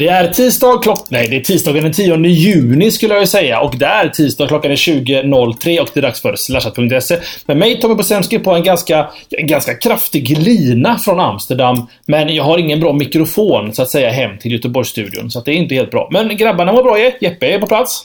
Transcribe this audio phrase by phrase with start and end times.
[0.00, 1.06] Det är tisdag klockan...
[1.08, 3.60] Nej, det är tisdagen den 10 juni skulle jag säga.
[3.60, 7.18] Och det är tisdag klockan är 20.03 och det är dags för slashat.se.
[7.46, 11.86] Med mig Tommy Bosemski på en ganska, en ganska kraftig lina från Amsterdam.
[12.06, 15.30] Men jag har ingen bra mikrofon så att säga hem till Göteborgsstudion.
[15.30, 16.08] Så att det är inte helt bra.
[16.12, 18.02] Men grabbarna var bra Jeppe är på plats.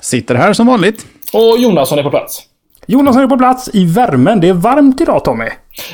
[0.00, 1.06] Sitter här som vanligt.
[1.32, 2.42] Och Jonasson är på plats.
[2.86, 4.40] Jonas är på plats i värmen.
[4.40, 5.44] Det är varmt idag Tommy.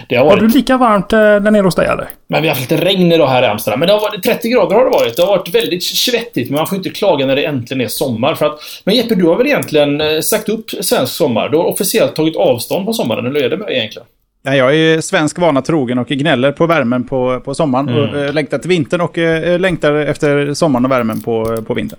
[0.08, 0.40] Det har Har varit...
[0.52, 2.08] du lika varmt eh, där nere hos dig eller?
[2.26, 3.80] Men vi har haft lite regn idag här i Amsterdam.
[3.80, 5.16] Men det har varit 30 grader har det varit.
[5.16, 8.34] Det har varit väldigt svettigt, men man får inte klaga när det äntligen är sommar.
[8.34, 11.48] För att, men Jeppe, du har väl egentligen eh, sagt upp svensk sommar?
[11.48, 14.08] Du har officiellt tagit avstånd från sommaren, eller hur är det med egentligen?
[14.42, 17.88] Ja, jag är svensk vana trogen och gnäller på värmen på, på sommaren.
[17.88, 18.00] Mm.
[18.00, 19.18] Och, eh, längtar till vintern och
[19.60, 21.98] längtar efter sommaren och värmen på, på vintern.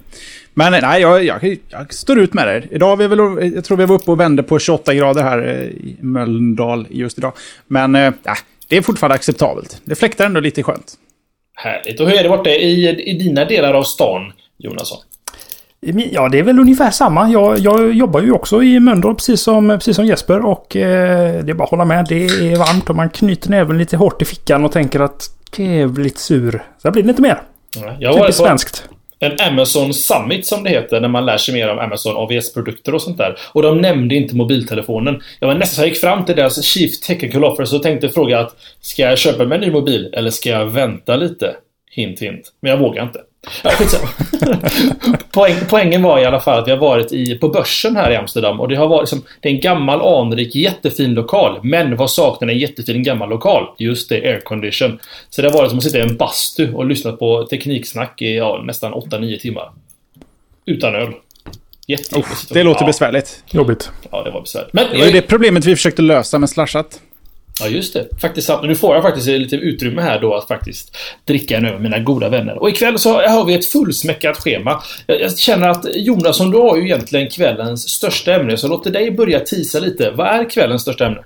[0.60, 2.64] Men eh, nej, jag, jag, jag står ut med det.
[2.72, 3.20] Idag vi väl,
[3.56, 7.18] jag tror vi var uppe och vände på 28 grader här eh, i Mölndal just
[7.18, 7.34] idag.
[7.68, 8.14] Men eh,
[8.68, 9.82] det är fortfarande acceptabelt.
[9.86, 10.94] Det fläktar ändå lite skönt.
[11.56, 12.00] Härligt.
[12.00, 14.98] Och hur är det borta i, i dina delar av stan, Jonasson?
[16.12, 17.30] Ja, det är väl ungefär samma.
[17.30, 21.52] Jag, jag jobbar ju också i Mölndal precis som, precis som Jesper och eh, det
[21.52, 22.06] är bara att hålla med.
[22.10, 26.18] Det är varmt och man knyter näven lite hårt i fickan och tänker att jävligt
[26.18, 26.64] sur.
[26.82, 27.42] Så blir det inte mer.
[27.76, 31.54] Ja, Jag Typiskt på svenskt en Amazon Summit som det heter, när man lär sig
[31.54, 33.36] mer om Amazon AVS-produkter och sånt där.
[33.54, 35.22] Och de nämnde inte mobiltelefonen.
[35.40, 38.40] Jag var nästan så jag gick fram till deras Chief Technical Officer och tänkte fråga
[38.40, 41.56] att Ska jag köpa mig en ny mobil eller ska jag vänta lite?
[41.92, 42.54] Hint hint.
[42.62, 43.20] Men jag vågar inte.
[43.64, 43.72] Ja.
[45.32, 48.16] Poäng, poängen var i alla fall att vi har varit i, på börsen här i
[48.16, 51.60] Amsterdam och det har varit som, det är en gammal anrik jättefin lokal.
[51.64, 53.66] Men vad saknar en jättefin gammal lokal?
[53.78, 55.00] Just det, aircondition.
[55.30, 58.36] Så det har varit som att sitta i en bastu och lyssna på tekniksnack i
[58.36, 59.72] ja, nästan 8-9 timmar.
[60.66, 61.14] Utan öl.
[61.88, 62.32] Jättejobbigt.
[62.32, 63.44] Uff, det låter ja, besvärligt.
[63.52, 63.92] Jobbigt.
[64.12, 64.74] Ja, det var besvärligt.
[64.74, 67.00] Men, Det var ju det problemet vi försökte lösa med slashat.
[67.60, 68.08] Ja, just det.
[68.22, 68.64] Faktiskt sant.
[68.64, 72.30] Nu får jag faktiskt lite utrymme här då att faktiskt dricka en med mina goda
[72.30, 72.62] vänner.
[72.62, 74.84] Och ikväll så har vi ett fullsmäckat schema.
[75.08, 79.12] Jag, jag känner att Jonasson, du har ju egentligen kvällens största ämne, så låt dig
[79.12, 80.12] börja tisa lite.
[80.12, 81.24] Vad är kvällens största ämne?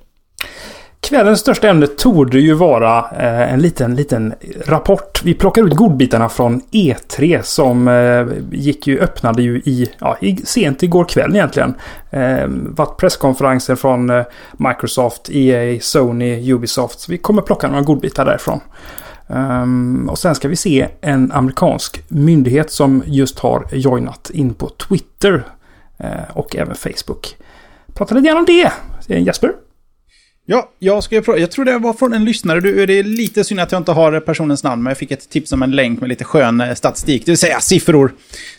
[1.04, 4.34] Kvällens största ämne torde ju vara eh, en liten, liten
[4.66, 5.22] rapport.
[5.24, 10.84] Vi plockar ut godbitarna från E3 som eh, gick ju, öppnade ju i, ja, sent
[10.84, 11.74] igår kväll egentligen.
[12.10, 14.24] Eh, vart presskonferenser från eh,
[14.58, 17.00] Microsoft, EA, Sony, Ubisoft.
[17.00, 18.60] Så vi kommer plocka några godbitar därifrån.
[19.28, 24.70] Ehm, och sen ska vi se en amerikansk myndighet som just har joinat in på
[24.70, 25.44] Twitter
[25.98, 27.38] eh, och även Facebook.
[27.94, 28.72] Prata lite grann om det.
[29.08, 29.52] Jesper?
[30.46, 31.40] Ja, jag ska ju prata.
[31.40, 32.60] Jag tror det var från en lyssnare.
[32.60, 35.30] Du, det är lite synd att jag inte har personens namn, men jag fick ett
[35.30, 38.14] tips om en länk med lite skön eh, statistik, det vill säga siffror.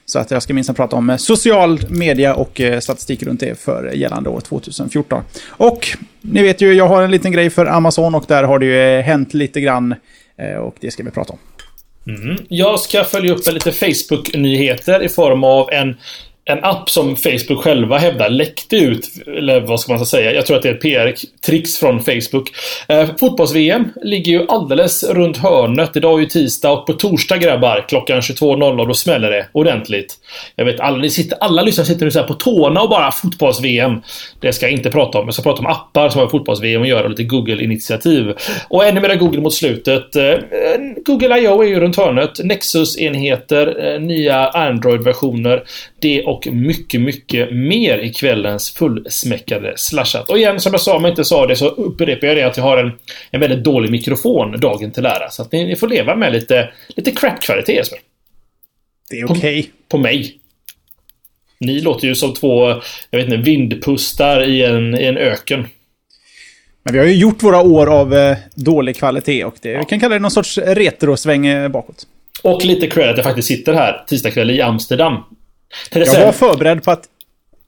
[0.06, 3.60] Så att jag ska minst prata om eh, social media och eh, statistik runt det
[3.60, 5.22] för gällande år 2014.
[5.48, 5.88] Och
[6.20, 9.02] ni vet ju, jag har en liten grej för Amazon och där har det ju
[9.02, 9.94] hänt lite grann.
[10.60, 11.38] Och det ska vi prata om.
[12.14, 12.36] Mm.
[12.48, 15.96] Jag ska följa upp med lite Facebook-nyheter i form av en
[16.46, 20.32] en app som Facebook själva hävdar läckte ut, eller vad ska man säga?
[20.32, 22.50] Jag tror att det är ett PR-trix från Facebook.
[22.88, 25.96] Eh, Fotbolls-VM ligger ju alldeles runt hörnet.
[25.96, 30.14] Idag är ju tisdag och på torsdag grabbar klockan 22.00 då smäller det ordentligt.
[30.56, 33.12] Jag vet, alla, ni sitter, alla lyssnare sitter nu så här på tårna och bara
[33.12, 34.02] fotbolls-VM.
[34.40, 35.24] Det ska jag inte prata om.
[35.24, 38.34] Jag ska prata om appar som har fotbolls-VM att göra och lite Google-initiativ.
[38.68, 40.16] Och ännu mera Google mot slutet.
[40.16, 40.34] Eh,
[41.04, 41.62] Google I.O.
[41.62, 42.44] är ju runt hörnet.
[42.44, 45.62] Nexus-enheter, eh, nya Android-versioner.
[46.00, 50.30] Det och mycket, mycket mer i kvällens fullsmäckade slashat.
[50.30, 52.56] Och igen, som jag sa, om jag inte sa det så upprepar jag det att
[52.56, 52.92] jag har en,
[53.30, 55.30] en väldigt dålig mikrofon dagen till ära.
[55.30, 57.98] Så att ni, ni får leva med lite, lite crap-kvalitet, Jesper.
[59.10, 59.36] Det är okej.
[59.38, 59.62] Okay.
[59.62, 60.38] På, på mig.
[61.60, 62.68] Ni låter ju som två,
[63.10, 65.66] jag vet inte, vindpustar i en, i en öken.
[66.82, 69.78] Men vi har ju gjort våra år av eh, dålig kvalitet och det, ja.
[69.78, 72.06] vi kan kalla det någon sorts retrosväng eh, bakåt.
[72.42, 75.22] Och lite cred att jag faktiskt sitter här tisdag kväll i Amsterdam.
[75.90, 77.04] Jag var förberedd på att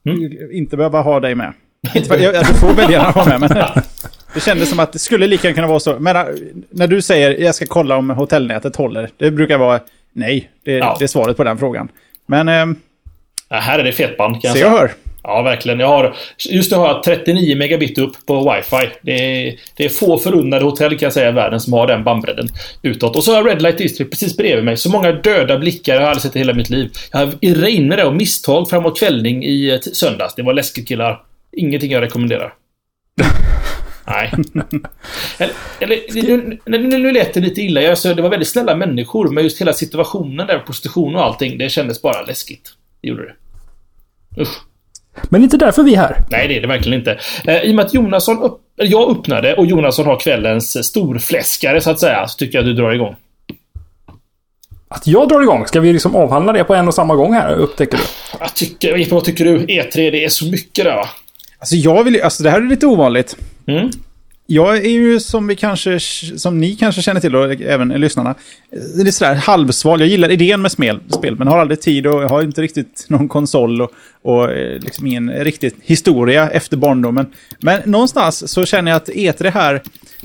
[0.05, 0.51] mm.
[0.51, 1.53] inte behöva ha dig med.
[1.93, 3.49] Jag, du får väljarna ha med, men
[4.33, 5.99] det kändes som att det skulle lika kunna vara så.
[5.99, 6.23] Men äh,
[6.69, 9.79] när du säger jag ska kolla om hotellnätet håller, det brukar vara
[10.13, 10.49] nej.
[10.63, 10.95] Det, ja.
[10.99, 11.89] det är svaret på den frågan.
[12.25, 12.47] Men...
[13.49, 14.65] Ja, här är det fetband kan jag säga.
[14.65, 14.91] Se och hör.
[15.27, 15.79] Ja, verkligen.
[15.79, 16.15] Jag har,
[16.49, 18.89] just nu har jag 39 megabit upp på wifi.
[19.01, 22.03] Det är, det är få förunnade hotell kan jag säga i världen som har den
[22.03, 22.47] bandbredden
[22.81, 23.15] utåt.
[23.15, 24.77] Och så har jag Red Light District precis bredvid mig.
[24.77, 26.91] Så många döda blickar jag har aldrig sett i hela mitt liv.
[27.11, 30.35] Jag har regnade och misstag framåt kvällning i eh, söndags.
[30.35, 31.21] Det var läskigt killar.
[31.51, 32.53] Ingenting jag rekommenderar.
[34.07, 34.33] Nej.
[35.37, 37.81] Eller, eller nu, nu, nu lät det lite illa.
[37.81, 41.69] Jag, det var väldigt snälla människor, men just hela situationen där, prostitution och allting, det
[41.69, 42.69] kändes bara läskigt.
[43.01, 43.35] Det gjorde det.
[44.41, 44.66] Usch.
[45.23, 46.17] Men inte därför vi är här.
[46.29, 47.19] Nej, det är det verkligen inte.
[47.45, 51.89] Eh, I och med att Jonasson upp, jag öppnade och Jonasson har kvällens storfläskare så
[51.89, 53.15] att säga, så tycker jag att du drar igång.
[54.89, 55.67] Att jag drar igång?
[55.67, 58.03] Ska vi liksom avhandla det på en och samma gång här, upptäcker du?
[58.39, 59.57] Jag tycker, vad tycker du?
[59.59, 61.09] E3, det är så mycket där va?
[61.59, 63.37] Alltså jag vill alltså det här är lite ovanligt.
[63.67, 63.89] Mm.
[64.49, 65.99] Jag är ju som vi kanske,
[66.37, 68.35] som ni kanske känner till och även lyssnarna,
[68.95, 69.99] lite sådär halvsval.
[69.99, 73.27] Jag gillar idén med spel, spel men har aldrig tid och har inte riktigt någon
[73.27, 73.91] konsol och,
[74.21, 77.25] och eh, liksom ingen riktig historia efter barndomen.
[77.59, 79.83] Men någonstans så känner jag att E3 här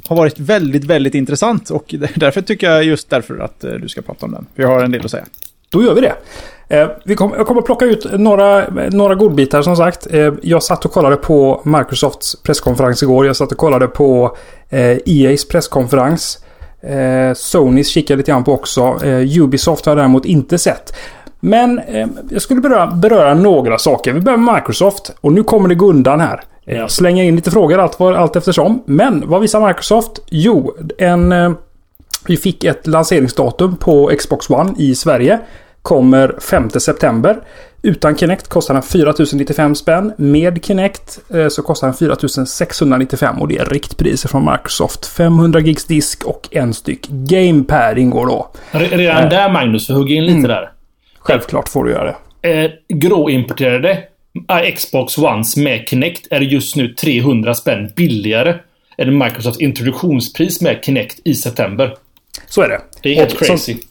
[0.08, 4.02] har varit väldigt, väldigt intressant och därför tycker jag just därför att eh, du ska
[4.02, 4.46] prata om den.
[4.56, 5.26] För jag har en del att säga.
[5.70, 6.14] Då gör vi det.
[6.72, 10.06] Eh, vi kom, jag kommer plocka ut några, några godbitar som sagt.
[10.10, 13.26] Eh, jag satt och kollade på Microsofts presskonferens igår.
[13.26, 14.36] Jag satt och kollade på
[14.70, 16.38] eh, EA's presskonferens.
[17.34, 18.98] Sonys kikade lite grann på också.
[19.40, 20.96] Ubisoft har jag däremot inte sett.
[21.40, 21.80] Men
[22.30, 24.12] jag skulle beröra, beröra, några saker.
[24.12, 25.12] Vi börjar med Microsoft.
[25.20, 26.40] Och nu kommer det gå undan här.
[26.64, 28.82] Jag slänger in lite frågor allt, allt eftersom.
[28.86, 30.22] Men vad visar Microsoft?
[30.26, 31.34] Jo, en...
[32.26, 35.40] Vi fick ett lanseringsdatum på Xbox One i Sverige
[35.82, 37.40] kommer 5 september.
[37.82, 40.12] Utan Kinect kostar den 4095 spänn.
[40.16, 45.06] Med Kinect eh, så kostar den 4695 och det är riktpriser från Microsoft.
[45.06, 48.50] 500 gigs disk och en styck GamePad ingår då.
[48.70, 49.30] Redan eh.
[49.30, 50.48] där Magnus, för hugga in lite mm.
[50.48, 50.72] där.
[51.18, 52.64] Självklart får du göra det.
[52.64, 54.04] Eh, gråimporterade
[54.48, 58.54] eh, Xbox Ones med Kinect är just nu 300 spänn billigare
[58.98, 61.96] än Microsofts introduktionspris med Kinect i september.
[62.48, 62.80] Så är det.
[63.02, 63.72] Det är helt och crazy.
[63.72, 63.82] Som,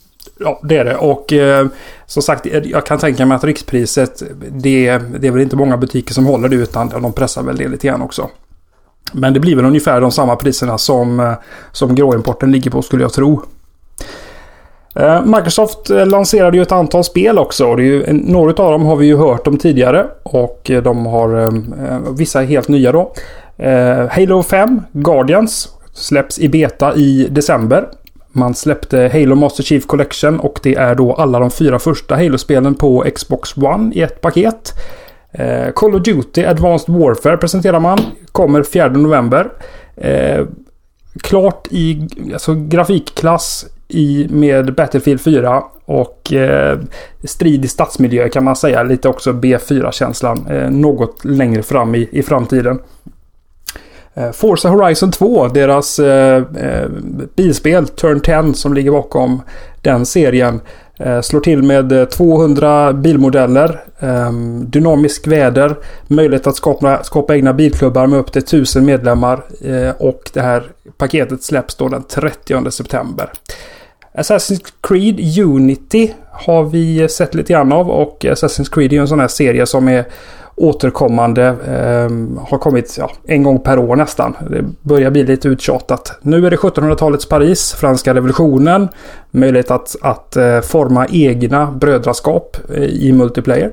[0.44, 0.96] Ja, det är det.
[0.96, 1.68] Och eh,
[2.06, 5.78] som sagt, eh, jag kan tänka mig att rikspriset, det, det är väl inte många
[5.78, 8.30] butiker som håller det utan de pressar väl det lite grann också.
[9.14, 11.34] Men det blir väl ungefär de samma priserna som, eh,
[11.72, 13.42] som gråimporten ligger på skulle jag tro.
[14.96, 17.68] Eh, Microsoft lanserade ju ett antal spel också.
[17.68, 20.08] Och det är ju, några av dem har vi ju hört om tidigare.
[20.24, 21.52] Och de har
[22.18, 23.14] vissa helt nya då.
[24.10, 27.88] Halo 5, Guardians, släpps i beta i december.
[28.32, 32.76] Man släppte Halo Master Chief Collection och det är då alla de fyra första Halo-spelen
[32.76, 34.74] på Xbox One i ett paket.
[35.32, 38.00] Eh, Call of Duty Advanced Warfare presenterar man.
[38.32, 39.52] Kommer 4 november.
[39.96, 40.46] Eh,
[41.22, 46.80] klart i alltså, grafikklass i, med Battlefield 4 och eh,
[47.24, 48.84] strid i stadsmiljö kan man säga.
[48.84, 50.48] Lite också B4-känslan.
[50.50, 52.80] Eh, något längre fram i, i framtiden.
[54.14, 56.90] Eh, Forza Horizon 2, deras eh, eh,
[57.36, 59.42] bilspel Turn 10 som ligger bakom
[59.82, 60.62] den serien.
[61.00, 64.32] Eh, slår till med eh, 200 bilmodeller, eh,
[64.66, 65.76] dynamisk väder,
[66.08, 70.64] möjlighet att skapa, skapa egna bilklubbar med upp till 1000 medlemmar eh, och det här
[70.98, 73.32] paketet släpps då den 30 september.
[74.14, 79.08] Assassin's Creed Unity har vi sett lite grann av och Assassin's Creed är ju en
[79.08, 80.06] sån här serie som är
[80.56, 81.46] återkommande.
[81.46, 84.36] Eh, har kommit ja, en gång per år nästan.
[84.50, 86.20] Det börjar bli lite uttjatat.
[86.22, 88.88] Nu är det 1700-talets Paris, franska revolutionen.
[89.32, 93.72] Möjlighet att, att eh, forma egna brödraskap eh, i multiplayer.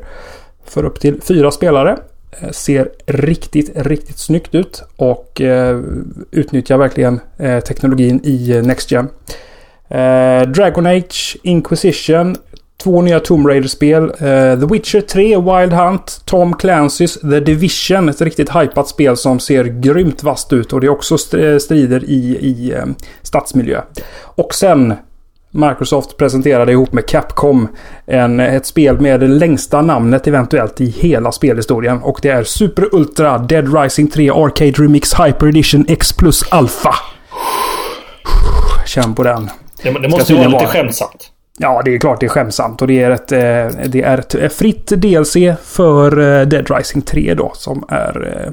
[0.64, 1.99] För upp till fyra spelare.
[2.41, 4.83] Eh, ser riktigt, riktigt snyggt ut.
[4.97, 5.81] Och eh,
[6.31, 9.09] utnyttjar verkligen eh, teknologin i eh, Next Gen.
[9.88, 12.37] Eh, Dragon Age Inquisition
[12.82, 14.04] Två nya Tomb Raider-spel.
[14.04, 18.08] Uh, The Witcher 3, Wild Hunt, Tom Clancy's The Division.
[18.08, 22.38] Ett riktigt hypat spel som ser grymt vasst ut och det är också strider i,
[22.40, 23.82] i um, stadsmiljö.
[24.23, 24.94] Och sen
[25.50, 27.68] Microsoft presenterade ihop med Capcom
[28.06, 32.02] en, ett spel med det längsta namnet eventuellt i hela spelhistorien.
[32.02, 36.94] Och det är Super Ultra Dead Rising 3 Arcade Remix Hyper Edition X Plus Alpha.
[38.87, 39.50] Känn på den.
[39.82, 41.32] Det, det måste ju vara lite skämtsamt.
[41.59, 42.83] Ja, det är klart det är skämsamt.
[42.83, 47.35] Och det är ett, eh, det är ett fritt DLC för eh, Dead Rising 3
[47.35, 47.53] då.
[47.55, 48.45] Som är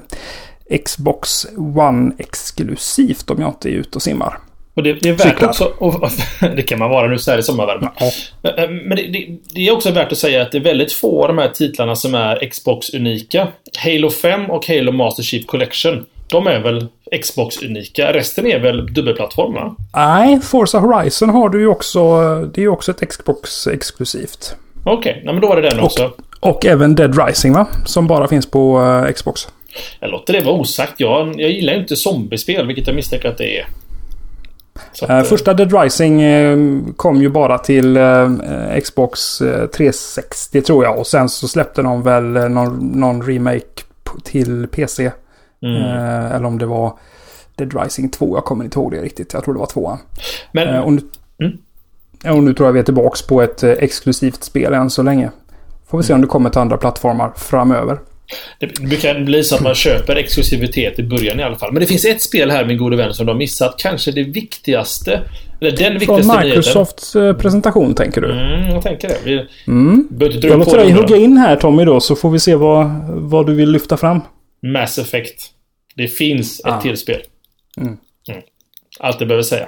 [0.69, 4.37] eh, Xbox One exklusivt om jag inte är ute och simmar.
[4.75, 5.49] Och det, det är värt Cyklar.
[5.49, 5.63] också...
[5.77, 6.09] Och,
[6.55, 7.89] det kan man vara nu så här i sommarvärmen.
[7.99, 8.11] Ja.
[8.67, 11.27] Men det, det, det, är också värt att säga att det är väldigt få av
[11.27, 13.47] de här titlarna som är Xbox-unika.
[13.77, 16.87] Halo 5 och Halo Master Chief Collection de är väl
[17.21, 18.13] Xbox-unika.
[18.13, 19.75] Resten är väl dubbelplattform va?
[19.93, 22.19] Nej, Forza Horizon har du ju också.
[22.53, 24.55] Det är ju också ett Xbox-exklusivt.
[24.83, 25.25] Okej, okay.
[25.25, 26.11] men då var det den också.
[26.39, 27.67] Och, även Dead Rising va?
[27.85, 29.47] Som bara finns på uh, Xbox.
[29.99, 30.93] Jag låter det vara osagt.
[30.97, 33.67] Jag, jag gillar inte zombiespel, vilket jag misstänker att det är.
[35.01, 37.97] Att, uh, första Dead Rising uh, kom ju bara till
[38.83, 39.37] Xbox
[39.77, 40.99] 360 tror jag.
[40.99, 43.83] Och sen så släppte de väl någon, någon remake
[44.23, 45.11] till PC.
[45.61, 45.81] Mm.
[46.31, 46.99] eller om det var
[47.55, 48.37] Dead Rising 2.
[48.37, 49.33] Jag kommer inte ihåg det riktigt.
[49.33, 49.97] Jag tror det var tvåan.
[50.51, 50.83] Men...
[50.83, 51.01] och nu,
[51.41, 51.57] mm.
[52.37, 55.31] Och nu tror jag vi är tillbaka på ett exklusivt spel än så länge.
[55.87, 57.99] Får vi se om det kommer till andra plattformar framöver.
[58.59, 61.71] Det brukar bli så att man köper exklusivitet i början i alla fall.
[61.73, 63.75] Men det finns ett spel här, min gode vän, som de har missat.
[63.77, 65.21] Kanske det viktigaste.
[65.61, 67.35] Eller den viktigaste Från Microsofts nyheten.
[67.35, 68.31] Eh, presentation, tänker du?
[68.31, 69.17] Mm, jag tänker det.
[69.23, 70.07] Vi mm.
[70.41, 71.99] Jag låter dig hugga in här, Tommy, då.
[71.99, 74.21] Så får vi se vad, vad du vill lyfta fram.
[74.65, 75.51] Mass Effect.
[75.95, 76.81] Det finns ett ah.
[76.81, 77.21] till spel.
[77.77, 77.97] Mm.
[78.29, 78.41] Mm.
[78.99, 79.67] Allt jag behöver säga.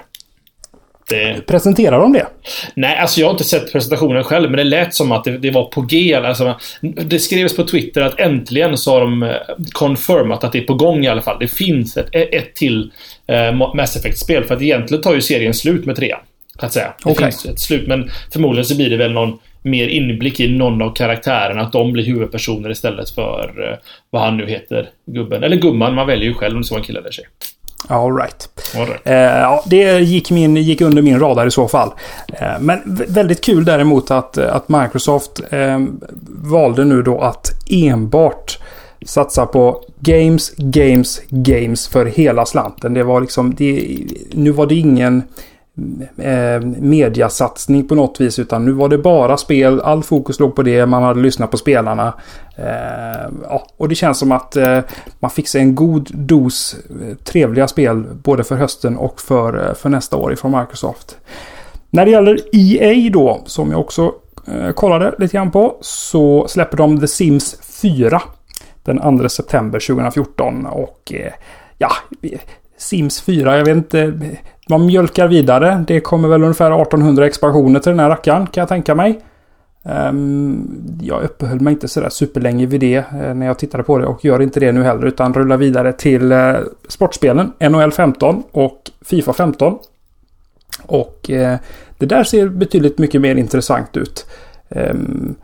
[1.10, 1.48] Det...
[1.48, 2.28] Presenterar de det?
[2.74, 5.52] Nej, alltså jag har inte sett presentationen själv, men det lät som att det, det
[5.52, 6.16] var på G.
[6.16, 9.36] Alltså, det skrevs på Twitter att äntligen så har de eh,
[9.72, 11.40] confirmat att det är på gång i alla fall.
[11.40, 12.92] Det finns ett, ett till
[13.28, 14.44] eh, Mass Effect-spel.
[14.44, 16.20] För att egentligen tar ju serien slut med trean.
[16.60, 16.94] Att säga.
[17.04, 17.32] Det okay.
[17.32, 20.94] finns ett slut, men förmodligen så blir det väl någon mer inblick i någon av
[20.94, 21.62] karaktärerna.
[21.62, 23.78] Att de blir huvudpersoner istället för eh,
[24.10, 25.44] vad han nu heter, gubben.
[25.44, 27.26] Eller gumman, man väljer ju själv om det ska vara en kille eller tjej.
[27.88, 28.50] All right.
[28.76, 29.08] All right.
[29.08, 31.92] Eh, ja, det gick, min, gick under min radar i så fall.
[32.34, 35.80] Eh, men väldigt kul däremot att, att Microsoft eh,
[36.28, 38.60] valde nu då att enbart
[39.06, 42.94] satsa på games, games, games för hela slanten.
[42.94, 43.98] Det var liksom, det,
[44.32, 45.24] nu var det ingen
[46.18, 48.40] eh, mediasatsning på något vis.
[48.40, 49.82] Utan nu var det bara spel.
[49.82, 50.86] All fokus låg på det.
[50.86, 52.14] Man hade lyssnat på spelarna.
[52.56, 54.80] Eh, ja, och det känns som att eh,
[55.20, 58.04] man fick sig en god dos eh, trevliga spel.
[58.24, 61.18] Både för hösten och för, eh, för nästa år ifrån Microsoft.
[61.90, 64.12] När det gäller EA då, som jag också
[64.48, 65.78] eh, kollade lite grann på.
[65.82, 68.22] Så släpper de The Sims 4.
[68.84, 70.66] Den 2 september 2014.
[70.66, 71.34] Och eh,
[71.78, 71.92] ja,
[72.78, 74.14] Sims 4, jag vet inte
[74.70, 75.84] man mjölkar vidare.
[75.88, 79.22] Det kommer väl ungefär 1800 expansioner till den här rackaren kan jag tänka mig.
[79.84, 84.06] Ehm, jag uppehöll mig inte sådär superlänge vid det eh, när jag tittade på det
[84.06, 86.56] och gör inte det nu heller utan rullar vidare till eh,
[86.88, 89.78] sportspelen NHL 15 och Fifa 15.
[90.86, 91.58] Och eh,
[91.98, 94.26] det där ser betydligt mycket mer intressant ut.
[94.70, 95.36] Ehm,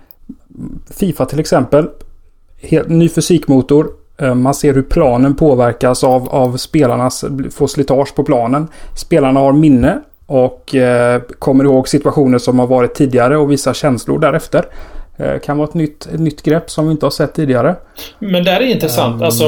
[0.89, 1.89] Fifa till exempel.
[2.61, 3.87] Helt ny fysikmotor.
[4.21, 8.67] Eh, man ser hur planen påverkas av, av spelarnas, får slitage på planen.
[8.95, 14.19] Spelarna har minne och eh, kommer ihåg situationer som har varit tidigare och visar känslor
[14.19, 14.65] därefter.
[15.17, 17.75] Eh, kan vara ett nytt, ett nytt grepp som vi inte har sett tidigare.
[18.19, 19.15] Men det här är intressant.
[19.15, 19.43] Um, alltså,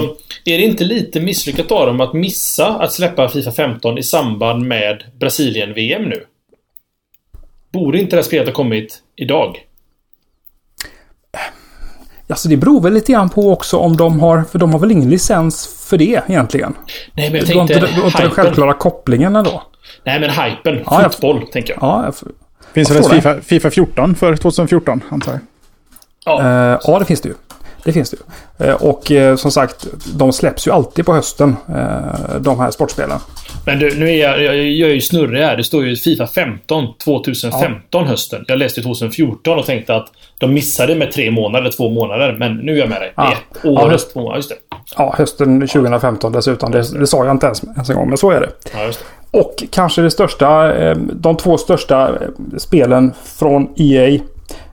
[0.46, 4.68] är det inte lite misslyckat av dem att missa att släppa Fifa 15 i samband
[4.68, 6.24] med Brasilien-VM nu?
[7.72, 9.66] Borde inte det här spelet ha kommit idag?
[12.28, 14.92] Alltså det beror väl lite grann på också om de har, för de har väl
[14.92, 16.74] ingen licens för det egentligen?
[17.14, 17.80] Nej men jag tänkte...
[17.80, 19.64] Det var inte den självklara kopplingen ändå?
[20.04, 21.84] Nej men hypen, ja, fotboll jag, tänker jag.
[21.84, 22.16] Ja, jag,
[22.74, 25.42] finns det ett FIFA, FIFA 14 för 2014 antar jag?
[26.26, 26.42] Ja.
[26.42, 27.36] Uh, ja, det finns det ju.
[27.86, 28.66] Det finns det ju.
[28.66, 31.56] Uh, och uh, som sagt, de släpps ju alltid på hösten,
[32.40, 33.20] de här sportspelen.
[33.66, 35.58] Men du, nu är jag, jag, jag är ju snurrig här.
[35.58, 38.04] Det står ju Fifa 15 2015 ja.
[38.04, 38.46] hösten.
[38.48, 42.36] Jag läste 2014 och tänkte att de missade med tre månader, två månader.
[42.40, 43.14] Men nu är jag med dig.
[43.16, 43.32] Ja.
[43.32, 44.56] Ett år, ja, höst, två, just det.
[44.98, 46.72] Ja, hösten 2015 dessutom.
[46.72, 48.50] Det, det sa jag inte ens, ens en gång, men så är det.
[48.74, 48.98] Ja, det.
[49.32, 54.20] Och kanske det största, eh, de två största eh, spelen från EA.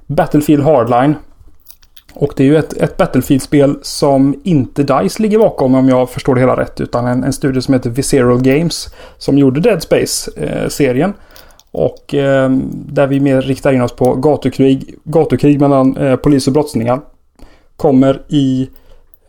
[0.06, 1.14] Battlefield Hardline
[2.14, 6.34] och det är ju ett, ett Battlefield-spel som inte DICE ligger bakom om jag förstår
[6.34, 6.80] det hela rätt.
[6.80, 11.10] Utan en, en studio som heter Visceral Games som gjorde Dead Space-serien.
[11.10, 11.16] Eh,
[11.70, 16.52] och eh, där vi mer riktar in oss på gatukrig, gatukrig mellan eh, polis och
[16.52, 17.00] brottslingar.
[17.76, 18.70] Kommer i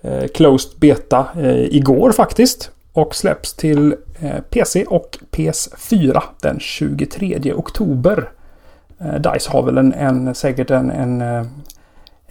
[0.02, 2.72] eh, Closed Beta eh, igår faktiskt.
[2.94, 8.30] Och släpps till eh, PC och PS4 den 23 oktober.
[9.00, 11.46] Eh, DICE har väl en, en säkert en, en eh,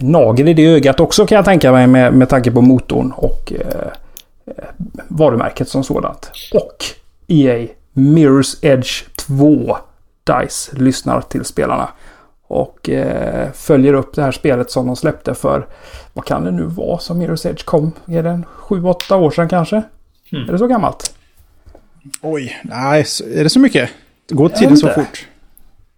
[0.02, 3.52] nagel i det ögat också kan jag tänka mig med, med tanke på motorn och
[3.52, 3.92] eh,
[5.08, 6.30] varumärket som sådant.
[6.54, 6.84] Och
[7.28, 9.76] EA Mirror's Edge 2
[10.24, 11.88] DICE lyssnar till spelarna.
[12.46, 15.66] Och eh, följer upp det här spelet som de släppte för,
[16.12, 17.92] vad kan det nu vara som Mirror's Edge kom?
[18.06, 19.82] Är det 7-8 år sedan kanske?
[20.32, 20.48] Mm.
[20.48, 21.14] Är det så gammalt?
[22.20, 23.04] Oj, nej,
[23.34, 23.90] är det så mycket?
[24.28, 25.26] Går tiden så fort?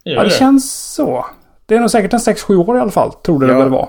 [0.02, 1.26] Ja, det känns så.
[1.66, 3.68] Det är nog säkert en 6-7 år i alla fall, tror det ja, det väl
[3.68, 3.88] var.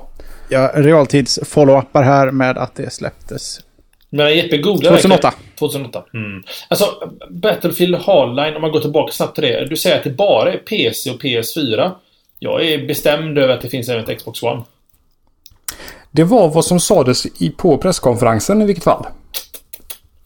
[0.49, 3.59] Ja, realtids follow-upar här med att det släpptes.
[4.09, 5.33] Men Jeppe googlar 2008.
[5.59, 6.03] 2008.
[6.13, 6.43] Mm.
[6.67, 6.85] Alltså,
[7.29, 9.65] Battlefield Hardline, om man går tillbaka snabbt till det.
[9.65, 11.91] Du säger att det bara är PC och PS4.
[12.39, 14.63] Jag är bestämd över att det finns även ett Xbox One.
[16.11, 19.05] Det var vad som sades i, på presskonferensen i vilket fall.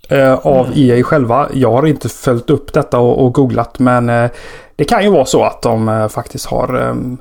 [0.10, 0.80] Eh, av Mm.
[0.80, 1.50] EA själva.
[1.54, 4.32] Jag har inte följt upp detta och, och googlat men eh,
[4.76, 7.18] det kan ju vara så att de eh, faktiskt har ehm,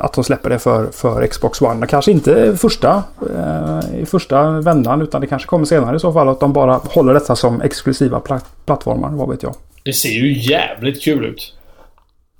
[0.00, 1.86] att de släpper det för, för Xbox One.
[1.86, 3.02] Kanske inte första,
[3.34, 6.28] eh, i första vändan utan det kanske kommer senare i så fall.
[6.28, 9.10] Att de bara håller detta som exklusiva pla- plattformar.
[9.10, 9.54] Vad vet jag.
[9.82, 11.54] Det ser ju jävligt kul ut.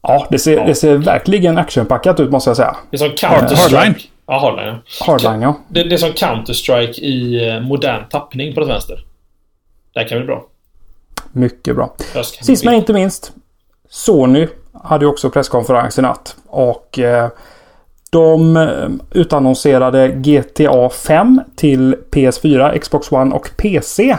[0.03, 2.77] Ja, det ser, det ser verkligen actionpackat ut måste jag säga.
[2.91, 3.57] Det är som Counter-Strike.
[3.57, 3.95] Hardline.
[4.27, 4.75] Ja, Hardline.
[5.01, 5.07] ja.
[5.07, 5.59] Hardline ja.
[5.69, 9.05] Det, det är som Counter-Strike i eh, modern tappning på det vänster.
[9.95, 10.47] Det här kan bli bra.
[11.33, 11.95] Mycket bra.
[12.43, 13.33] Sist men inte minst.
[13.89, 14.49] Sony
[14.85, 16.37] hade ju också presskonferens i natt.
[16.47, 17.29] Och eh,
[18.11, 24.17] de eh, utannonserade GTA 5 till PS4, Xbox One och PC.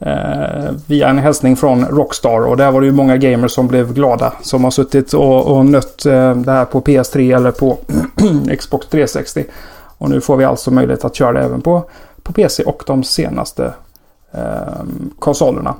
[0.00, 2.46] Eh, via en hälsning från Rockstar.
[2.46, 4.32] Och där var det ju många gamers som blev glada.
[4.42, 7.78] Som har suttit och, och nött eh, det här på PS3 eller på
[8.58, 9.44] Xbox 360.
[9.98, 11.84] Och nu får vi alltså möjlighet att köra det även på,
[12.22, 13.74] på PC och de senaste
[14.34, 14.84] eh,
[15.18, 15.74] konsolerna.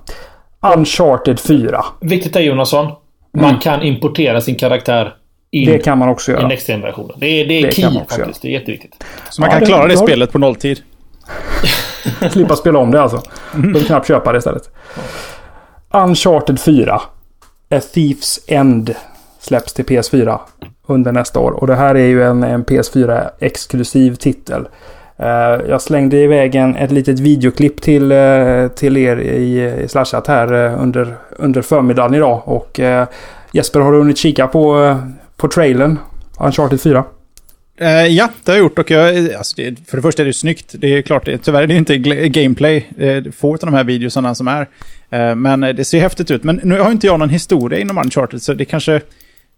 [0.76, 1.84] Uncharted 4.
[2.00, 2.92] Viktigt är Jonasson.
[3.32, 5.14] Man kan importera sin karaktär
[5.50, 5.78] in Mm.
[5.78, 6.48] Det kan man också i göra.
[6.48, 7.10] nästa generation.
[7.16, 8.42] Det är, det är Det key kan man också faktiskt.
[8.42, 9.04] Det är jätteviktigt.
[9.30, 10.80] Så man Ja, kan det- klara det har- spelet på nolltid.
[12.32, 13.22] Slippa spela om det alltså.
[13.54, 14.70] Behöver knappt köpa det istället.
[15.90, 16.94] Uncharted 4.
[16.94, 17.00] A
[17.94, 18.94] Thief's End
[19.40, 20.38] släpps till PS4
[20.86, 21.50] under nästa år.
[21.50, 24.66] Och det här är ju en, en PS4-exklusiv titel.
[25.22, 30.26] Eh, jag slängde iväg en, ett litet videoklipp till, eh, till er i, i Slashat
[30.26, 32.42] här eh, under, under förmiddagen idag.
[32.44, 32.80] Och
[33.52, 34.96] Jesper, har du hunnit kika på,
[35.36, 35.98] på trailern?
[36.40, 37.04] Uncharted 4?
[38.08, 40.74] Ja, det har jag gjort och jag, alltså det, för det första är det snyggt.
[40.78, 41.98] Det är klart, det, tyvärr är det inte
[42.28, 42.86] gameplay,
[43.36, 44.66] få av de här videosarna som är.
[45.34, 46.44] Men det ser häftigt ut.
[46.44, 49.00] Men nu har inte jag någon historia inom Uncharted, så det kanske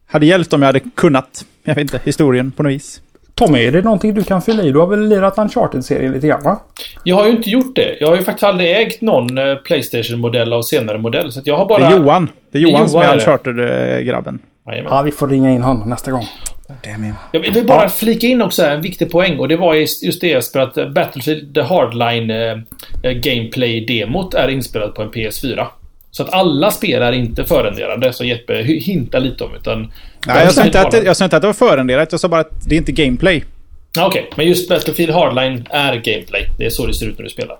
[0.07, 3.01] hade hjälpt om jag hade kunnat, jag vet inte, historien på något vis.
[3.35, 4.73] Tommy, är det någonting du kan fylla i?
[4.73, 6.61] Du har väl lirat Uncharted-serien lite grann va?
[7.05, 7.97] Jag har ju inte gjort det.
[8.01, 11.33] Jag har ju faktiskt aldrig ägt någon eh, Playstation-modell av senare modell.
[11.33, 11.79] Så att jag har bara...
[11.79, 12.29] Det är Johan.
[12.51, 13.19] Det är Det är Johan som Johan, är.
[13.19, 14.39] Uncharted-grabben.
[14.65, 16.27] Ja, vi får ringa in honom nästa gång.
[17.33, 20.61] Jag vill bara flika in också en viktig poäng och det var just det Jesper
[20.61, 22.59] att Battlefield The Hardline eh,
[23.03, 25.67] eh, Gameplay-demot är inspelat på en PS4.
[26.15, 29.93] Så att alla spel är inte förrenderade som Jeppe hintar lite om utan...
[30.27, 32.21] Nej, jag sa, inte att det, Hardline- jag sa inte att det var förrenderat, jag
[32.21, 33.45] sa bara att det är inte gameplay.
[33.99, 36.49] Okej, men just Battlefield Hardline är gameplay.
[36.59, 37.57] Det är så det ser ut när du spelar.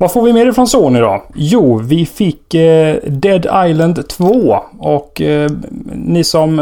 [0.00, 1.22] Vad får vi mer ifrån Sony då?
[1.34, 4.58] Jo, vi fick eh, Dead Island 2.
[4.78, 5.50] Och eh,
[5.94, 6.58] ni som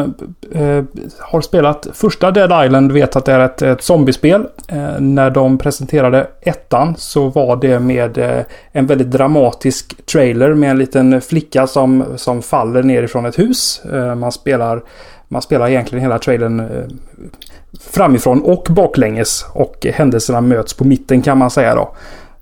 [0.52, 0.84] eh,
[1.18, 4.46] har spelat första Dead Island vet att det är ett, ett zombiespel.
[4.68, 8.40] Eh, när de presenterade ettan så var det med eh,
[8.72, 13.82] en väldigt dramatisk trailer med en liten flicka som, som faller nerifrån ett hus.
[13.92, 14.82] Eh, man spelar
[15.28, 16.66] man spelar egentligen hela trailern eh,
[17.80, 19.46] framifrån och baklänges.
[19.52, 21.94] Och händelserna möts på mitten kan man säga då.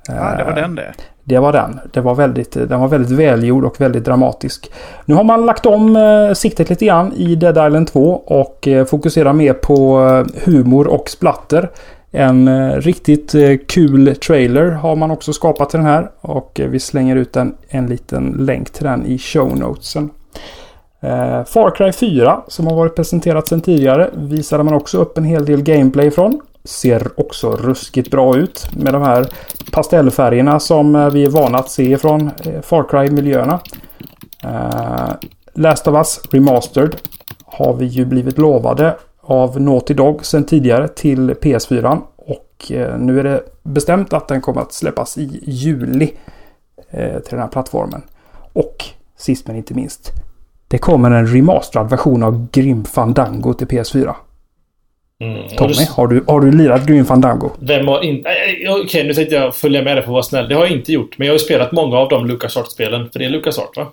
[0.08, 0.94] Ja, det var den det.
[1.24, 1.80] Det var den.
[1.92, 4.70] Det var väldigt, den var väldigt välgjord och väldigt dramatisk.
[5.04, 8.84] Nu har man lagt om eh, siktet lite grann i Dead Island 2 och eh,
[8.84, 11.70] fokuserar mer på eh, humor och splatter.
[12.10, 16.68] En eh, riktigt eh, kul trailer har man också skapat till den här och eh,
[16.68, 20.10] vi slänger ut en, en liten länk till den i show notesen.
[21.00, 25.24] Eh, Far Cry 4 som har varit presenterat sedan tidigare visade man också upp en
[25.24, 26.40] hel del gameplay från.
[26.66, 29.28] Ser också ruskigt bra ut med de här
[29.72, 33.60] pastellfärgerna som eh, vi är vana att se från eh, Far Cry-miljöerna.
[34.44, 35.14] Uh,
[35.54, 36.96] Last of Us Remastered
[37.44, 41.98] har vi ju blivit lovade av Naughty Dog sedan tidigare till PS4.
[42.16, 46.14] Och uh, nu är det bestämt att den kommer att släppas i juli
[46.94, 48.02] uh, till den här plattformen.
[48.52, 48.84] Och
[49.16, 50.12] sist men inte minst.
[50.68, 54.14] Det kommer en remasterad version av Grim Fandango till PS4.
[55.20, 55.48] Mm.
[55.56, 57.50] Tommy, du- har du, har du lirat Grim Fandango?
[57.60, 58.28] Vem har inte...
[58.28, 60.48] eh, Okej, nu tänkte jag följa med dig för att vara snäll.
[60.48, 61.18] Det har jag inte gjort.
[61.18, 63.08] Men jag har ju spelat många av de LucasArts-spelen.
[63.12, 63.86] För det är LucasArts, va?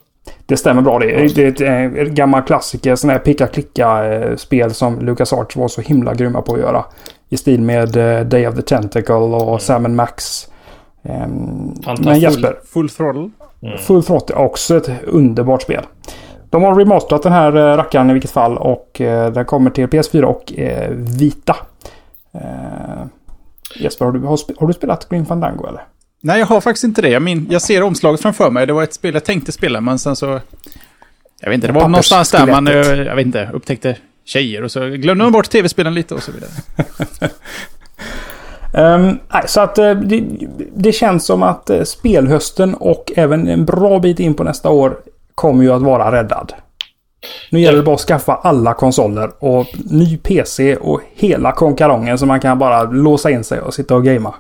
[0.45, 1.35] Det stämmer bra det.
[1.35, 2.95] Det är ett, eh, ett gammal klassiker.
[2.95, 6.85] Sån här picka-klicka-spel som LucasArts var så himla grymma på att göra.
[7.29, 10.47] I stil med eh, Day of the Tentacle och Sam Max.
[11.03, 11.73] Ehm.
[11.99, 13.29] Men Jesper, Full throttle.
[13.79, 15.83] Full Throttle är också ett underbart spel.
[16.53, 19.87] De har remasterat den här eh, rackaren i vilket fall och eh, den kommer till
[19.87, 21.55] PS4 och eh, Vita.
[23.75, 25.81] Jesper, har du, har, du spelat Green Fandango eller?
[26.21, 27.09] Nej, jag har faktiskt inte det.
[27.09, 28.67] Jag, min, jag ser omslaget framför mig.
[28.67, 30.39] Det var ett spel jag tänkte spela, men sen så...
[31.41, 32.65] Jag vet inte, det var någonstans där man,
[33.05, 36.51] jag vet inte, upptäckte tjejer och så glömde man bort tv-spelen lite och så vidare.
[38.75, 40.23] Ehm, nej, så att det,
[40.75, 44.97] det känns som att spelhösten och även en bra bit in på nästa år
[45.35, 46.53] kommer ju att vara räddad.
[47.49, 52.25] Nu gäller det bara att skaffa alla konsoler och ny PC och hela konkarongen så
[52.25, 54.33] man kan bara låsa in sig och sitta och gamea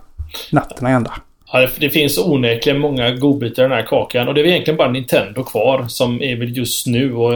[0.51, 1.13] natten ända.
[1.51, 4.77] Ja, det, det finns onekligen många godbitar i den här kakan och det är egentligen
[4.77, 7.33] bara Nintendo kvar som är väl just nu och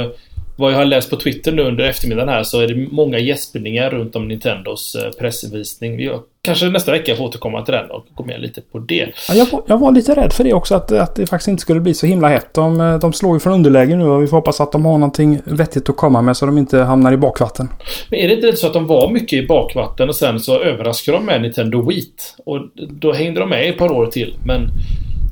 [0.57, 3.89] vad jag har läst på Twitter nu under eftermiddagen här så är det många gäspningar
[3.89, 5.97] runt om Nintendos eh, pressvisning.
[5.97, 9.09] Vi kanske nästa vecka får återkomma till den och gå med lite på det.
[9.29, 11.61] Ja, jag, var, jag var lite rädd för det också, att, att det faktiskt inte
[11.61, 12.53] skulle bli så himla hett.
[12.53, 14.97] De, eh, de slår ju från underläge nu och vi får hoppas att de har
[14.97, 17.69] någonting vettigt att komma med så de inte hamnar i bakvatten.
[18.09, 21.17] Men är det inte så att de var mycket i bakvatten och sen så överraskade
[21.17, 22.03] de med Nintendo Wii?
[22.45, 24.35] Och då hängde de med ett par år till.
[24.45, 24.69] Men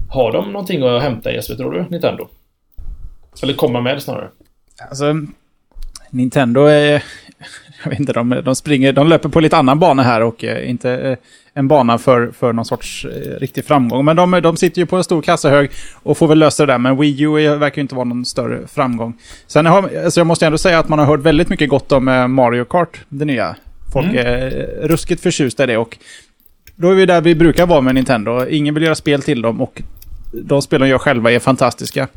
[0.09, 1.85] har de någonting att hämta Jesper, tror du?
[1.89, 2.27] Nintendo?
[3.43, 4.29] Eller komma med snarare?
[4.89, 5.15] Alltså,
[6.09, 7.03] Nintendo är...
[7.83, 10.69] Jag vet inte, de, de, springer, de löper på lite annan bana här och eh,
[10.69, 11.17] inte eh,
[11.53, 14.05] en bana för, för någon sorts eh, riktig framgång.
[14.05, 15.69] Men de, de sitter ju på en stor kassahög
[16.03, 16.77] och får väl lösa det där.
[16.77, 19.13] Men Wii U verkar ju inte vara någon större framgång.
[19.47, 22.05] Sen har, alltså jag måste ändå säga att man har hört väldigt mycket gott om
[22.35, 23.55] Mario Kart, det nya.
[23.93, 24.17] Folk mm.
[24.17, 24.49] är
[24.87, 25.97] ruskigt förtjusta i det och
[26.75, 28.45] då är vi där vi brukar vara med Nintendo.
[28.49, 29.81] Ingen vill göra spel till dem och
[30.31, 32.07] de spel de gör själva är fantastiska.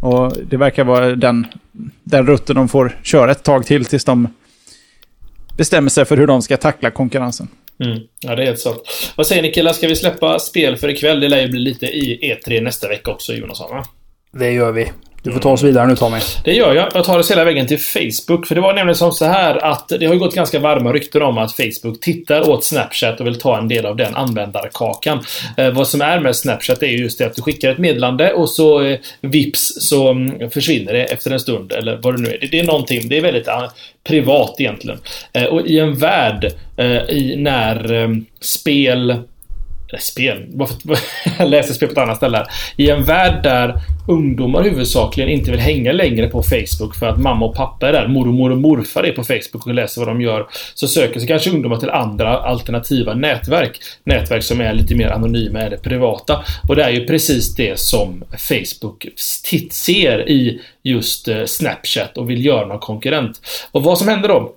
[0.00, 1.46] Och det verkar vara den,
[2.04, 4.28] den rutten de får köra ett tag till tills de
[5.56, 7.48] bestämmer sig för hur de ska tackla konkurrensen.
[7.84, 7.98] Mm.
[8.20, 9.12] Ja, det är helt sant.
[9.16, 11.20] Vad säger ni killar, ska vi släppa spel för ikväll?
[11.20, 13.84] Det lär ju bli lite i E3 nästa vecka också, Jonasson va?
[14.32, 14.92] Det gör vi.
[15.22, 16.18] Du får ta oss vidare nu Tommy.
[16.44, 16.88] Det gör jag.
[16.94, 18.46] Jag tar oss hela vägen till Facebook.
[18.46, 21.22] För det var nämligen som så här att det har ju gått ganska varma rykten
[21.22, 25.24] om att Facebook tittar åt Snapchat och vill ta en del av den användarkakan.
[25.56, 28.50] Eh, vad som är med Snapchat är just det att du skickar ett meddelande och
[28.50, 32.38] så eh, vips så mm, försvinner det efter en stund eller vad det nu är.
[32.40, 33.68] Det, det är någonting, det är väldigt uh,
[34.04, 34.98] privat egentligen.
[35.32, 38.08] Eh, och i en värld eh, i när eh,
[38.40, 39.22] spel
[39.98, 40.46] spel.
[41.38, 42.46] Jag läste spel på ett annat ställe.
[42.76, 47.46] I en värld där ungdomar huvudsakligen inte vill hänga längre på Facebook för att mamma
[47.46, 48.08] och pappa är där.
[48.08, 50.46] Mormor och morfar är på Facebook och läser vad de gör.
[50.74, 53.80] Så söker sig kanske ungdomar till andra alternativa nätverk.
[54.04, 56.44] Nätverk som är lite mer anonyma eller privata.
[56.68, 59.06] Och det är ju precis det som Facebook
[59.70, 63.40] ser i just eh, Snapchat och vill göra någon konkurrent.
[63.70, 64.52] Och vad som händer då?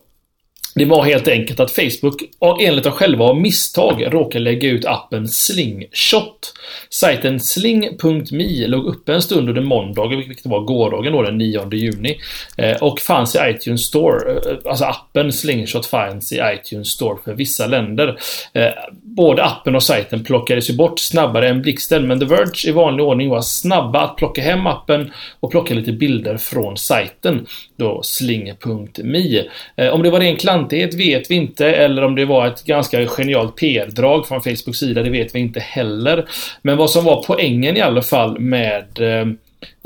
[0.78, 2.24] Det var helt enkelt att Facebook,
[2.62, 6.54] enligt dem själva av misstag, råkade lägga ut appen Slingshot.
[6.90, 12.18] Sajten sling.me låg uppe en stund under måndagen, vilket var gårdagen då, den 9 juni.
[12.58, 14.32] Eh, och fanns i iTunes Store.
[14.32, 18.20] Eh, alltså appen Slingshot fanns i iTunes Store för vissa länder.
[18.54, 22.72] Eh, både appen och sajten plockades ju bort snabbare än blixten, men The Verge i
[22.72, 27.46] vanlig ordning var snabba att plocka hem appen och plocka lite bilder från sajten.
[27.78, 29.44] Då sling.me.
[29.92, 30.38] Om det var ren
[30.70, 35.04] klantighet vet vi inte, eller om det var ett ganska genialt PR-drag från Facebooks sida,
[35.04, 36.26] det vet vi inte heller.
[36.62, 39.28] Men vad som var poängen i alla fall med eh,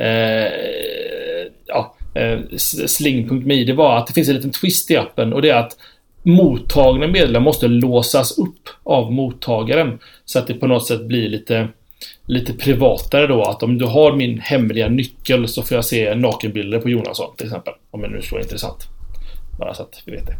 [0.08, 0.52] eh
[1.68, 2.40] ja, eh,
[2.88, 5.78] Sling.me, det var att det finns en liten twist i appen och det är att
[6.24, 10.00] mottagna meddelanden måste låsas upp av mottagaren.
[10.26, 11.68] Så att det på något sätt blir lite
[12.26, 13.44] lite privatare då.
[13.44, 17.46] Att om du har min hemliga nyckel så får jag se nakenbilder på Jonasson till
[17.46, 17.74] exempel.
[17.92, 18.99] Om det nu så intressant.
[19.60, 20.36] Bara så att vi vet det.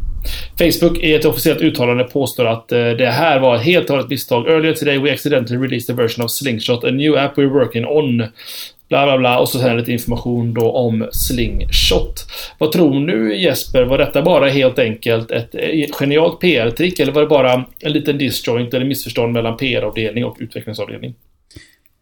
[0.70, 4.10] Facebook i ett officiellt uttalande påstår att eh, det här var ett helt och hållet
[4.10, 4.48] misstag.
[4.48, 8.18] Earlier today we accidentally released a version of Slingshot, a new app we're working on.
[8.88, 12.26] Bla bla bla och så sen lite information då om Slingshot.
[12.58, 13.84] Vad tror du Jesper?
[13.84, 18.18] Var detta bara helt enkelt ett eh, genialt PR-trick eller var det bara en liten
[18.18, 21.14] disjoint eller missförstånd mellan PR-avdelning och utvecklingsavdelning?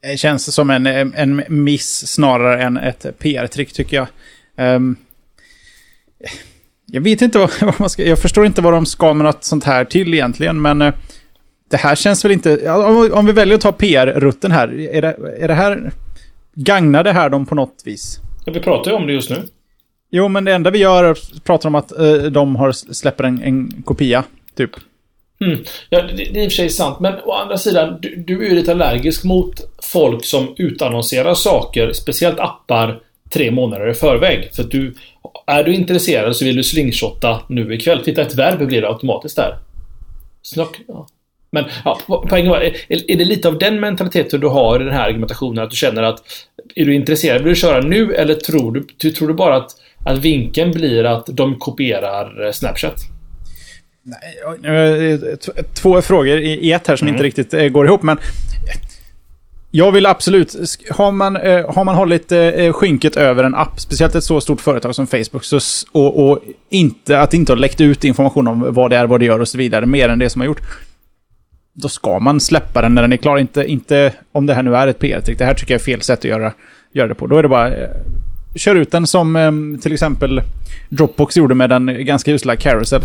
[0.04, 4.06] Eh, det känns som en, en miss snarare än ett PR-trick tycker jag.
[4.76, 4.96] Um,
[6.90, 8.04] jag vet inte vad, man ska...
[8.04, 10.82] Jag förstår inte vad de ska med något sånt här till egentligen, men...
[10.82, 10.92] Uh,
[11.70, 12.70] det här känns väl inte...
[12.70, 15.92] Om, om vi väljer att ta PR-rutten här, är det, är det här...
[16.54, 18.20] Gagnar det här dem på något vis?
[18.44, 19.36] Ja, vi pratar ju om det just nu.
[20.10, 23.24] Jo, men det enda vi gör är att prata om att uh, de har släpper
[23.24, 24.24] en, en kopia,
[24.56, 24.70] typ.
[25.40, 25.58] Mm.
[25.90, 28.44] Ja, det, det är i och för sig sant, men å andra sidan, du, du
[28.44, 34.50] är ju lite allergisk mot folk som utannonserar saker, speciellt appar, tre månader i förväg.
[34.52, 34.94] För att du,
[35.46, 38.04] är du intresserad så vill du slingshotta nu ikväll.
[38.04, 39.58] Titta, ett verb blir det automatiskt där.
[40.42, 41.06] Snock, ja.
[41.50, 44.94] Men ja, poängen var, är, är det lite av den mentaliteten du har i den
[44.94, 45.64] här argumentationen?
[45.64, 46.22] Att du känner att
[46.74, 49.70] är du intresserad, vill du köra nu eller tror du, du tror du bara att,
[50.04, 52.94] att vinkeln blir att de kopierar eh, Snapchat?
[54.60, 55.18] Nej,
[55.82, 57.14] två frågor i ett här som mm.
[57.14, 58.02] inte riktigt eh, går ihop.
[58.02, 58.18] Men
[59.70, 60.56] jag vill absolut,
[60.90, 64.40] har man, eh, har man hållit eh, eh, skynket över en app, speciellt ett så
[64.40, 65.58] stort företag som Facebook, så,
[65.92, 69.26] och, och inte, att inte ha läckt ut information om vad det är, vad det
[69.26, 70.60] gör och så vidare, mer än det som har gjort.
[71.72, 73.38] Då ska man släppa den när den är klar.
[73.38, 75.38] Inte, inte om det här nu är ett PR-trick.
[75.38, 76.52] Det här tycker jag är fel sätt att göra,
[76.92, 77.26] göra det på.
[77.26, 77.88] Då är det bara eh,
[78.54, 80.42] kör ut den som eh, till exempel
[80.88, 83.02] Dropbox gjorde med den ganska usla Carousel.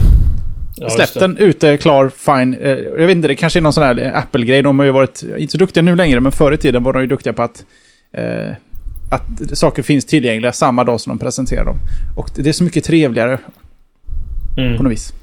[0.76, 2.54] Ja, Släpp den ute, klar, fine.
[2.54, 4.62] Eh, jag vet inte, det kanske är någon sån här Apple-grej.
[4.62, 7.02] De har ju varit, inte så duktiga nu längre, men förr i tiden var de
[7.02, 7.66] ju duktiga på att,
[8.18, 8.52] eh,
[9.12, 11.78] att saker finns tillgängliga samma dag som de presenterar dem.
[12.16, 13.40] Och det är så mycket trevligare
[14.58, 14.78] Mm.
[14.78, 15.14] på något vis.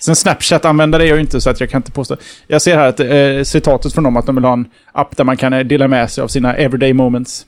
[0.00, 2.16] Sen Snapchat-användare är jag ju inte så att jag kan inte påstå.
[2.46, 5.24] Jag ser här att eh, citatet från dem att de vill ha en app där
[5.24, 7.46] man kan eh, dela med sig av sina everyday moments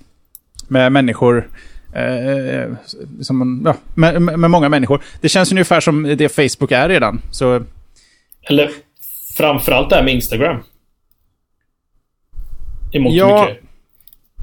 [0.68, 1.48] med människor.
[1.96, 2.72] Eh,
[3.20, 5.02] som, ja, med, med med många människor.
[5.20, 7.20] Det känns ungefär som det Facebook är redan.
[7.30, 7.62] Så
[8.42, 8.70] Eller
[9.36, 10.56] framförallt det här med Instagram.
[12.92, 13.46] I mångt och Ja.
[13.48, 13.62] mycket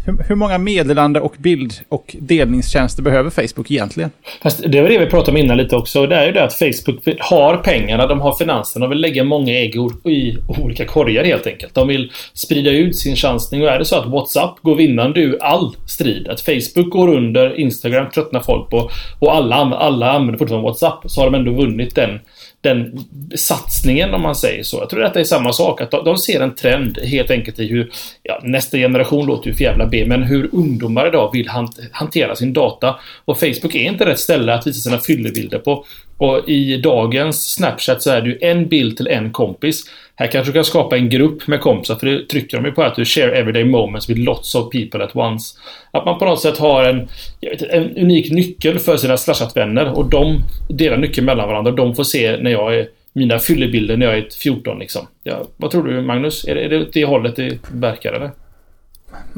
[0.05, 4.09] hur, hur många meddelande och bild och delningstjänster behöver Facebook egentligen?
[4.43, 6.05] Fast det var det vi pratade om innan lite också.
[6.07, 9.53] Det är ju det att Facebook har pengarna, de har finanserna, de vill lägga många
[9.53, 11.75] ägg i- olika korgar helt enkelt.
[11.75, 15.43] De vill sprida ut sin chansning och är det så att WhatsApp går vinnande ur
[15.43, 18.89] all strid, att Facebook går under, Instagram tröttnar folk på
[19.19, 22.19] och alla, alla använder fortfarande WhatsApp, så har de ändå vunnit den
[22.63, 24.77] den satsningen om man säger så.
[24.77, 25.81] Jag tror att det är samma sak.
[25.81, 27.91] Att de, de ser en trend helt enkelt i hur
[28.23, 31.49] ja, nästa generation låter ju för jävla B, men hur ungdomar idag vill
[31.91, 32.95] hantera sin data.
[33.25, 35.85] Och Facebook är inte rätt ställe att visa sina fyllebilder på.
[36.17, 39.83] Och i dagens Snapchat så är det ju en bild till en kompis.
[40.15, 42.83] Här kanske du kan skapa en grupp med kompisar, för det trycker de ju på
[42.83, 45.59] att du share everyday moments with lots of people at once.
[45.91, 47.07] Att man på något sätt har en,
[47.39, 51.71] jag vet, inte, en unik nyckel för sina slashat-vänner och de delar nyckeln mellan varandra
[51.71, 55.07] de får se när jag är mina fyllebilder när jag är 14 liksom.
[55.23, 56.45] Ja, vad tror du Magnus?
[56.45, 58.31] Är det, är det åt det hållet det verkar eller?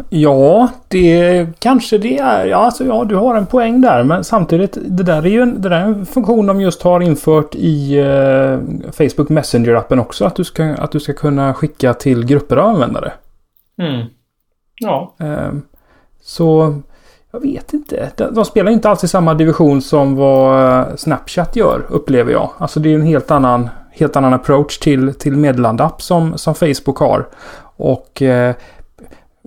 [0.10, 2.46] Ja, det kanske det är.
[2.46, 4.04] Ja, alltså, ja, du har en poäng där.
[4.04, 7.02] Men samtidigt, det där är ju en, det där är en funktion de just har
[7.02, 10.26] infört i eh, Facebook Messenger-appen också.
[10.26, 13.12] Att du, ska, att du ska kunna skicka till grupper av användare.
[13.82, 14.08] Mm.
[14.82, 15.16] Ja.
[15.20, 15.52] Eh,
[16.22, 16.76] så
[17.32, 18.10] jag vet inte.
[18.18, 22.50] De, de spelar inte alls i samma division som vad eh, Snapchat gör, upplever jag.
[22.58, 26.98] Alltså det är en helt annan, helt annan approach till, till meddelandeapp som, som Facebook
[26.98, 27.28] har.
[27.78, 28.56] Och eh,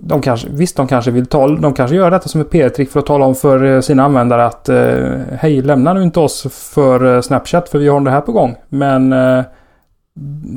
[0.01, 2.99] de kanske, visst, de kanske vill ta, de kanske gör detta som ett PR-trick för
[2.99, 7.15] att tala om för eh, sina användare att eh, hej, lämna nu inte oss för
[7.15, 8.55] eh, Snapchat för vi har det här på gång.
[8.69, 9.43] Men eh,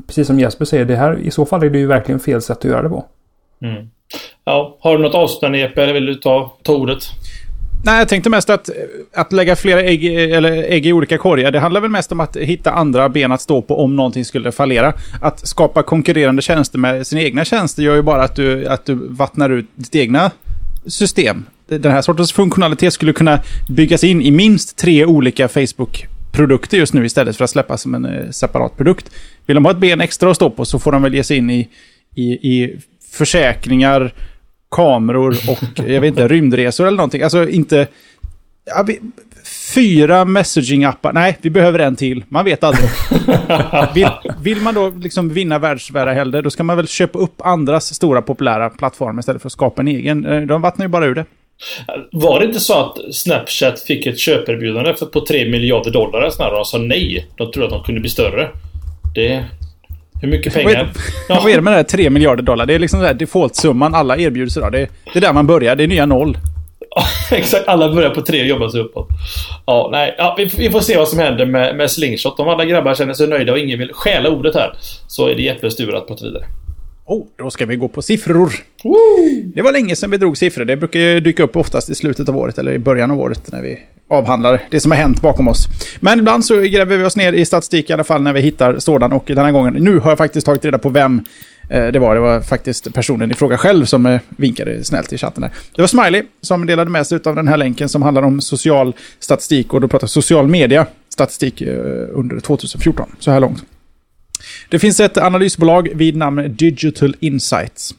[0.07, 2.59] precis som Jesper säger, det här, i så fall är det ju verkligen fel sätt
[2.59, 3.05] att göra det på.
[3.63, 3.91] Mm.
[4.45, 7.03] Ja, har du något avslutande Jeppe eller vill du ta, ta ordet?
[7.85, 8.71] Nej, jag tänkte mest att,
[9.15, 11.51] att lägga flera ägg, eller ägg i olika korgar.
[11.51, 14.53] Det handlar väl mest om att hitta andra ben att stå på om någonting skulle
[14.53, 14.93] fallera.
[15.21, 18.95] Att skapa konkurrerande tjänster med sina egna tjänster gör ju bara att du, att du
[18.95, 20.31] vattnar ut ditt egna
[20.87, 21.45] system.
[21.69, 27.05] Den här sortens funktionalitet skulle kunna byggas in i minst tre olika Facebook-produkter just nu
[27.07, 29.11] istället för att släppas som en eh, separat produkt.
[29.47, 31.37] Vill de ha ett ben extra att stå på så får de väl ge sig
[31.37, 31.69] in i,
[32.15, 32.79] i, i
[33.13, 34.13] försäkringar,
[34.73, 37.23] kameror och jag vet inte, rymdresor eller någonting.
[37.23, 37.87] Alltså inte...
[38.65, 39.01] Ja, vi,
[39.75, 41.13] fyra messaging-appar.
[41.13, 42.25] Nej, vi behöver en till.
[42.29, 42.91] Man vet aldrig.
[43.95, 44.09] vill,
[44.43, 48.71] vill man då liksom vinna världsvärdahelder, då ska man väl köpa upp andras stora populära
[48.71, 50.27] plattformar istället för att skapa en egen.
[50.27, 51.25] Eh, de vattnar ju bara ur det.
[52.13, 56.51] Var det inte så att Snapchat fick ett köperbjudande för på 3 miljarder dollar när
[56.51, 57.27] de sa nej?
[57.37, 58.49] De trodde att de kunde bli större.
[59.15, 59.45] Det...
[60.23, 60.93] Hur mycket Vad är, pengar?
[61.29, 62.67] vad är det med det här 3 miljarder dollar?
[62.67, 64.73] Det är liksom den här default-summan alla erbjuds idag.
[64.73, 65.77] Det, det är där man börjar.
[65.77, 66.39] Det är nya noll.
[67.31, 69.09] Exakt, alla börjar på tre och jobbar sig uppåt.
[69.67, 70.15] Ja, nej.
[70.19, 72.41] Ja, vi, vi får se vad som händer med, med Slingshot.
[72.41, 74.75] Om alla grabbar känner sig nöjda och ingen vill stjäla ordet här
[75.07, 76.45] så är det Jeppes tur att prata vidare.
[77.05, 78.53] Oh, då ska vi gå på siffror.
[79.55, 80.65] Det var länge sedan vi drog siffror.
[80.65, 83.63] Det brukar dyka upp oftast i slutet av året eller i början av året när
[83.63, 83.79] vi
[84.13, 85.69] avhandlar det som har hänt bakom oss.
[86.01, 88.79] Men ibland så gräver vi oss ner i statistik i alla fall när vi hittar
[88.79, 89.13] sådan.
[89.13, 91.25] Och den här gången, nu har jag faktiskt tagit reda på vem
[91.71, 92.15] eh, det var.
[92.15, 95.41] Det var faktiskt personen i fråga själv som eh, vinkade snällt i chatten.
[95.41, 95.51] Där.
[95.75, 98.95] Det var Smiley som delade med sig av den här länken som handlar om social
[99.19, 99.75] statistik.
[99.75, 101.75] Och då pratar social media statistik eh,
[102.13, 103.65] under 2014, så här långt.
[104.69, 107.95] Det finns ett analysbolag vid namn Digital Insights.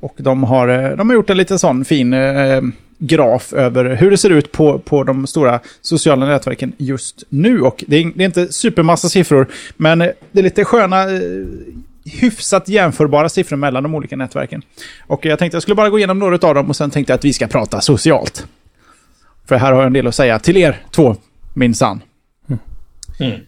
[0.00, 2.60] Och de har, de har gjort en liten sån fin eh,
[2.98, 7.62] graf över hur det ser ut på, på de stora sociala nätverken just nu.
[7.62, 11.20] Och det är, det är inte supermassa siffror, men eh, det är lite sköna, eh,
[12.04, 14.62] hyfsat jämförbara siffror mellan de olika nätverken.
[15.06, 17.18] Och jag tänkte jag skulle bara gå igenom några av dem och sen tänkte jag
[17.18, 18.46] att vi ska prata socialt.
[19.48, 21.16] För här har jag en del att säga till er två,
[21.54, 22.02] minsann.
[23.20, 23.40] Mm.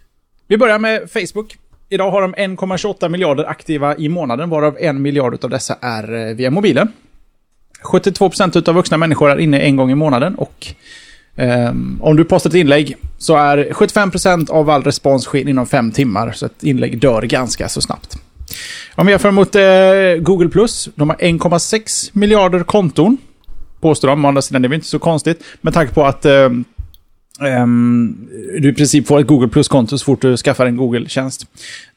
[0.46, 1.56] Vi börjar med Facebook.
[1.88, 6.34] Idag har de 1,28 miljarder aktiva i månaden, varav en miljard av dessa är eh,
[6.34, 6.88] via mobilen.
[7.82, 10.66] 72% av vuxna människor är inne en gång i månaden och
[11.36, 15.92] ehm, om du postar ett inlägg så är 75% av all respons sker inom fem
[15.92, 18.16] timmar, så ett inlägg dör ganska så snabbt.
[18.94, 19.62] Om vi jämför mot eh,
[20.18, 23.18] Google+, de har 1,6 miljarder konton.
[23.80, 24.24] Påstår de.
[24.24, 25.44] Å andra sidan, det är väl inte så konstigt.
[25.60, 26.48] Med tanke på att eh,
[27.40, 28.28] Um,
[28.60, 31.46] du i princip får ett Google Plus-konto så fort du skaffar en Google-tjänst.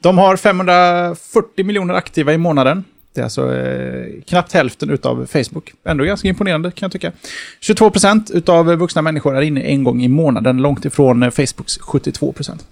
[0.02, 2.84] De har 540 miljoner aktiva i månaden.
[3.13, 5.73] Det är alltså eh, knappt hälften utav Facebook.
[5.86, 7.12] Ändå ganska imponerande kan jag tycka.
[7.60, 11.78] 22 procent utav vuxna människor är inne en gång i månaden, långt ifrån eh, Facebooks
[11.78, 12.65] 72 procent.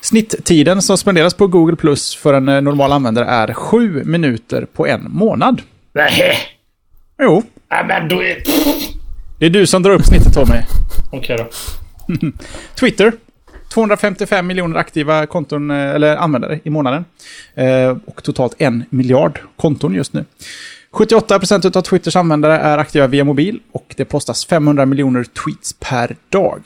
[0.00, 4.86] Snitttiden som spenderas på Google Plus för en eh, normal användare är 7 minuter på
[4.86, 5.62] en månad.
[5.92, 6.36] Nej.
[7.22, 8.42] Jo, Nej, men då är...
[9.38, 10.58] det är du som drar upp snittet Tommy.
[11.12, 11.48] Okej då.
[12.80, 13.12] Twitter.
[13.72, 17.04] 255 miljoner aktiva konton, eh, eller användare i månaden.
[17.54, 20.24] Eh, och totalt en miljard konton just nu.
[20.92, 26.16] 78% av Twitters användare är aktiva via mobil och det postas 500 miljoner tweets per
[26.28, 26.62] dag.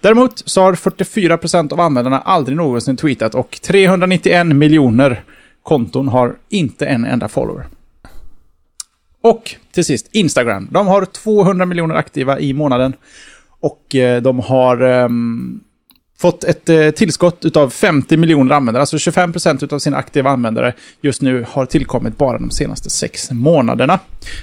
[0.00, 5.24] Däremot så har 44% av användarna aldrig någonsin tweetat och 391 miljoner
[5.62, 7.66] konton har inte en enda follower.
[9.20, 10.68] Och till sist, Instagram.
[10.70, 12.92] De har 200 miljoner aktiva i månaden.
[13.60, 15.60] Och eh, de har um,
[16.20, 18.82] fått ett eh, tillskott av 50 miljoner användare.
[18.82, 23.98] Alltså 25% av sina aktiva användare just nu har tillkommit bara de senaste sex månaderna.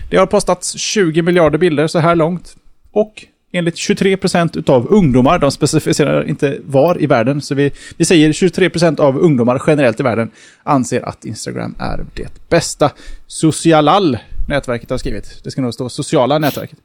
[0.10, 2.56] Det har postats 20 miljarder bilder så här långt.
[2.92, 8.32] Och enligt 23% av ungdomar, de specificerar inte var i världen, så vi, vi säger
[8.32, 10.32] 23% av ungdomar generellt i världen
[10.64, 12.92] anser att Instagram är det bästa.
[13.28, 15.44] Socialal, nätverket har skrivit.
[15.44, 16.80] Det ska nog stå sociala nätverket.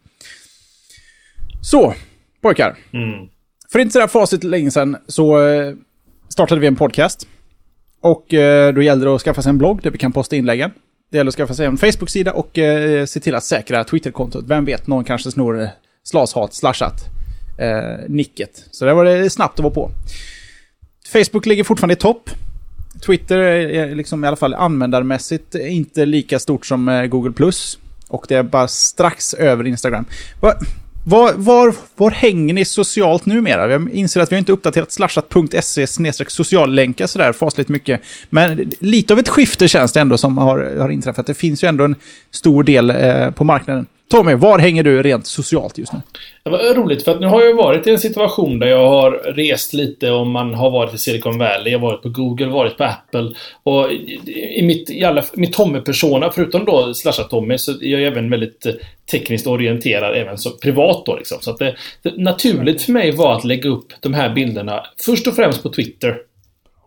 [1.61, 1.95] Så,
[2.41, 2.77] pojkar.
[2.93, 3.29] Mm.
[3.73, 5.75] För inte sådär fasligt länge sedan så eh,
[6.29, 7.27] startade vi en podcast.
[8.01, 10.71] Och eh, då gällde det att skaffa sig en blogg där vi kan posta inläggen.
[11.11, 14.45] Det gäller att skaffa sig en Facebook-sida och eh, se till att säkra Twitter-kontot.
[14.49, 15.69] Vem vet, någon kanske snor eh,
[16.03, 16.95] slashat, slashat,
[17.59, 18.65] eh, nicket.
[18.71, 19.91] Så där var det snabbt att vara på.
[21.13, 22.31] Facebook ligger fortfarande i topp.
[23.07, 27.53] Twitter är liksom i alla fall användarmässigt inte lika stort som Google+.
[28.09, 30.05] Och det är bara strax över Instagram.
[31.05, 33.71] Var, var, var hänger ni socialt numera?
[33.71, 35.87] Jag inser att vi har inte uppdaterat slashat.se
[36.29, 38.01] sociallänkar sådär fasligt mycket.
[38.31, 41.27] Men lite av ett skifte känns det ändå som har, har inträffat.
[41.27, 41.95] Det finns ju ändå en
[42.31, 43.87] stor del eh, på marknaden.
[44.11, 45.99] Tommy, var hänger du rent socialt just nu?
[46.43, 49.11] Det var roligt för att nu har jag varit i en situation där jag har
[49.11, 52.77] rest lite och man har varit i Silicon Valley, jag har varit på Google, varit
[52.77, 53.33] på Apple.
[53.63, 53.93] Och
[54.57, 58.67] i mitt, i alla, mitt Tommy-persona, förutom då slasha Tommy, så är jag även väldigt
[58.67, 58.73] eh,
[59.11, 61.39] tekniskt orienterad, även så privat då liksom.
[61.41, 65.27] Så att det, det naturligt för mig var att lägga upp de här bilderna först
[65.27, 66.17] och främst på Twitter.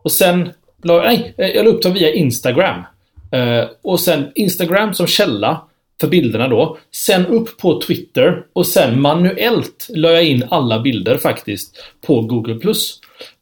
[0.01, 0.49] Och sen,
[0.83, 2.83] nej, eh, jag la upp dem via Instagram.
[3.31, 5.61] Eh, och sen Instagram som källa
[6.01, 6.77] för bilderna då.
[6.91, 12.73] Sen upp på Twitter och sen manuellt la jag in alla bilder faktiskt på Google+.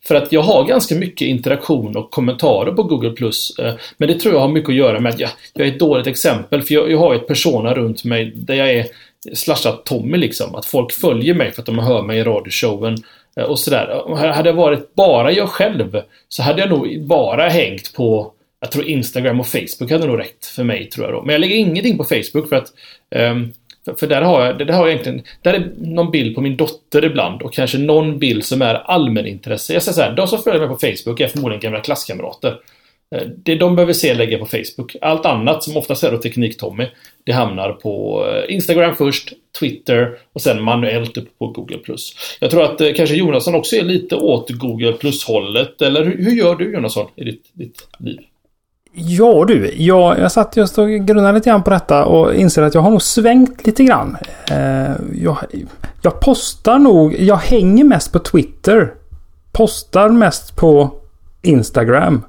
[0.06, 3.16] För att jag har ganska mycket interaktion och kommentarer på Google+.
[3.60, 5.80] Eh, men det tror jag har mycket att göra med att jag, jag är ett
[5.80, 6.62] dåligt exempel.
[6.62, 8.86] För jag, jag har ett persona runt mig där jag är
[9.34, 10.56] slashat Tommy liksom.
[10.56, 12.98] Att folk följer mig för att de hör mig i radioshowen
[13.38, 14.16] eh, och sådär.
[14.34, 18.86] Hade jag varit bara jag själv så hade jag nog bara hängt på jag tror
[18.86, 21.22] Instagram och Facebook hade nog räckt för mig, tror jag då.
[21.22, 22.68] Men jag lägger ingenting på Facebook för att
[23.16, 23.54] um,
[23.86, 26.58] för, för där har jag, där har jag egentligen, där är någon bild på min
[26.58, 29.74] dotter ibland och kanske någon bild som är allmänintresse.
[29.74, 32.56] Jag säger så här, de som följer mig på Facebook är förmodligen gamla klasskamrater.
[33.16, 34.96] Eh, det de behöver se lägger jag på Facebook.
[35.02, 36.88] Allt annat, som oftast är då Teknik-Tommy,
[37.24, 41.80] det hamnar på eh, Instagram först, Twitter och sen manuellt upp på Google+.
[42.40, 46.32] Jag tror att eh, kanske Jonasson också är lite åt Google Plus-hållet, eller hur, hur
[46.32, 48.20] gör du Jonasson i ditt, ditt liv?
[48.94, 52.76] Ja du, jag, jag satt just och grunnade lite grann på detta och inser att
[52.76, 54.18] jag har nog svängt lite grann.
[54.52, 55.38] Eh, jag,
[56.02, 58.94] jag postar nog, jag hänger mest på Twitter.
[59.52, 60.92] Postar mest på
[61.42, 62.24] Instagram.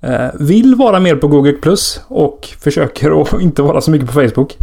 [0.00, 4.12] Eh, vill vara mer på Google Plus och försöker att inte vara så mycket på
[4.12, 4.56] Facebook.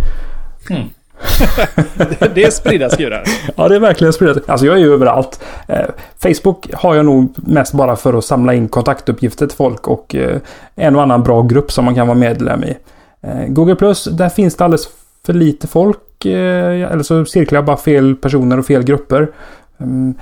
[0.67, 0.89] Hmm.
[2.35, 3.23] det är spridda skurar.
[3.55, 5.39] Ja, det är verkligen spridda Alltså jag är ju överallt.
[5.67, 5.85] Eh,
[6.17, 10.37] Facebook har jag nog mest bara för att samla in kontaktuppgifter till folk och eh,
[10.75, 12.77] en och annan bra grupp som man kan vara medlem i.
[13.21, 14.89] Eh, Google Plus, där finns det alldeles
[15.25, 16.25] för lite folk.
[16.25, 19.31] Eh, eller så cirklar jag bara fel personer och fel grupper.
[19.79, 20.13] Mm,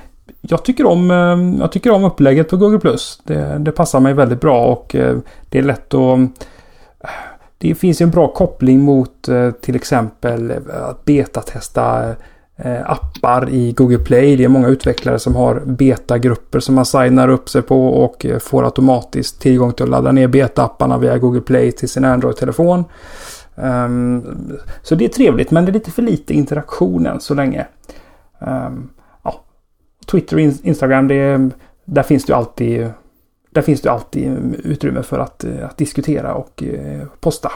[0.41, 3.21] jag tycker om, eh, jag tycker om upplägget på Google Plus.
[3.23, 5.17] Det, det passar mig väldigt bra och eh,
[5.49, 6.19] det är lätt att
[7.61, 10.57] det finns ju en bra koppling mot eh, till exempel eh,
[10.89, 12.15] att betatesta
[12.55, 14.35] eh, appar i Google Play.
[14.35, 18.65] Det är många utvecklare som har betagrupper som man signar upp sig på och får
[18.65, 22.83] automatiskt tillgång till att ladda ner betaapparna via Google Play till sin Android-telefon.
[23.55, 24.23] Ehm,
[24.81, 27.67] så det är trevligt men det är lite för lite interaktion än så länge.
[28.39, 28.89] Ehm,
[29.23, 29.43] ja.
[30.05, 31.49] Twitter och Instagram, det
[31.85, 32.91] där finns det ju alltid
[33.49, 37.51] där finns det alltid utrymme för att, eh, att diskutera och eh, posta.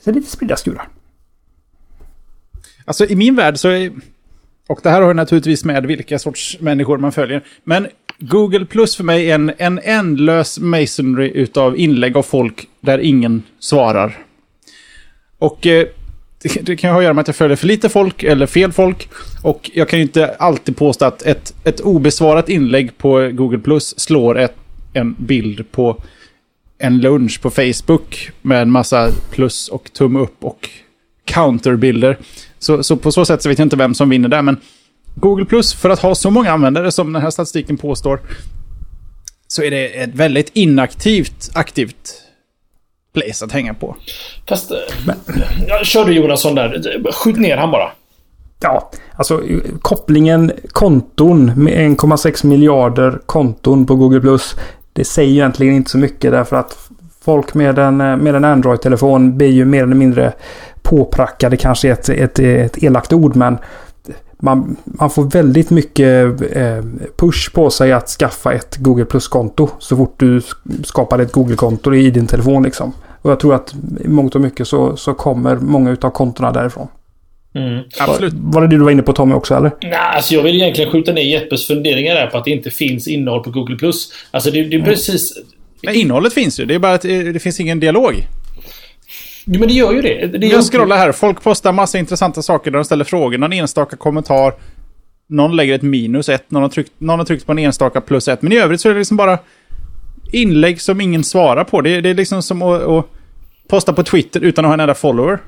[0.00, 0.88] Så lite spridda skurar.
[2.84, 3.92] Alltså i min värld så är...
[4.66, 7.44] Och det här har naturligtvis med vilka sorts människor man följer.
[7.64, 7.88] Men
[8.18, 13.42] Google Plus för mig är en, en ändlös masonry utav inlägg av folk där ingen
[13.58, 14.18] svarar.
[15.38, 15.86] Och eh,
[16.62, 19.08] det, kan ha att göra med att jag följer för lite folk eller fel folk.
[19.42, 24.00] Och jag kan ju inte alltid påstå att ett, ett obesvarat inlägg på Google Plus
[24.00, 24.54] slår ett,
[24.92, 26.02] en bild på
[26.78, 30.68] en lunch på Facebook med en massa plus och tumme upp och
[31.24, 32.18] counterbilder.
[32.58, 34.56] Så, så på så sätt så vet jag inte vem som vinner där, men
[35.14, 38.20] Google Plus, för att ha så många användare som den här statistiken påstår,
[39.46, 42.23] så är det ett väldigt inaktivt, aktivt
[43.14, 43.96] place att hänga på.
[44.48, 44.72] Fast...
[45.06, 45.16] Men...
[45.68, 47.12] Ja, kör du Jonasson där.
[47.12, 47.90] Skjut ner han bara.
[48.60, 49.42] Ja, alltså
[49.80, 54.56] kopplingen konton med 1,6 miljarder konton på Google Plus.
[54.92, 56.88] Det säger egentligen inte så mycket därför att
[57.24, 60.32] folk med en, med en Android-telefon blir ju mer eller mindre
[60.82, 61.56] påprackade.
[61.56, 63.58] Kanske ett, ett, ett elakt ord men
[64.44, 66.84] man, man får väldigt mycket eh,
[67.16, 70.40] push på sig att skaffa ett Google Plus-konto så fort du
[70.84, 72.62] skapar ett Google-konto i din telefon.
[72.62, 72.92] Liksom.
[73.22, 73.74] Och jag tror att
[74.04, 76.88] i mångt och mycket så, så kommer många av kontona därifrån.
[77.54, 77.82] Mm.
[77.98, 78.32] Absolut.
[78.34, 79.70] Var, var det det du var inne på Tommy också eller?
[79.82, 83.08] Nej, alltså jag vill egentligen skjuta ner Jeppes funderingar där på att det inte finns
[83.08, 83.76] innehåll på Google+.
[84.30, 84.84] Alltså det, det är mm.
[84.84, 85.38] precis...
[85.82, 86.64] Men innehållet finns ju.
[86.64, 88.14] Det är bara att det finns ingen dialog.
[89.44, 90.26] Jo, men det gör ju det.
[90.26, 91.12] det jag scrollar här.
[91.12, 93.38] Folk postar massa intressanta saker där de ställer frågor.
[93.38, 94.54] Någon enstaka kommentar.
[95.26, 96.50] Någon lägger ett minus ett.
[96.50, 98.42] Någon har tryckt, någon har tryckt på en enstaka plus ett.
[98.42, 99.38] Men i övrigt så är det liksom bara
[100.32, 101.80] inlägg som ingen svarar på.
[101.80, 103.06] Det, det är liksom som att, att,
[103.68, 105.38] posta på Twitter utan att ha en enda follower.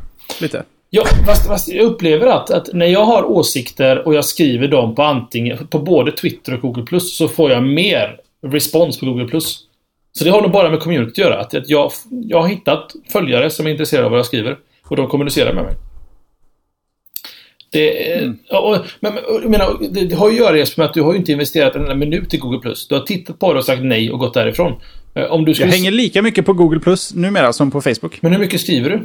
[0.41, 0.63] Lite.
[0.91, 4.95] Ja, fast, fast jag upplever att, att, när jag har åsikter och jag skriver dem
[4.95, 8.17] på antingen på både Twitter och Google Plus så får jag mer
[8.47, 9.66] respons på Google Plus.
[10.19, 11.41] Så det har nog bara med community att göra.
[11.41, 14.59] Att jag, jag har hittat följare som är intresserade av vad jag skriver.
[14.85, 15.75] Och de kommunicerar med mig.
[17.71, 18.39] Det, mm.
[18.51, 19.13] och, men,
[19.43, 21.33] jag menar, det, det har ju att göra Jesper med att du har ju inte
[21.33, 22.75] investerat en enda minut i Google+.
[22.89, 24.73] Du har tittat på det och sagt nej och gått därifrån.
[25.15, 25.69] Eh, om du skulle...
[25.69, 28.23] Jag hänger lika mycket på Google Plus numera som på Facebook.
[28.23, 28.97] Men hur mycket skriver du?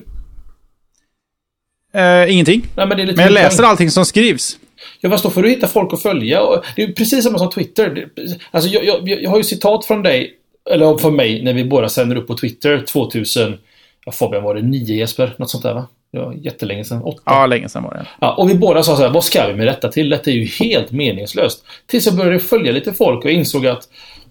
[2.00, 2.68] Uh, ingenting.
[2.76, 4.58] Nej, men, men, jag läser allting som skrivs.
[5.02, 6.42] Ja, fast då får du hitta folk att följa.
[6.76, 8.08] Det är precis samma som Twitter.
[8.52, 10.38] Alltså, jag, jag, jag har ju citat från dig
[10.70, 13.58] eller för mig, när vi båda sänder upp på Twitter 2000,
[14.06, 15.34] ja Fabian var det 9 Jesper?
[15.38, 15.88] Något sånt där va?
[16.12, 17.02] Ja, jättelänge sedan.
[17.04, 17.22] 8.
[17.26, 18.06] Ja, länge sedan var det.
[18.22, 20.10] Ja, och vi båda sa så här, vad ska vi med detta till?
[20.10, 21.66] Detta är ju helt meningslöst.
[21.88, 23.90] Tills jag började följa lite folk och insåg att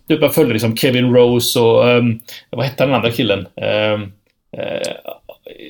[0.09, 2.21] typ jag följde liksom Kevin Rose och um,
[2.51, 3.39] vad hette den andra killen?
[3.39, 4.81] Um, uh,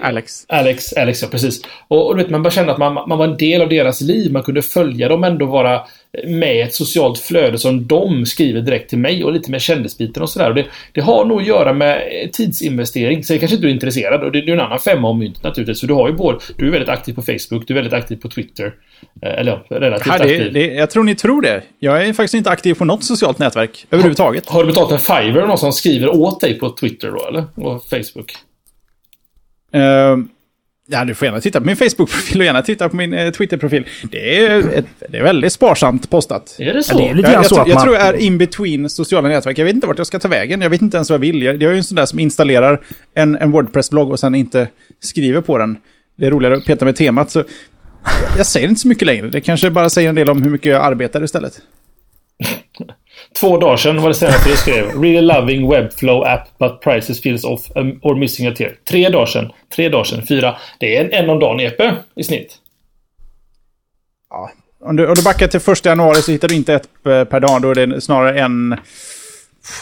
[0.02, 0.44] Alex.
[0.48, 1.62] Alex, Alex ja precis.
[1.88, 4.00] Och, och du vet, man bara kände att man, man var en del av deras
[4.00, 4.32] liv.
[4.32, 5.80] Man kunde följa dem ändå vara
[6.24, 10.22] med i ett socialt flöde som de skriver direkt till mig och lite med kändisbiten
[10.22, 10.52] och sådär.
[10.52, 13.24] Det, det har nog att göra med tidsinvestering.
[13.24, 15.42] Sen kanske inte du är intresserad och det, det är en annan femma om myntet
[15.42, 15.80] naturligtvis.
[15.80, 18.16] Så du har ju både, du är väldigt aktiv på Facebook, du är väldigt aktiv
[18.16, 18.74] på Twitter.
[19.22, 20.52] Eh, eller ja, relativt ja, det, aktiv.
[20.52, 21.62] Det, jag tror ni tror det.
[21.78, 24.48] Jag är faktiskt inte aktiv på något socialt nätverk överhuvudtaget.
[24.48, 27.44] Har, har du betalt en Fiverr någon som skriver åt dig på Twitter då eller?
[27.54, 28.32] Och Facebook?
[29.74, 30.24] Uh,
[30.86, 33.86] ja, du får gärna titta på min Facebook-profil och gärna titta på min uh, Twitter-profil.
[34.02, 36.56] Det är, ett, det är väldigt sparsamt postat.
[36.58, 36.94] Är det så?
[36.94, 39.58] Ja, det är lite jag, jag, jag, jag tror jag är in between sociala nätverk.
[39.58, 40.60] Jag vet inte vart jag ska ta vägen.
[40.60, 41.42] Jag vet inte ens vad jag vill.
[41.42, 42.80] Jag, jag är ju en sån där som installerar
[43.14, 44.68] en, en Wordpress-blogg och sen inte
[45.00, 45.76] skriver på den.
[46.16, 47.30] Det är roligare att peta med temat.
[47.30, 47.44] Så
[48.36, 49.28] jag säger inte så mycket längre.
[49.28, 51.60] Det kanske bara säger en del om hur mycket jag arbetar istället.
[53.38, 55.02] Två dagar sedan var det senaste du skrev.
[55.02, 58.76] Really loving webflow app but prices feels off um, or missing a tier.
[58.84, 59.52] Tre dagar sedan.
[59.76, 60.26] Tre dagar sedan.
[60.26, 60.56] Fyra.
[60.78, 61.80] Det är en, en om dagen EP
[62.14, 62.54] i snitt.
[64.30, 64.50] Ja.
[64.84, 67.62] Om du, om du backar till första januari så hittar du inte ett per dag.
[67.62, 68.76] Då är det snarare en...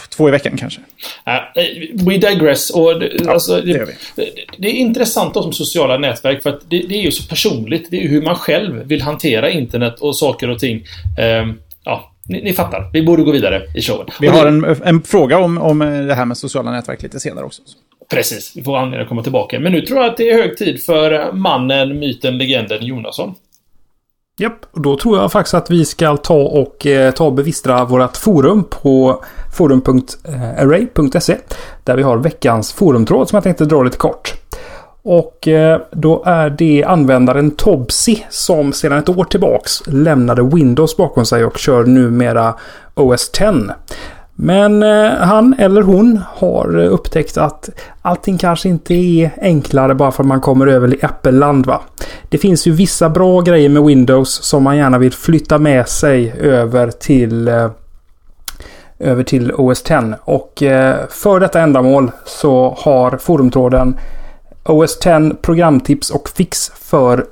[0.09, 0.79] Två i veckan kanske.
[0.79, 2.69] Uh, we digress.
[2.69, 3.85] Och det, ja, alltså, det,
[4.15, 7.87] det, det, är intressant som sociala nätverk för att det, är ju så personligt.
[7.91, 10.85] Det är ju hur man själv vill hantera internet och saker och ting.
[11.17, 11.53] Ja,
[12.29, 12.89] ni, ni, fattar.
[12.93, 14.07] Vi borde gå vidare i showen.
[14.19, 17.61] Vi har en, en fråga om, om det här med sociala nätverk lite senare också.
[18.09, 18.53] Precis.
[18.55, 19.59] Vi får anledning att komma tillbaka.
[19.59, 23.35] Men nu tror jag att det är hög tid för mannen, myten, legenden Jonasson.
[24.39, 27.85] Japp, och då tror jag faktiskt att vi ska ta och eh, ta och bevistra
[27.85, 29.23] vårt forum på
[29.57, 31.37] forum.array.se.
[31.83, 34.38] Där vi har veckans forumtråd som jag tänkte dra lite kort.
[35.11, 41.25] Och eh, då är det användaren Tobsi som sedan ett år tillbaks lämnade Windows bakom
[41.25, 42.53] sig och kör numera
[42.95, 43.53] OS 10.
[44.33, 47.69] Men eh, han eller hon har upptäckt att
[48.01, 51.65] allting kanske inte är enklare bara för att man kommer över i Apple-land.
[51.65, 51.81] Va?
[52.29, 56.33] Det finns ju vissa bra grejer med Windows som man gärna vill flytta med sig
[56.39, 57.69] över till eh,
[58.99, 60.15] över till OS 10.
[60.21, 60.53] Och
[61.09, 63.97] för detta ändamål så har forumtråden
[64.69, 67.25] OS 10 programtips och fix för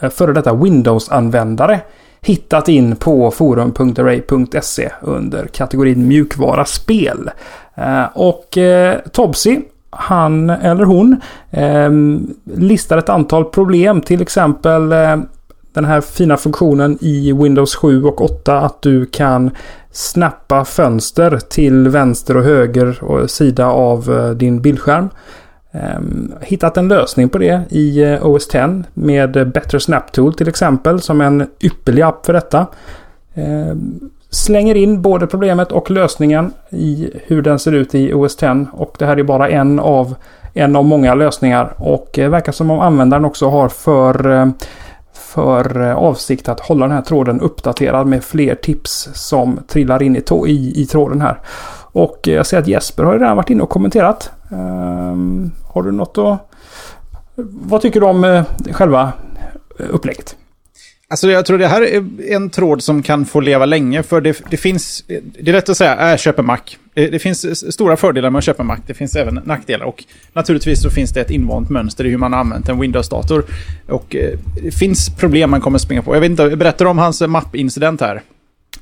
[0.00, 1.80] eh, före detta Windows-användare
[2.26, 7.30] hittat in på forum.array.se under kategorin mjukvara spel.
[7.74, 9.60] Eh, och eh, Tobsi,
[9.90, 11.16] han eller hon,
[11.50, 11.90] eh,
[12.56, 14.00] listar ett antal problem.
[14.00, 15.16] Till exempel eh,
[15.72, 19.50] den här fina funktionen i Windows 7 och 8 att du kan
[19.90, 25.08] snappa fönster till vänster och höger och sida av din bildskärm.
[25.76, 30.48] Ehm, hittat en lösning på det i eh, OS 10 med Better Snap Tool till
[30.48, 32.66] exempel som en ypperlig app för detta.
[33.34, 38.66] Ehm, slänger in både problemet och lösningen i hur den ser ut i OS 10
[38.72, 40.14] och det här är bara en av,
[40.54, 44.46] en av många lösningar och eh, verkar som om användaren också har för eh,
[45.12, 50.16] för eh, avsikt att hålla den här tråden uppdaterad med fler tips som trillar in
[50.16, 51.40] i, i, i tråden här.
[51.96, 54.30] Och jag ser att Jesper har redan varit inne och kommenterat.
[54.50, 56.50] Um, har du något att...
[57.44, 59.12] Vad tycker du om uh, själva
[59.78, 60.36] upplägget?
[61.08, 64.42] Alltså jag tror det här är en tråd som kan få leva länge för det,
[64.50, 66.58] det finns, det är lätt att säga, äh, köp en Mac.
[66.94, 70.82] Det, det, finns stora fördelar med att köpa Mac, det finns även nackdelar och naturligtvis
[70.82, 73.44] så finns det ett invant mönster i hur man har använt en Windows-dator.
[73.88, 76.14] Och eh, det finns problem man kommer springa på.
[76.14, 78.22] Jag vet inte, berättar du om hans mapp-incident här?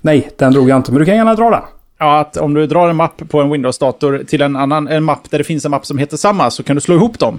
[0.00, 1.62] Nej, den drog jag inte, men du kan gärna dra den.
[1.98, 5.30] Ja, att om du drar en mapp på en Windows-dator till en annan en mapp
[5.30, 7.38] där det finns en mapp som heter samma så kan du slå ihop dem.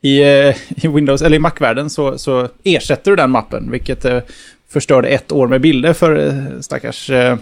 [0.00, 4.18] I, eh, i Windows, eller i Mac-världen så, så ersätter du den mappen, vilket eh,
[4.68, 7.38] förstörde ett år med bilder för eh, stackars eh,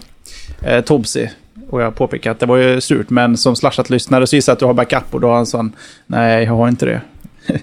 [0.61, 1.29] eh, Tobsi.
[1.69, 4.65] Och jag påpekar att det var ju surt, men som slashat-lyssnare så gissar att du
[4.65, 5.75] har backup och då har han sån,
[6.07, 7.01] nej jag har inte det.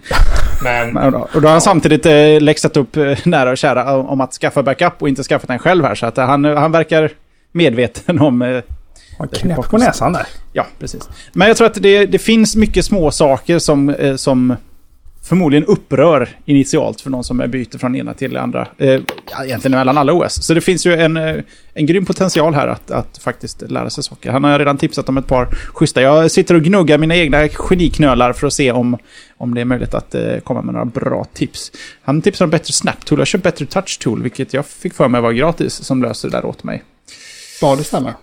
[0.62, 1.14] Men...
[1.14, 4.62] och då har han samtidigt eh, läxat upp eh, nära och kära om att skaffa
[4.62, 5.94] backup och inte skaffat den själv här.
[5.94, 7.10] Så att han, han verkar
[7.52, 8.42] medveten om...
[8.42, 8.62] Eh,
[9.32, 10.26] knäpp på näsan där.
[10.52, 11.08] Ja, precis.
[11.32, 14.56] Men jag tror att det, det finns mycket små saker som, eh, som
[15.22, 18.68] förmodligen upprör initialt för någon som är byter från ena till andra.
[18.78, 19.00] Eh,
[19.44, 20.42] egentligen mellan alla OS.
[20.42, 21.36] Så det finns ju en, eh,
[21.74, 24.30] en grym potential här att, att faktiskt lära sig saker.
[24.30, 26.02] Han har redan tipsat om ett par schyssta.
[26.02, 28.98] Jag sitter och gnuggar mina egna geniknölar för att se om,
[29.36, 31.72] om det är möjligt att eh, komma med några bra tips.
[32.02, 33.18] Han tipsar om bättre Snap Tool.
[33.18, 36.36] Jag köpt bättre Touch Tool, vilket jag fick för mig var gratis, som löser det
[36.36, 36.82] där åt mig.
[37.62, 38.14] Ja, det stämmer.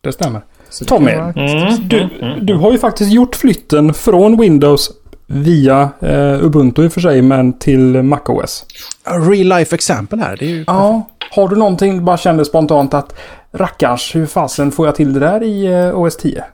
[0.00, 0.40] Det stämmer.
[0.70, 1.88] Så Tommy, mm.
[1.88, 2.46] du, mm.
[2.46, 4.90] du har ju faktiskt gjort flytten från Windows
[5.26, 8.64] via eh, Ubuntu i och för sig, men till MacOS.
[9.04, 10.36] A real life example här.
[10.36, 11.08] Det är ju ja.
[11.30, 13.14] Har du någonting, bara kände spontant att
[13.52, 16.44] rackarns, hur fasen får jag till det där i eh, OS 10?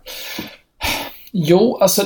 [1.36, 2.02] Jo, alltså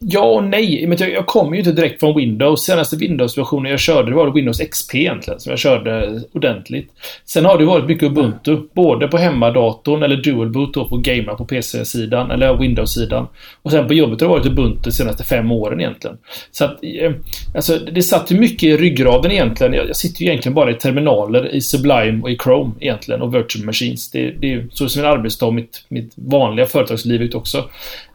[0.00, 0.86] ja och nej.
[0.86, 2.64] Men jag, jag kommer ju inte direkt från Windows.
[2.64, 6.90] Senaste Windows-versionen jag körde det var Windows XP egentligen, som jag körde ordentligt.
[7.24, 8.68] Sen har det varit mycket Ubuntu, mm.
[8.74, 13.26] både på hemmadatorn eller dual boot då på gamea på PC-sidan eller Windows-sidan.
[13.62, 16.18] Och sen på jobbet har det varit Ubuntu de senaste fem åren egentligen.
[16.50, 17.12] Så att, eh,
[17.54, 19.72] alltså det satt ju mycket i ryggraden egentligen.
[19.72, 23.34] Jag, jag sitter ju egentligen bara i terminaler i Sublime och i Chrome egentligen och
[23.34, 24.10] Virtual Machines.
[24.10, 27.64] Det, det är ju så som en arbetsdag mitt, mitt vanliga företagsliv ut också.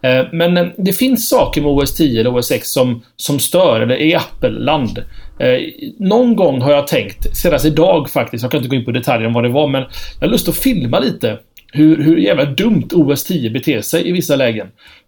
[0.06, 3.40] Eh, men men eh, det finns saker med OS 10 eller OS 6 som, som
[3.40, 5.04] stör, eller i Apple-land.
[5.40, 5.60] Eh,
[6.00, 9.28] någon gång har jag tänkt, senast idag faktiskt, jag kan inte gå in på detaljer
[9.28, 9.82] om vad det var, men
[10.20, 11.40] jag har lust att filma lite
[11.72, 14.68] hur, hur jävla dumt OS 10 beter sig i vissa lägen.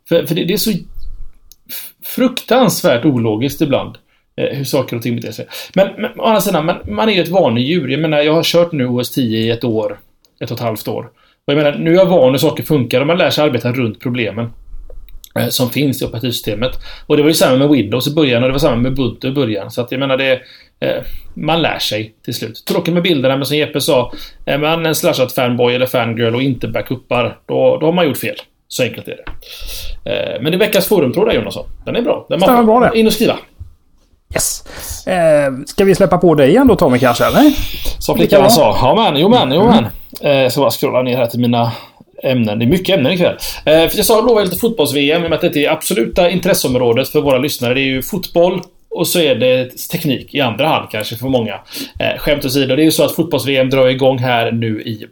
[0.10, 0.72] För, för det, det är så
[2.06, 3.98] fruktansvärt ologiskt ibland
[4.38, 5.48] eh, hur saker och ting beter sig.
[5.76, 7.88] Men, men å andra sidan, man, man är ju ett vanedjur.
[7.88, 10.00] Jag menar, jag har kört nu OS 10 i ett år,
[10.40, 11.10] ett och ett halvt år.
[11.46, 13.72] Och jag menar, nu är jag van hur saker funkar och man lär sig arbeta
[13.72, 14.50] runt problemen.
[15.38, 16.72] Eh, som finns i operativsystemet.
[17.08, 19.28] Och det var ju samma med Windows i början och det var samma med Ubuntu
[19.28, 19.72] i början.
[19.72, 20.42] Så att jag menar det...
[20.80, 22.66] Eh, man lär sig till slut.
[22.68, 24.12] Tråkigt med bilderna men som Jeppe sa,
[24.46, 28.18] är man en slashat fanboy eller fangirl och inte backuppar, då, då har man gjort
[28.18, 28.36] fel.
[28.68, 29.26] Så enkelt är det.
[30.12, 31.66] Eh, men det veckans forumtråd där Jonasson.
[31.86, 32.26] Den är bra.
[32.30, 33.00] Den Stämmer bra det.
[33.00, 33.38] In och skriva.
[34.34, 34.64] Yes.
[35.08, 37.54] Eh, ska vi släppa på dig igen då Tommy kanske eller?
[38.02, 38.78] Som flickan sa.
[38.82, 39.88] Ja men, jo men, jo men.
[40.22, 40.46] Mm.
[40.46, 41.72] Eh, så bara scrolla ner här till mina
[42.24, 42.60] ämnen.
[42.60, 43.36] Det är mycket ämnen ikväll.
[43.66, 47.10] Eh, för jag sa lovade lite fotbolls-VM i och med att det är absoluta intresseområdet
[47.10, 47.74] för våra lyssnare.
[47.74, 51.54] Det är ju fotboll och så är det teknik i andra hand kanske för många.
[52.00, 52.76] Eh, skämt åsido.
[52.76, 55.06] Det är ju så att fotbolls-VM drar igång här nu i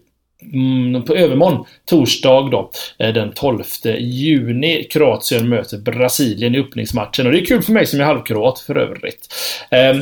[0.54, 3.64] mm, på övermorgon, torsdag då, eh, den 12
[4.00, 4.84] juni.
[4.84, 8.78] Kroatien möter Brasilien i öppningsmatchen och det är kul för mig som är halvkroat för
[8.78, 9.28] övrigt.
[9.72, 9.96] Eh,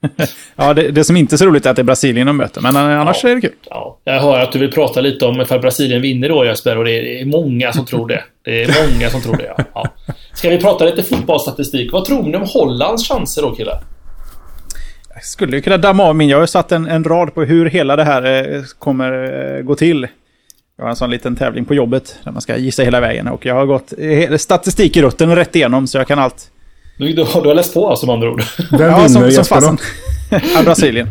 [0.56, 2.60] ja, det, det, som inte är så roligt är att det är Brasilien de möter,
[2.60, 3.52] men annars ja, är det kul.
[3.70, 3.98] Ja.
[4.04, 7.20] Jag hör att du vill prata lite om ifall Brasilien vinner då Jesper och det
[7.20, 8.24] är många som tror det.
[8.44, 9.64] Det är många som tror det, ja.
[9.74, 9.88] ja.
[10.34, 11.92] Ska vi prata lite fotbollsstatistik?
[11.92, 13.80] Vad tror ni om Hollands chanser då killar?
[15.14, 16.28] Jag skulle ju kunna damma av min.
[16.28, 19.12] Jag har satt en, en rad på hur hela det här eh, kommer
[19.56, 20.06] eh, gå till.
[20.76, 23.28] Jag har en sån liten tävling på jobbet där man ska gissa hela vägen.
[23.28, 26.50] Och jag har gått eh, statistik i rutten rätt igenom så jag kan allt.
[26.98, 28.42] Du, du, du har läst på alltså med andra ord?
[28.70, 29.78] Vem ja, vinner som, som Jesper
[30.54, 31.08] ja, Brasilien.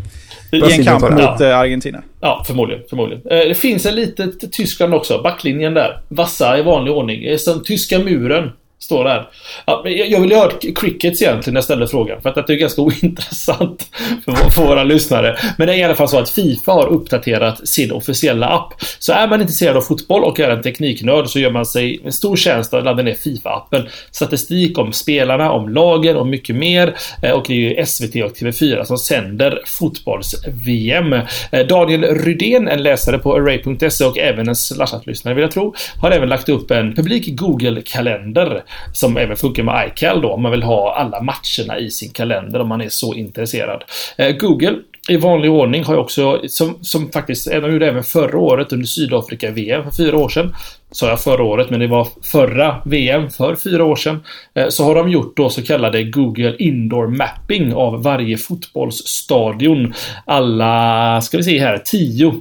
[0.52, 1.56] I en kamp mot ja.
[1.56, 2.04] Argentina.
[2.22, 2.84] Ja, förmodligen.
[2.90, 3.24] förmodligen.
[3.24, 5.22] Det finns en litet Tyskland också.
[5.22, 6.02] Backlinjen där.
[6.08, 7.40] Vassa i vanlig ordning.
[7.40, 8.52] Som tyska muren.
[8.86, 9.28] Står där.
[9.66, 12.22] Ja, jag vill ju ha crickets egentligen när jag ställer frågan.
[12.22, 13.90] För att det är ganska ointressant
[14.26, 15.38] för, för våra lyssnare.
[15.58, 18.74] Men det är i alla fall så att Fifa har uppdaterat sin officiella app.
[19.00, 22.12] Så är man intresserad av fotboll och är en tekniknörd så gör man sig en
[22.12, 23.88] stor tjänst att ladda ner Fifa-appen.
[24.12, 26.96] Statistik om spelarna, om lagen och mycket mer.
[27.22, 31.14] Eh, och det är ju SVT och TV4 som sänder fotbolls-VM.
[31.52, 36.12] Eh, Daniel Rydén, en läsare på array.se och även en slashat-lyssnare vill jag tro, har
[36.12, 38.64] även lagt upp en publik Google-kalender
[38.94, 42.60] som även funkar med iCal då om man vill ha alla matcherna i sin kalender
[42.62, 43.84] om man är så intresserad.
[44.18, 44.76] Eh, Google
[45.08, 48.86] i vanlig ordning har jag också, som, som faktiskt, de gjorde även förra året under
[48.86, 50.56] Sydafrika-VM för fyra år sedan.
[50.92, 54.24] Sa jag förra året, men det var förra VM för fyra år sedan.
[54.54, 59.94] Eh, så har de gjort då så kallade Google Indoor Mapping av varje fotbollsstadion.
[60.26, 62.34] Alla, ska vi se här, tio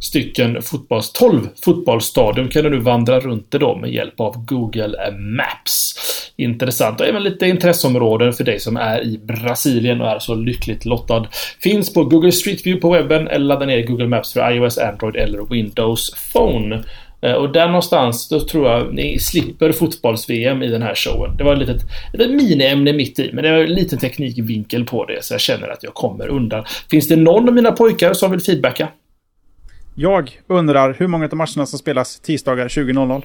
[0.00, 5.12] stycken fotbolls, 12 fotbollsstadion kan du nu vandra runt det då med hjälp av Google
[5.12, 5.94] Maps.
[6.36, 10.84] Intressant och även lite intresseområden för dig som är i Brasilien och är så lyckligt
[10.84, 11.26] lottad.
[11.60, 15.16] Finns på Google Street View på webben eller ladda ner Google Maps för iOS, Android
[15.16, 16.82] eller Windows Phone.
[17.22, 21.36] Eh, och där någonstans, då tror jag ni slipper fotbolls-VM i den här showen.
[21.36, 21.82] Det var ett litet,
[22.12, 25.68] ett miniämne mitt i, men det var en liten teknikvinkel på det, så jag känner
[25.68, 26.64] att jag kommer undan.
[26.90, 28.88] Finns det någon av mina pojkar som vill feedbacka?
[29.94, 33.22] Jag undrar hur många av matcherna som spelas tisdagar 20.00.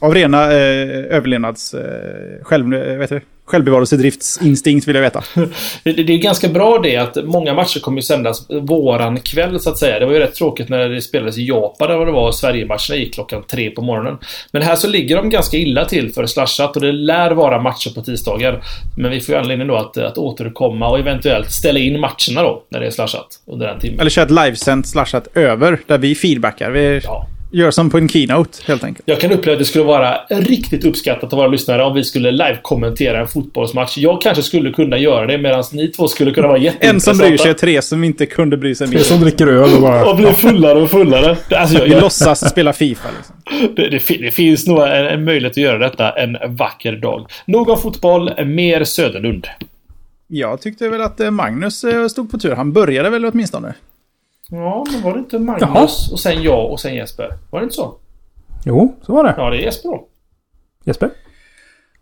[0.00, 1.74] Av rena eh, överlevnads...
[1.74, 5.24] Eh, själv, eh, vet du, självbevarelsedriftsinstinkt vill jag veta.
[5.82, 9.70] det, det, är ganska bra det att många matcher kommer ju sändas våran kväll så
[9.70, 9.98] att säga.
[9.98, 13.14] Det var ju rätt tråkigt när det spelades i Japan där det var Sverige-matcherna gick
[13.14, 14.18] klockan tre på morgonen.
[14.52, 17.94] Men här så ligger de ganska illa till för slashat och det lär vara matcher
[17.94, 18.64] på tisdagar.
[18.96, 22.62] Men vi får ju anledning då att, att återkomma och eventuellt ställa in matcherna då
[22.68, 24.00] när det är slashat under den timmen.
[24.00, 26.70] Eller köra ett livesänt slashat över där vi feedbackar.
[26.70, 27.00] Vi...
[27.04, 29.08] Ja gör som på en keynote helt enkelt.
[29.08, 32.30] Jag kan uppleva att det skulle vara riktigt uppskattat av våra lyssnare om vi skulle
[32.30, 33.98] live-kommentera en fotbollsmatch.
[33.98, 37.10] Jag kanske skulle kunna göra det medan ni två skulle kunna vara jätteintressanta.
[37.10, 38.94] En som bryr sig tre som inte kunde bry sig mer.
[38.94, 40.10] Tre som dricker öl och bara...
[40.10, 41.36] och blir fullare och fullare.
[41.50, 43.36] Alltså, jag, vi låtsas spela Fifa liksom.
[43.76, 47.26] Det, det, det, finns nog en, en möjlighet att göra detta en vacker dag.
[47.46, 49.46] Någon fotboll, mer Söderlund.
[50.26, 52.54] Jag tyckte väl att eh, Magnus eh, stod på tur.
[52.54, 53.74] Han började väl åtminstone.
[54.50, 55.88] Ja, men var det inte Magnus Jaha.
[56.12, 57.30] och sen jag och sen Jesper?
[57.50, 57.94] Var det inte så?
[58.64, 59.34] Jo, så var det.
[59.36, 60.08] Ja, det är Jesper då.
[60.84, 61.10] Jesper?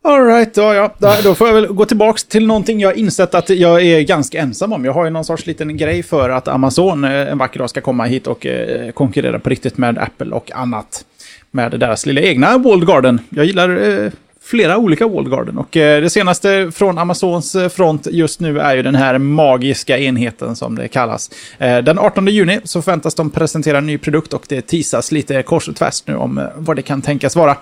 [0.05, 1.17] Alright, ja, ja.
[1.25, 4.73] Då får jag väl gå tillbaka till någonting jag insett att jag är ganska ensam
[4.73, 4.85] om.
[4.85, 7.81] Jag har ju någon sorts liten grej för att Amazon eh, en vacker dag ska
[7.81, 11.05] komma hit och eh, konkurrera på riktigt med Apple och annat.
[11.51, 13.21] Med deras lilla egna Walled Garden.
[13.29, 14.13] Jag gillar eh,
[14.45, 15.59] flera olika walled garden.
[15.59, 19.99] Och eh, det senaste från Amazons eh, front just nu är ju den här magiska
[19.99, 21.31] enheten som det kallas.
[21.59, 25.43] Eh, den 18 juni så förväntas de presentera en ny produkt och det tisas lite
[25.43, 27.57] kors och tvärs nu om vad det kan tänkas vara.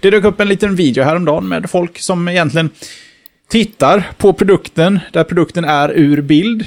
[0.00, 2.70] Det dök upp en liten video häromdagen med folk som egentligen
[3.48, 6.64] tittar på produkten där produkten är ur bild.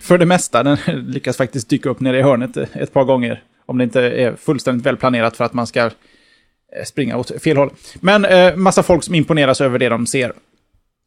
[0.00, 3.42] För det mesta, den lyckas faktiskt dyka upp nere i hörnet ett par gånger.
[3.66, 5.90] Om det inte är fullständigt välplanerat för att man ska
[6.76, 7.70] Eh, springa åt fel håll.
[8.00, 10.32] Men eh, massa folk som imponeras över det de ser.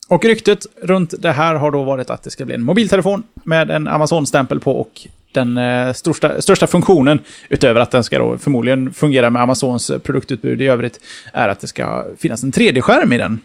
[0.08, 3.72] Och ryktet runt det här har då varit att det ska bli en mobiltelefon med
[3.72, 8.94] en Amazon-stämpel på och den eh, största, största funktionen, utöver att den ska då förmodligen
[8.94, 11.00] fungera med Amazons eh, produktutbud i övrigt,
[11.34, 13.40] är att det ska finnas en 3D-skärm i den.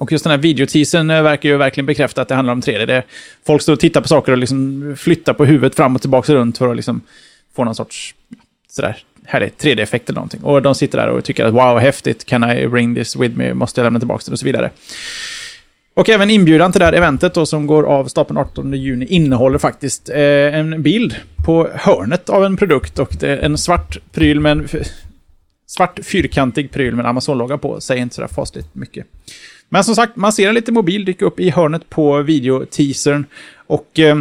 [0.00, 2.86] Och just den här videoteasern eh, verkar ju verkligen bekräfta att det handlar om 3D.
[2.86, 3.02] Det
[3.46, 6.58] folk står och tittar på saker och liksom flyttar på huvudet fram och tillbaka runt
[6.58, 7.00] för att liksom
[7.56, 8.14] få någon sorts
[8.70, 8.96] sådär
[9.28, 10.40] härlig 3D-effekt eller någonting.
[10.42, 13.54] Och de sitter där och tycker att wow, häftigt, can I bring this with me,
[13.54, 14.32] måste jag lämna tillbaka den?
[14.32, 14.70] och så vidare.
[15.94, 19.58] Och även inbjudan till det här eventet då, som går av stapeln 18 juni innehåller
[19.58, 24.40] faktiskt eh, en bild på hörnet av en produkt och det är en svart pryl
[24.40, 24.68] med en
[25.66, 27.80] svart fyrkantig pryl med en Amazon-logga på.
[27.80, 29.06] Säger inte sådär fasligt mycket.
[29.68, 33.24] Men som sagt, man ser en liten mobil dyka upp i hörnet på videoteasern.
[33.66, 34.16] Och eh,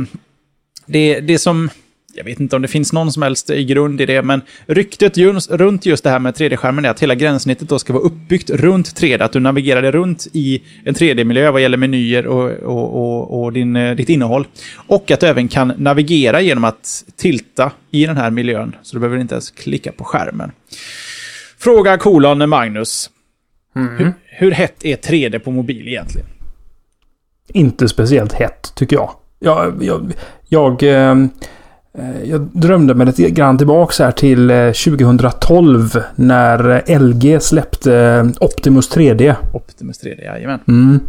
[0.86, 1.70] det, det som
[2.18, 5.18] jag vet inte om det finns någon som helst i grund i det, men ryktet
[5.18, 8.50] just, runt just det här med 3D-skärmen är att hela gränssnittet då ska vara uppbyggt
[8.50, 12.96] runt 3D, att du navigerar det runt i en 3D-miljö vad gäller menyer och, och,
[12.96, 14.48] och, och din, eh, ditt innehåll.
[14.88, 19.00] Och att du även kan navigera genom att tilta i den här miljön, så du
[19.00, 20.52] behöver inte ens klicka på skärmen.
[21.60, 23.10] Fråga kolon Magnus.
[23.76, 23.98] Mm.
[23.98, 26.28] Hur, hur hett är 3D på mobil egentligen?
[27.54, 29.12] Inte speciellt hett, tycker jag.
[29.40, 30.14] Jag, jag,
[30.50, 31.16] jag Eh,
[32.24, 38.92] jag drömde mig lite grann tillbaka här till 2012 eh, när LG släppte eh, Optimus
[38.96, 39.36] 3D.
[39.54, 40.60] Optimus 3D, jajamän.
[40.68, 41.00] Mm.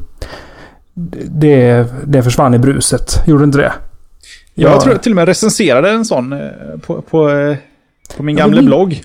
[1.31, 3.73] Det, det försvann i bruset, gjorde inte det?
[4.55, 4.81] Jag Ja.
[4.81, 6.39] tror jag till och med recenserade en sån eh,
[6.87, 7.57] på, på, eh,
[8.17, 9.03] på min gamla blogg.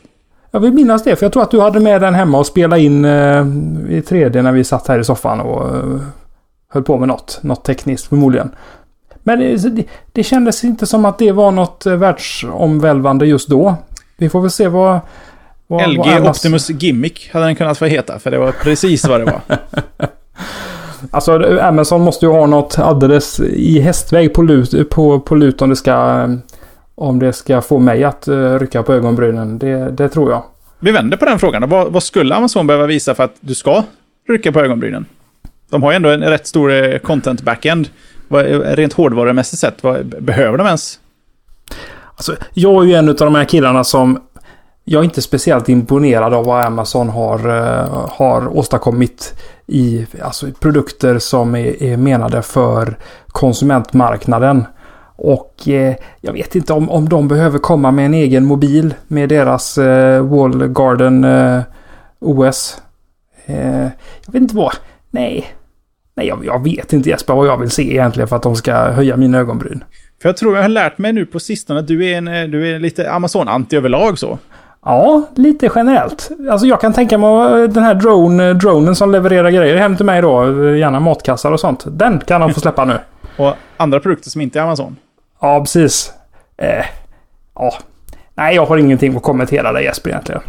[0.51, 2.81] Jag vill minnas det, för jag tror att du hade med den hemma och spelade
[2.81, 3.11] in eh,
[3.89, 5.99] i 3D när vi satt här i soffan och eh,
[6.69, 7.39] höll på med något.
[7.41, 8.49] Något tekniskt förmodligen.
[9.23, 13.75] Men det, det, det kändes inte som att det var något eh, världsomvälvande just då.
[14.17, 14.99] Vi får väl se vad...
[15.67, 19.07] vad LG vad Amaz- Optimus Gimmick hade den kunnat få heta, för det var precis
[19.07, 19.41] vad det var.
[21.11, 25.69] Alltså Amazon måste ju ha något alldeles i hästväg på lut, på, på lut om
[25.69, 25.91] det ska...
[25.91, 26.29] eh,
[26.95, 28.27] Om det ska få mig att
[28.59, 29.59] rycka på ögonbrynen.
[29.59, 30.43] Det, det tror jag.
[30.79, 31.69] Vi vänder på den frågan.
[31.69, 33.83] Vad, vad skulle Amazon behöva visa för att du ska
[34.29, 35.05] rycka på ögonbrynen?
[35.69, 37.89] De har ju ändå en rätt stor eh, content backend.
[38.33, 38.45] Vad,
[38.77, 40.99] rent hårdvarumässigt sett, vad, behöver de ens?
[42.15, 44.19] Alltså, jag är ju en av de här killarna som...
[44.85, 49.33] Jag är inte speciellt imponerad av vad Amazon har, eh, har åstadkommit
[49.67, 54.65] i alltså, produkter som är, är menade för konsumentmarknaden.
[55.15, 59.29] Och eh, jag vet inte om, om de behöver komma med en egen mobil med
[59.29, 61.61] deras eh, Wall Garden eh,
[62.19, 62.81] OS.
[63.45, 63.83] Eh,
[64.25, 64.73] jag vet inte vad...
[65.09, 65.53] Nej.
[66.15, 68.73] Nej, jag, jag vet inte Jesper vad jag vill se egentligen för att de ska
[68.73, 69.83] höja mina ögonbryn.
[70.21, 72.43] För jag tror jag har lärt mig nu på sistone att du är, en, eh,
[72.43, 74.39] du är lite Amazon-anti överlag så.
[74.85, 76.31] Ja, lite generellt.
[76.51, 80.21] Alltså jag kan tänka mig den här drone, dronen som levererar grejer hem till mig
[80.21, 80.45] då.
[80.75, 81.83] Gärna matkassar och sånt.
[81.87, 82.97] Den kan de få släppa nu.
[83.37, 84.95] Och andra produkter som inte är Amazon.
[85.41, 86.13] Ja, precis.
[86.57, 86.85] Eh,
[87.55, 87.73] ja.
[88.35, 90.41] Nej, jag har ingenting att kommentera där Jesper egentligen.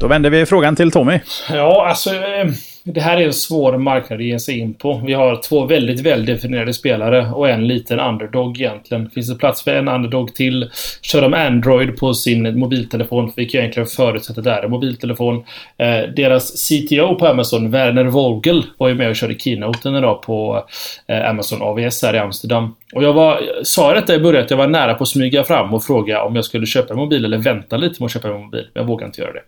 [0.00, 1.20] Då vänder vi frågan till Tommy.
[1.50, 2.10] Ja, alltså.
[2.10, 2.46] eh,
[2.88, 5.02] det här är en svår marknad att ge sig in på.
[5.06, 9.10] Vi har två väldigt väldefinierade spelare och en liten underdog egentligen.
[9.10, 10.70] Finns det plats för en underdog till?
[11.02, 15.44] Kör de Android på sin mobiltelefon, vilket jag egentligen förutsätter det är en mobiltelefon.
[15.76, 20.64] Eh, deras CTO på Amazon, Werner Vogel, var ju med och körde keynoten idag på
[21.06, 22.74] eh, Amazon AVS här i Amsterdam.
[22.94, 25.74] Och jag var, sa detta i början att jag var nära på att smyga fram
[25.74, 28.42] och fråga om jag skulle köpa en mobil eller vänta lite med att köpa en
[28.42, 28.66] mobil.
[28.74, 29.42] Men jag vågade inte göra det.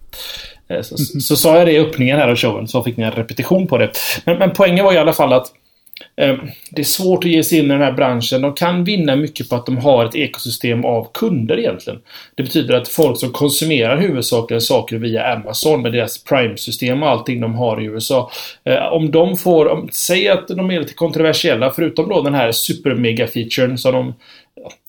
[0.69, 3.05] Eh, så, så, så sa jag det i öppningen här av showen, så fick ni
[3.05, 3.91] en repetition på det.
[4.25, 5.47] Men, men poängen var i alla fall att
[6.16, 6.37] eh,
[6.71, 8.43] det är svårt att ge sig in i den här branschen.
[8.43, 12.01] De kan vinna mycket på att de har ett ekosystem av kunder egentligen.
[12.35, 17.41] Det betyder att folk som konsumerar huvudsakligen saker via Amazon med deras Prime-system och allting
[17.41, 18.31] de har i USA.
[18.64, 22.53] Eh, om de får, om, säg att de är lite kontroversiella, förutom då den här
[22.53, 24.14] super-mega-featuren som de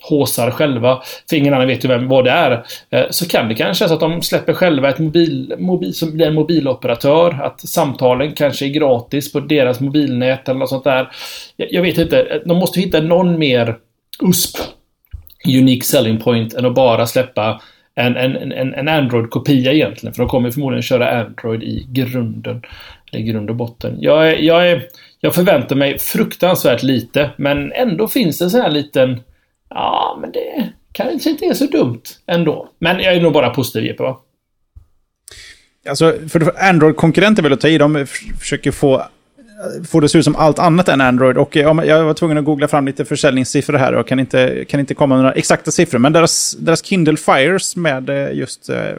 [0.09, 3.55] håsar själva, för ingen annan vet ju vem, vad det är, eh, så kan det
[3.55, 8.33] kanske så att de släpper själva ett mobil, mobil som blir en mobiloperatör, att samtalen
[8.33, 11.11] kanske är gratis på deras mobilnät eller något sånt där.
[11.55, 13.77] Jag, jag vet inte, eh, de måste hitta någon mer
[14.23, 14.57] USP,
[15.47, 17.61] unique selling point, än att bara släppa
[17.95, 22.61] en, en, en, en Android-kopia egentligen, för de kommer förmodligen köra Android i grunden.
[23.11, 23.97] Eller i grund och botten.
[23.99, 24.83] Jag, är, jag, är,
[25.19, 29.19] jag förväntar mig fruktansvärt lite, men ändå finns det en sån här liten
[29.69, 32.69] Ja, men det kanske inte är så dumt ändå.
[32.79, 34.17] Men jag är nog bara positiv Jeppe, va?
[35.89, 37.77] Alltså, för Android-konkurrenter vill jag ta i.
[37.77, 38.05] De
[38.39, 39.03] försöker få,
[39.89, 41.37] få det att se ut som allt annat än Android.
[41.37, 44.93] Och jag var tvungen att googla fram lite försäljningssiffror här och kan inte, kan inte
[44.93, 45.99] komma med några exakta siffror.
[45.99, 48.93] Men deras, deras Kindle Fires med eh, just eh,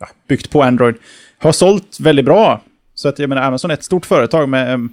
[0.00, 0.94] ja, byggt på Android
[1.38, 2.60] har sålt väldigt bra.
[2.94, 4.88] Så att jag menar, Amazon är ett stort företag med,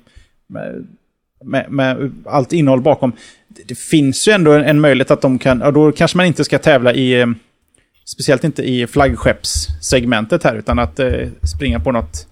[0.48, 0.88] med,
[1.44, 3.12] med, med allt innehåll bakom.
[3.48, 6.26] Det, det finns ju ändå en, en möjlighet att de kan, och då kanske man
[6.26, 7.28] inte ska tävla i eh,
[8.08, 12.28] Speciellt inte i flaggskeppssegmentet här, utan att eh, springa på något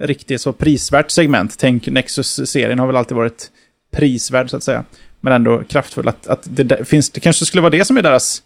[0.00, 1.58] riktigt så prisvärt segment.
[1.58, 3.50] Tänk Nexus-serien har väl alltid varit
[3.92, 4.84] prisvärd så att säga.
[5.20, 6.08] Men ändå kraftfull.
[6.08, 8.42] Att, att det, där finns, det kanske skulle vara det som är deras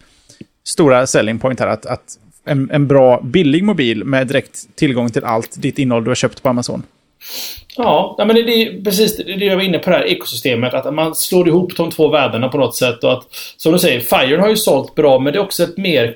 [0.64, 1.66] stora selling point här.
[1.66, 6.10] Att, att en, en bra, billig mobil med direkt tillgång till allt ditt innehåll du
[6.10, 6.82] har köpt på Amazon.
[7.76, 10.74] Ja, men det är precis det jag var inne på det här ekosystemet.
[10.74, 13.04] Att man slår ihop de två världarna på något sätt.
[13.04, 15.76] Och att, som du säger, Fire har ju sålt bra, men det är också ett
[15.76, 16.12] mer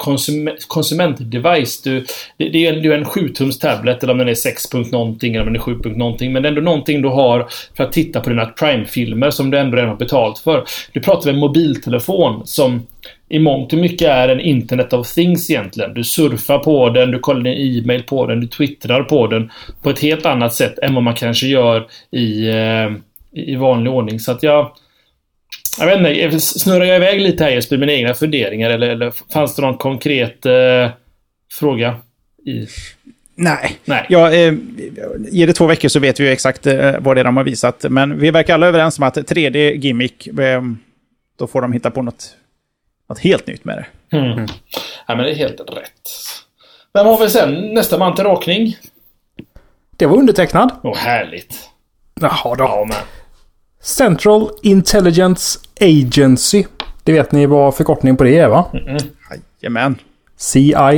[0.67, 1.83] konsumentdevice.
[1.83, 2.07] Du,
[2.37, 4.73] det, det är en, det är en 7-tums tablet, eller om den är 6.
[4.73, 5.75] någonting, eller om den är 7.
[5.85, 6.33] någonting.
[6.33, 9.59] Men det är ändå någonting du har för att titta på dina Prime-filmer som du
[9.59, 10.65] ändå redan har betalt för.
[10.93, 12.83] Du pratar om en mobiltelefon som
[13.29, 15.95] i mångt och mycket är en Internet of Things egentligen.
[15.95, 19.51] Du surfar på den, du kollar din e-mail på den, du twittrar på den
[19.83, 22.91] på ett helt annat sätt än vad man kanske gör i, eh,
[23.33, 24.21] i vanlig ordning.
[24.21, 24.73] Så att jag...
[25.81, 29.57] Jag vet inte, snurrar jag iväg lite här Jesper, mina egna funderingar eller, eller fanns
[29.57, 30.91] det någon konkret eh,
[31.53, 31.97] fråga?
[32.47, 32.67] I...
[33.35, 33.79] Nej.
[33.85, 34.07] Nej.
[34.09, 34.55] Ja, eh,
[35.31, 37.45] ger det två veckor så vet vi ju exakt eh, vad det är de har
[37.45, 37.85] visat.
[37.89, 40.63] Men vi verkar alla överens om att 3D-gimmick, eh,
[41.39, 42.37] då får de hitta på något,
[43.09, 44.17] något helt nytt med det.
[44.17, 44.47] Mm.
[45.07, 46.11] Ja, men det är helt rätt.
[46.95, 47.75] Vem har vi sen?
[47.75, 48.77] Nästa man till rakning?
[49.99, 50.71] Det var undertecknad.
[50.83, 51.55] Åh, härligt.
[52.21, 52.65] Jaha då.
[52.65, 52.97] Ja, men.
[53.83, 56.65] Central Intelligence Agency.
[57.05, 58.65] Det vet ni vad förkortningen på det är va?
[59.61, 59.97] Jajamän.
[60.37, 60.93] CIA.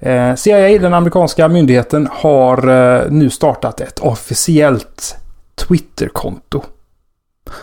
[0.00, 5.16] Eh, CIA, den amerikanska myndigheten, har eh, nu startat ett officiellt
[5.54, 6.64] Twitter-konto.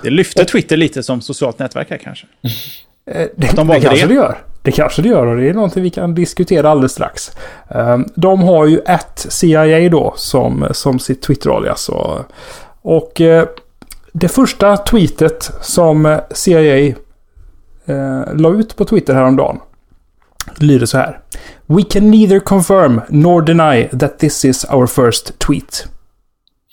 [0.03, 2.27] Det lyfte Twitter lite som socialt nätverk här kanske.
[3.11, 4.07] Eh, det, de det kanske det.
[4.07, 4.37] det gör.
[4.61, 7.31] Det kanske det gör och det är någonting vi kan diskutera alldeles strax.
[7.69, 11.89] Eh, De har ju ett CIA då som, som sitt Twitter-alias.
[11.89, 12.19] Och,
[12.81, 13.47] och eh,
[14.11, 16.95] det första tweetet som CIA
[17.85, 19.59] eh, la ut på Twitter häromdagen
[20.57, 21.19] lyder så här.
[21.65, 25.87] We can neither confirm nor deny that this is our first tweet.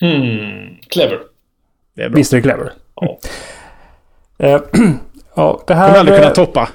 [0.00, 1.18] Hmm, clever.
[1.96, 2.16] Det är bra.
[2.16, 2.72] Visst är det clever?
[2.94, 3.18] Ja.
[4.38, 4.60] Eh,
[5.34, 5.98] ja, det Kommer här...
[5.98, 6.68] aldrig kunna toppa.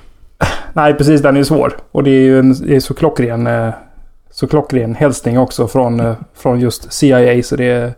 [0.73, 1.21] Nej, precis.
[1.21, 1.77] Den är svår.
[1.91, 3.69] Och det är ju en det är så klockren, eh,
[4.31, 7.43] så klockren hälsning också från, eh, från just CIA.
[7.43, 7.93] Så det är,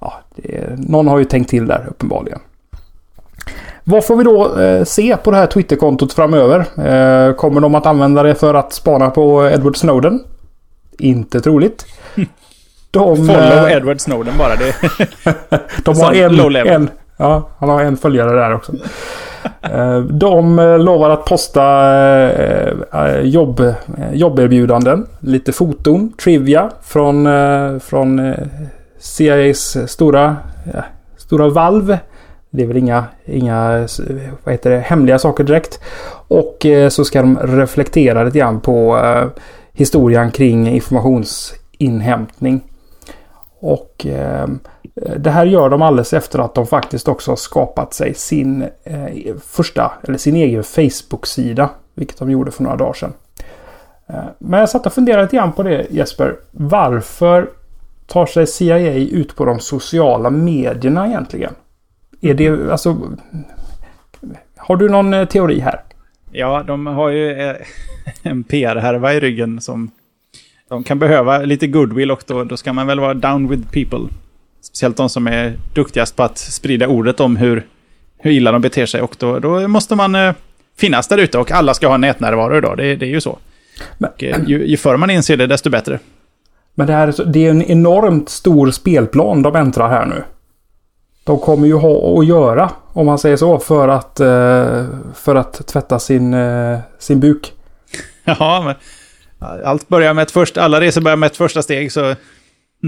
[0.00, 0.74] ja, det är...
[0.78, 2.38] Någon har ju tänkt till där uppenbarligen.
[3.84, 6.58] Vad får vi då eh, se på det här Twitterkontot framöver?
[6.60, 10.20] Eh, kommer de att använda det för att spana på Edward Snowden?
[10.98, 11.86] Inte troligt.
[12.90, 14.56] De, Follow eh, Edward Snowden bara.
[14.56, 14.74] Det,
[15.84, 18.72] de har en, en, ja, han har en följare där också.
[19.62, 21.90] Eh, de eh, lovar att posta
[22.32, 23.74] eh, jobb,
[24.12, 27.28] jobberbjudanden, lite foton, trivia från,
[27.80, 28.34] från
[28.98, 30.36] CIAs stora,
[31.16, 31.96] stora valv.
[32.50, 33.88] Det är väl inga, inga
[34.44, 35.80] vad heter det, hemliga saker direkt.
[36.28, 39.00] Och så ska de reflektera lite grann på
[39.72, 42.60] historien kring informationsinhämtning.
[43.60, 44.46] Och eh,
[44.94, 49.34] det här gör de alldeles efter att de faktiskt också har skapat sig sin eh,
[49.46, 51.70] första, eller sin egen Facebook-sida.
[51.94, 53.12] Vilket de gjorde för några dagar sedan.
[54.06, 56.36] Eh, men jag satt och funderade lite grann på det Jesper.
[56.50, 57.50] Varför
[58.06, 61.54] tar sig CIA ut på de sociala medierna egentligen?
[62.20, 62.96] Är det alltså...
[64.56, 65.80] Har du någon eh, teori här?
[66.34, 67.56] ja, de har ju eh,
[68.22, 69.90] en PR-härva i ryggen som
[70.68, 74.08] de kan behöva lite goodwill och då, då ska man väl vara down with people.
[74.64, 77.66] Speciellt de som är duktigast på att sprida ordet om hur,
[78.18, 79.02] hur illa de beter sig.
[79.02, 80.34] Och då, då måste man eh,
[80.78, 82.76] finnas där ute och alla ska ha nätnärvaro idag.
[82.76, 83.38] Det, det är ju så.
[83.98, 85.98] Men- Och, eh, ju, ju förr man inser det, desto bättre.
[86.74, 90.24] Men det, här det är en enormt stor spelplan de äntrar här nu.
[91.24, 94.84] De kommer ju ha att göra, om man säger så, för att, eh,
[95.14, 97.52] för att tvätta sin, eh, sin buk.
[98.24, 98.74] Ja, men
[99.64, 102.14] allt börjar med ett första, alla resor börjar med ett första steg så...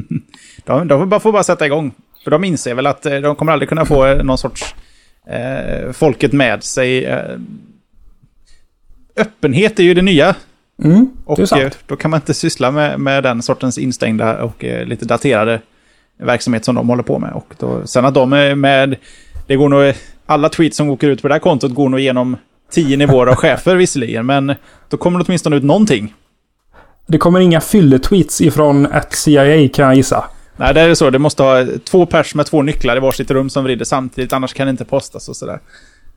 [0.64, 1.92] de, de får bara, sätta igång.
[2.24, 4.74] För de inser väl att eh, de kommer aldrig kunna få eh, någon sorts
[5.30, 7.04] eh, folket med sig.
[7.04, 7.38] Eh,
[9.16, 10.34] öppenhet är ju det nya.
[10.84, 14.86] Mm, Och det då kan man inte syssla med, med den sortens instängda och eh,
[14.86, 15.60] lite daterade
[16.18, 17.32] verksamhet som de håller på med.
[17.32, 18.96] Och då, sen att de är med...
[19.46, 19.94] Det går nog...
[20.26, 22.36] Alla tweets som åker ut på det här kontot går nog igenom
[22.70, 24.54] tio nivåer av chefer visserligen, men
[24.88, 26.14] då kommer det åtminstone ut någonting.
[27.06, 30.24] Det kommer inga fylletweets ifrån ett CIA kan jag gissa.
[30.56, 31.10] Nej, det är så.
[31.10, 34.54] Det måste ha två pers med två nycklar i varsitt rum som vrider samtidigt, annars
[34.54, 35.60] kan det inte postas och sådär.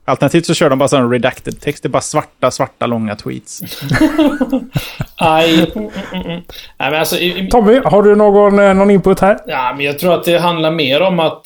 [0.04, 1.82] Alternativt så kör de bara sån redacted text.
[1.82, 3.62] Det är bara svarta, svarta, långa tweets.
[5.16, 5.72] Aj.
[5.74, 6.42] Mm, mm, mm.
[6.78, 9.38] Nej, men alltså, i, Tommy, har du någon, eh, någon input här?
[9.46, 11.42] ja, men jag tror att det handlar mer om att,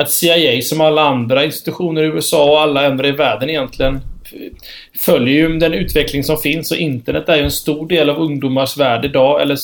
[0.00, 4.00] att CIA, som alla andra institutioner i USA och alla andra i världen egentligen,
[4.98, 8.76] följer ju den utveckling som finns och internet är ju en stor del av ungdomars
[8.76, 9.56] värld idag, eller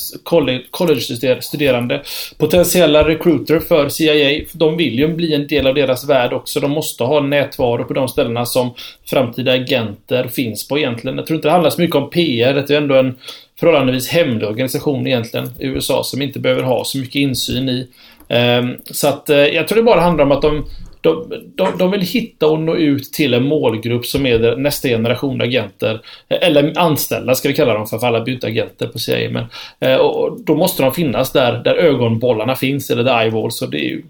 [0.71, 2.03] college-studerande.
[2.39, 6.61] Potentiella recruiter för CIA, de vill ju bli en del av deras värld också.
[6.61, 8.75] De måste ha nätvaro på de ställena som
[9.07, 11.17] framtida agenter finns på egentligen.
[11.17, 13.15] Jag tror inte det handlar så mycket om PR, det är ändå en
[13.61, 17.89] förhållandevis hemlig organisation egentligen i USA som inte behöver ha så mycket insyn i.
[18.29, 20.65] Ehm, så att eh, jag tror det bara handlar om att de,
[21.07, 24.89] de, de, de vill hitta och nå ut till en målgrupp som är det- nästa
[24.89, 26.01] generation agenter.
[26.29, 29.31] Eller anställda ska vi kalla dem för, för alla byter agenter på CIA.
[29.31, 29.45] Men,
[29.81, 33.63] eh, och då måste de finnas där, där ögonbollarna finns, eller där eyeballs.
[33.63, 34.03] Och det är ju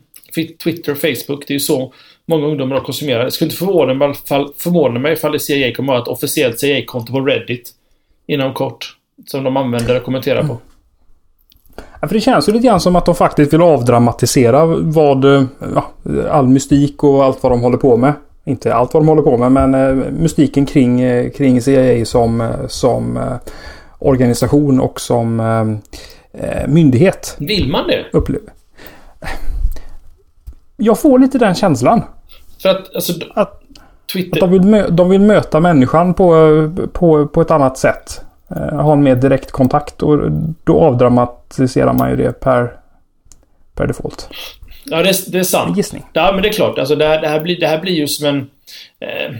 [0.64, 1.92] Twitter, Facebook, det är ju så
[2.26, 3.24] många ungdomar konsumerar.
[3.24, 6.58] Det skulle inte förvåna mig, ifall- förvåna mig ifall CIA kommer att ha ett officiellt
[6.60, 7.70] CIA-konto på Reddit
[8.26, 8.96] inom kort.
[9.26, 10.58] Som de använder och kommenterar på.
[12.00, 15.44] Ja, för det känns ju lite grann som att de faktiskt vill avdramatisera vad, eh,
[15.74, 15.90] ja,
[16.30, 18.12] all mystik och allt vad de håller på med.
[18.44, 22.52] Inte allt vad de håller på med, men eh, mystiken kring, eh, kring CIA som,
[22.68, 23.22] som eh,
[23.98, 25.40] organisation och som
[26.32, 27.36] eh, myndighet.
[27.38, 28.04] Vill man det?
[28.12, 28.52] Upplever.
[30.76, 32.02] Jag får lite den känslan.
[32.62, 33.62] För att, alltså, Att-
[34.12, 34.44] Twitter...
[34.44, 36.34] Att de, vill de vill möta människan på,
[36.92, 38.20] på, på ett annat sätt.
[38.50, 40.18] Eh, ha en mer direkt kontakt och
[40.64, 42.72] då avdramatiserar man ju det per,
[43.74, 44.28] per default.
[44.84, 45.76] Ja, det, är- det är sant.
[45.76, 46.02] Gissning.
[46.12, 46.78] Ja, men det är klart.
[46.78, 48.38] Alltså, det, här, det, här blir, det här blir ju som en...
[49.00, 49.36] Eh,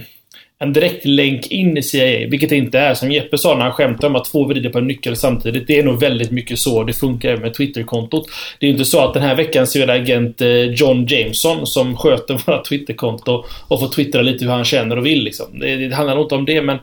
[0.59, 2.93] en direkt länk in i CIA, vilket det inte är.
[2.93, 5.67] Som Jeppe sa när han skämtade om att två vrider på en nyckel samtidigt.
[5.67, 8.25] Det är nog väldigt mycket så det funkar med Twitterkontot.
[8.59, 11.67] Det är inte så att den här veckan så är det agent eh, John Jameson
[11.67, 15.45] som sköter våra Twitterkonto och får twittra lite hur han känner och vill liksom.
[15.59, 16.77] Det, det handlar nog inte om det, men...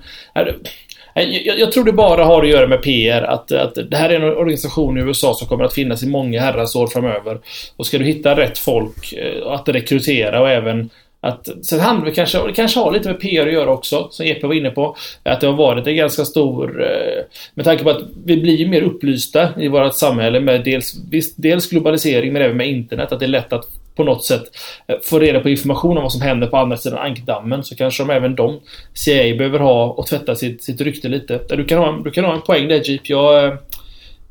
[1.14, 3.22] Jag, jag, tror det bara har att göra med PR.
[3.22, 6.40] Att, att det här är en organisation i USA som kommer att finnas i många
[6.40, 7.38] herrans år framöver.
[7.76, 10.90] Och ska du hitta rätt folk eh, att rekrytera och även
[11.20, 14.08] att, sen handlar det kanske, och det kanske har lite med PR att göra också,
[14.10, 14.96] som Jeppe var inne på.
[15.22, 16.82] Att det har varit en ganska stor...
[16.82, 20.92] Eh, med tanke på att vi blir mer upplysta i vårt samhälle med dels,
[21.36, 23.12] dels globalisering men även med internet.
[23.12, 24.42] Att det är lätt att på något sätt
[24.86, 28.02] eh, få reda på information om vad som händer på andra sidan ankdammen så kanske
[28.02, 28.60] de även de
[28.94, 31.40] CIA behöver ha och tvätta sitt, sitt rykte lite.
[31.48, 33.08] Du kan, ha, du kan ha en poäng där Jeep.
[33.08, 33.54] Jag, eh,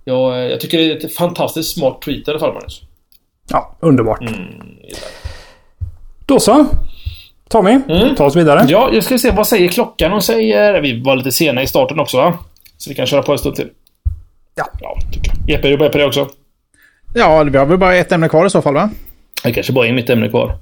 [0.05, 2.81] jag, jag tycker det är ett fantastiskt smart tweet i alla fall Magnus.
[3.49, 4.21] Ja, underbart.
[4.21, 4.33] Mm,
[6.25, 6.65] Då så.
[7.49, 8.15] Tommy, mm.
[8.15, 8.65] ta oss vidare.
[8.67, 9.31] Ja, jag ska se.
[9.31, 10.11] Vad säger klockan?
[10.11, 10.81] Hon säger...
[10.81, 12.37] Vi var lite sena i starten också va?
[12.77, 13.69] Så vi kan köra på en stund till.
[14.55, 14.65] Ja.
[14.79, 15.49] Ja, tycker jag.
[15.49, 16.29] Jeppe, du med på det också?
[17.13, 18.89] Ja, vi har väl bara ett ämne kvar i så fall va?
[19.43, 20.57] Det kanske bara är mitt ämne kvar.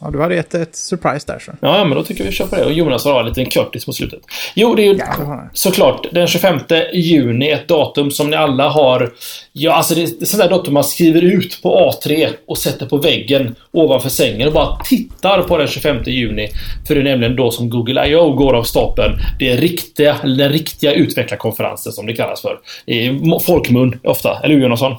[0.00, 1.52] Ja, du hade ett, ett surprise där så.
[1.60, 2.64] Ja, men då tycker vi kör på det.
[2.64, 4.20] Och Jonas har en liten kortis mot slutet.
[4.54, 6.58] Jo, det är ju ja, såklart den 25
[6.92, 9.12] juni, ett datum som ni alla har...
[9.52, 12.96] Ja, alltså det är sånt där datum man skriver ut på A3 och sätter på
[12.96, 16.48] väggen ovanför sängen och bara tittar på den 25 juni.
[16.86, 18.32] För det är nämligen då som Google I.O.
[18.32, 19.18] går av stapeln.
[19.38, 22.58] Det är riktiga, den riktiga utvecklarkonferensen som det kallas för.
[22.86, 24.96] I folkmun ofta, eller hur Jonasson?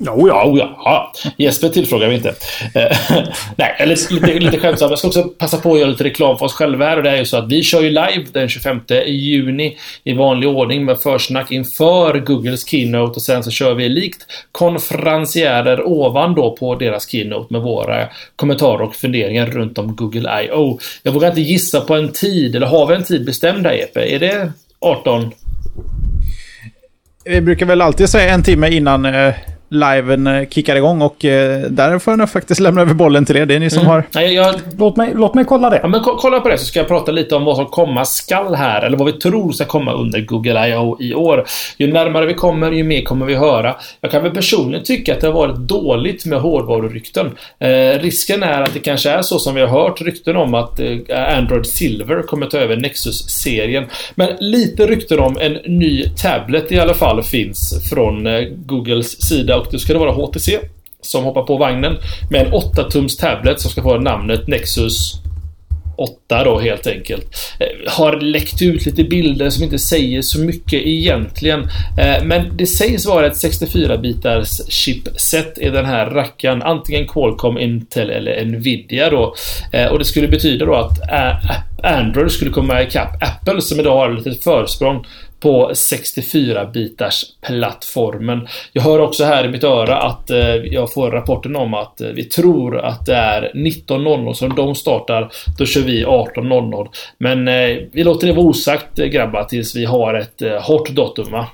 [0.00, 0.80] Oh ja, oh ja.
[0.84, 1.12] ja.
[1.36, 2.28] Jesper tillfrågar vi inte.
[2.74, 2.96] Eh,
[3.56, 4.90] nej, nej, lite, lite skämtsamt.
[4.90, 6.96] Jag ska också passa på att göra lite reklam för oss själva här.
[6.96, 10.48] Och det är ju så att vi kör ju live den 25 juni i vanlig
[10.48, 16.56] ordning med försnack inför Googles Keynote och sen så kör vi likt konferencierer ovan då
[16.56, 20.78] på deras Keynote med våra kommentarer och funderingar runt om Google I.O.
[21.02, 24.00] Jag vågar inte gissa på en tid, eller har vi en tid bestämd här Jeppe?
[24.00, 25.32] Är det 18?
[27.24, 29.34] Vi brukar väl alltid säga en timme innan eh
[29.74, 33.36] liven eh, kickar igång och eh, där får jag nog faktiskt lämna över bollen till
[33.36, 33.46] er.
[33.46, 33.90] Det är ni som mm.
[33.90, 34.04] har...
[34.14, 34.54] Nej, jag...
[34.78, 35.80] låt, mig, låt mig kolla det.
[35.82, 38.54] Ja, men kolla på det så ska jag prata lite om vad som komma skall
[38.54, 40.96] här, eller vad vi tror ska komma under Google I.O.
[41.00, 41.44] i år.
[41.78, 43.76] Ju närmare vi kommer, ju mer kommer vi höra.
[44.00, 47.26] Jag kan väl personligen tycka att det har varit dåligt med hårdvarurykten.
[47.58, 50.80] Eh, risken är att det kanske är så som vi har hört rykten om att
[50.80, 53.84] eh, Android Silver kommer ta över Nexus-serien.
[54.14, 59.56] Men lite rykten om en ny tablet i alla fall finns från eh, Googles sida
[59.66, 60.58] och då ska det vara HTC
[61.00, 61.96] som hoppar på vagnen
[62.30, 65.14] med en 8-tums tablet som ska få namnet Nexus
[65.96, 67.36] 8 då helt enkelt.
[67.60, 71.60] Eh, har läckt ut lite bilder som inte säger så mycket egentligen.
[71.98, 76.62] Eh, men det sägs vara ett 64-bitars chipset i den här rackaren.
[76.62, 79.34] Antingen Qualcomm, Intel eller Nvidia då.
[79.72, 80.98] Eh, och det skulle betyda då att
[81.82, 85.06] Android skulle komma ikapp Apple som idag har ett litet försprång
[85.40, 88.48] på 64-bitars plattformen.
[88.72, 92.08] Jag hör också här i mitt öra att eh, jag får rapporten om att eh,
[92.08, 95.30] vi tror att det är 19.00 som de startar.
[95.58, 96.88] Då kör vi 18.00.
[97.18, 101.46] Men eh, vi låter det vara osagt grabbar tills vi har ett hårt datum va?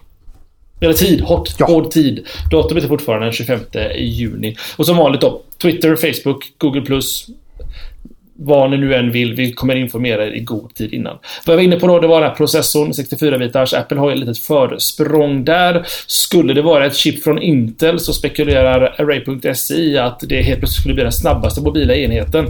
[0.80, 1.66] Eller tid, hårt, ja.
[1.66, 2.26] hård tid.
[2.50, 3.60] Datumet är fortfarande den 25
[3.96, 4.56] juni.
[4.76, 6.82] Och som vanligt då, Twitter, Facebook, Google+,
[8.42, 9.34] vad ni nu än vill.
[9.34, 11.18] Vi kommer informera er i god tid innan.
[11.46, 13.74] Vad jag var inne på då, det var den här processorn, 64-bitars.
[13.74, 15.84] Apple har ju ett litet försprång där.
[16.06, 20.80] Skulle det vara ett chip från Intel så spekulerar Array.se i att det helt plötsligt
[20.80, 22.46] skulle bli den snabbaste mobila enheten.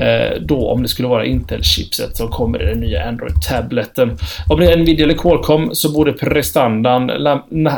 [0.00, 4.16] Eh, då om det skulle vara Intel-chipset som kommer i den nya Android-tabletten.
[4.48, 7.10] Om det är Nvidia eller Qualcomm så borde prestandan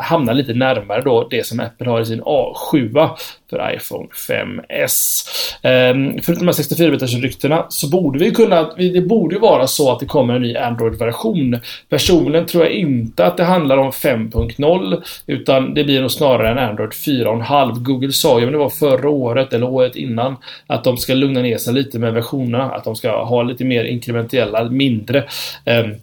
[0.02, 3.10] hamna lite närmare då det som Apple har i sin A7
[3.52, 5.24] för iPhone 5S.
[5.62, 9.92] Ehm, förutom de här 64-bitars ryktena så borde vi kunna, det borde ju vara så
[9.92, 11.58] att det kommer en ny Android-version.
[11.88, 16.58] Personligen tror jag inte att det handlar om 5.0 utan det blir nog snarare en
[16.58, 17.78] Android 4.5.
[17.78, 20.36] Google sa ju, om det var förra året eller året innan,
[20.66, 23.84] att de ska lugna ner sig lite med versionerna, att de ska ha lite mer
[23.84, 25.24] inkrementella, mindre
[25.66, 25.94] um,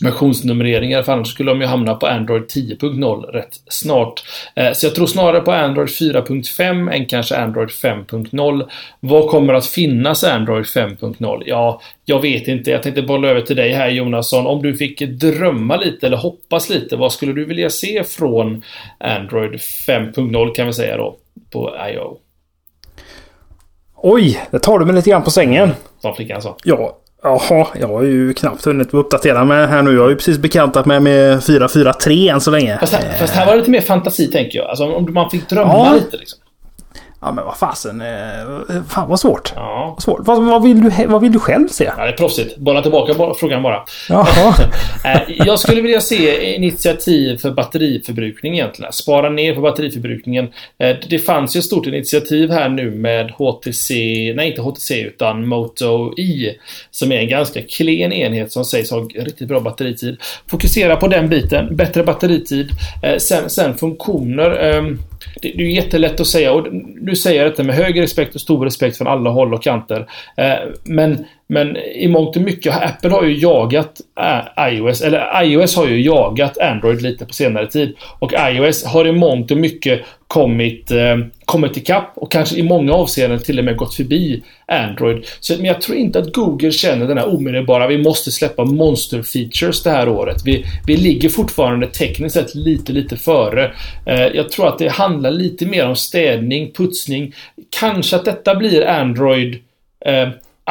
[0.00, 4.22] versionsnumreringar för annars skulle de ju hamna på Android 10.0 rätt snart.
[4.54, 8.68] Eh, så jag tror snarare på Android 4.5 än kanske Android 5.0.
[9.00, 11.42] Vad kommer att finnas Android 5.0?
[11.46, 12.70] Ja, jag vet inte.
[12.70, 14.46] Jag tänkte bolla över till dig här Jonasson.
[14.46, 18.62] Om du fick drömma lite eller hoppas lite, vad skulle du vilja se från
[18.98, 21.16] Android 5.0 kan vi säga då
[21.50, 22.18] på I.O.
[24.04, 25.70] Oj, det tar du mig lite grann på sängen.
[26.00, 26.56] Som flickan sa.
[26.64, 29.94] Ja, Jaha, jag har ju knappt hunnit uppdatera mig här nu.
[29.94, 32.78] Jag har ju precis bekantat mig med 443 än så länge.
[32.78, 34.68] Fast här, fast här var det lite mer fantasi tänker jag.
[34.68, 35.94] Alltså om man fick drömma ja.
[35.94, 36.38] lite liksom.
[37.24, 38.00] Ja men vad fasen.
[38.00, 39.52] Eh, fan vad svårt.
[39.56, 39.92] Ja.
[39.96, 40.20] Vad svårt.
[40.26, 41.90] Vad, vad, vill du, vad vill du själv se?
[41.96, 42.56] Ja, det är proffsigt.
[42.56, 43.82] Bolla tillbaka bara, frågan bara.
[45.04, 48.92] Eh, Jag skulle vilja se initiativ för batteriförbrukning egentligen.
[48.92, 50.44] Spara ner på batteriförbrukningen.
[50.78, 53.94] Eh, Det fanns ju ett stort initiativ här nu med HTC,
[54.36, 56.54] nej inte HTC utan Moto E.
[56.90, 60.16] Som är en ganska klen enhet som sägs ha riktigt bra batteritid.
[60.50, 61.76] Fokusera på den biten.
[61.76, 62.68] Bättre batteritid.
[63.18, 64.50] Sen, sen funktioner.
[65.42, 66.66] Det det är jättelätt att säga och
[67.00, 70.06] nu säger jag detta med hög respekt och stor respekt från alla håll och kanter.
[70.36, 70.54] Eh,
[70.84, 75.86] Men, men i mångt och mycket, Apple har ju jagat eh, iOS, eller iOS har
[75.86, 77.96] ju jagat Android lite på senare tid.
[78.18, 82.92] Och iOS har i mångt och mycket kommit, eh, kommit ikapp och kanske i många
[82.92, 85.24] avseenden till och med gått förbi Android.
[85.40, 89.84] Så, men jag tror inte att Google känner den här omedelbara, vi måste släppa monster-features
[89.84, 90.36] det här året.
[90.44, 93.72] Vi, vi ligger fortfarande tekniskt sett lite, lite före.
[94.06, 97.34] Eh, jag tror att det handlar lite mer om städning, putsning.
[97.80, 99.58] Kanske att detta blir Android
[100.06, 100.28] eh,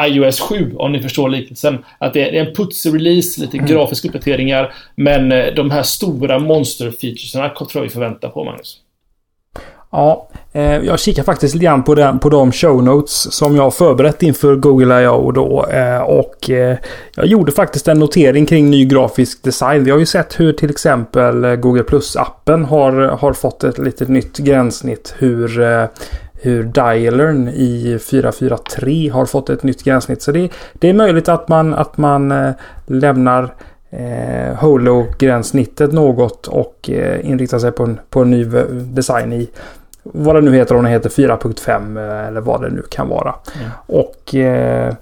[0.07, 1.85] iOS 7 om ni förstår liknelsen.
[1.97, 4.73] Att det är en putsrelease, lite grafiska uppdateringar.
[4.95, 8.77] Men eh, de här stora monster-featuresarna tror jag vi förväntar på Magnus.
[9.91, 13.63] Ja, eh, jag kikar faktiskt lite grann på, den, på de show notes som jag
[13.63, 15.31] har förberett inför Google I.O.
[15.31, 15.65] då.
[15.65, 16.49] Eh, och
[17.15, 19.83] jag gjorde faktiskt en notering kring ny grafisk design.
[19.83, 24.37] Vi har ju sett hur till exempel Google Plus-appen har, har fått ett litet nytt
[24.37, 25.15] gränssnitt.
[25.17, 25.61] Hur,
[26.41, 30.21] hur dialern i 443 har fått ett nytt gränssnitt.
[30.21, 32.51] Så det, det är möjligt att man, att man eh,
[32.85, 33.53] lämnar
[33.89, 39.49] eh, Holo-gränssnittet något och eh, inriktar sig på en, på en ny v- design i
[40.03, 43.35] vad det nu heter, om det heter 4.5 eh, eller vad det nu kan vara.
[43.85, 44.93] Och eh,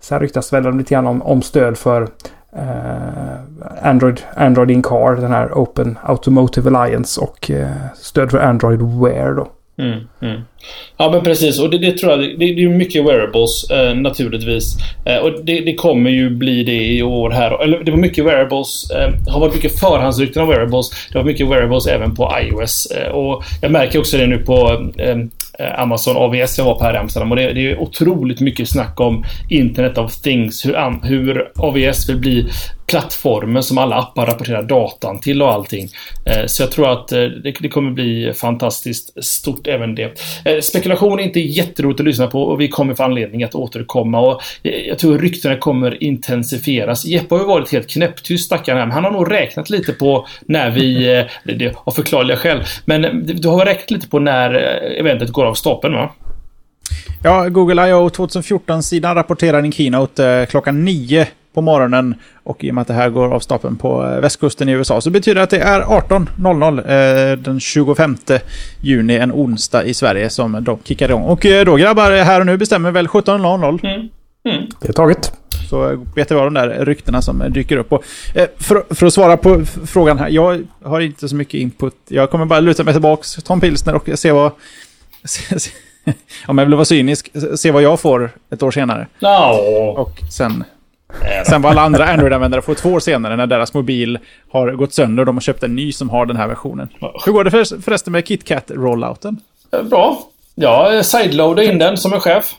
[0.00, 2.08] sen ryktas väl lite grann om, om stöd för
[2.56, 8.82] eh, Android, Android in Car, den här Open Automotive Alliance och eh, stöd för Android
[8.82, 9.48] Wear då.
[9.78, 10.40] Mm, mm.
[10.96, 14.76] Ja men precis och det, det tror jag det, det är mycket wearables eh, naturligtvis.
[15.06, 17.62] Eh, och det, det kommer ju bli det i år här.
[17.62, 18.90] Eller det var mycket wearables.
[18.90, 20.90] Eh, har varit mycket förhandsrykten av wearables.
[21.12, 22.86] Det var mycket wearables även på iOS.
[22.86, 25.16] Eh, och jag märker också det nu på eh,
[25.80, 29.00] Amazon AVS jag var på här i Amsterdam och det, det är otroligt mycket snack
[29.00, 30.66] om Internet of Things.
[30.66, 32.46] Hur, hur AVS vill bli
[32.86, 35.88] plattformen som alla appar rapporterar datan till och allting.
[36.26, 40.20] Eh, så jag tror att eh, det, kommer bli fantastiskt stort även det.
[40.44, 44.20] Eh, spekulation är inte jätteroligt att lyssna på och vi kommer få anledning att återkomma
[44.20, 47.04] och jag tror ryktena kommer intensifieras.
[47.04, 50.26] Jeppe har ju varit helt knäpptyst stackaren här, men han har nog räknat lite på
[50.46, 51.04] när vi,
[51.44, 54.54] det- av förklarliga skäl, men du har räknat lite på när
[55.00, 56.10] eventet går av stapeln va?
[57.22, 58.08] Ja, Google I.O.
[58.08, 62.14] 2014-sidan rapporterar en keynote eh, klockan 9 på morgonen.
[62.42, 65.00] Och i och med att det här går av stapeln på eh, västkusten i USA
[65.00, 68.16] så betyder det att det är 18.00 eh, den 25
[68.80, 71.22] juni, en onsdag i Sverige, som de kickar igång.
[71.22, 73.86] Och eh, då grabbar, här och nu bestämmer väl 17.00.
[73.86, 74.08] Mm.
[74.48, 74.66] Mm.
[74.80, 75.32] Det är taget.
[75.70, 77.92] Så vet vi vad de där ryktena som eh, dyker upp.
[77.92, 80.28] Och, eh, för, för att svara på frågan här.
[80.28, 81.94] Jag har inte så mycket input.
[82.08, 84.52] Jag kommer bara luta mig tillbaks, ta en pilsner och se vad...
[85.26, 85.70] Se, se,
[86.46, 89.06] om jag vill vara cynisk, se vad jag får ett år senare.
[89.18, 89.60] Ja.
[89.96, 90.64] Och sen,
[91.46, 94.18] sen vad alla andra Android-användare får två år senare när deras mobil
[94.50, 96.88] har gått sönder och de har köpt en ny som har den här versionen.
[97.26, 99.36] Hur går det för, förresten med KitKat-rollouten?
[99.72, 100.18] Eh, Bra.
[100.54, 102.54] Ja, sideloada in den som en chef.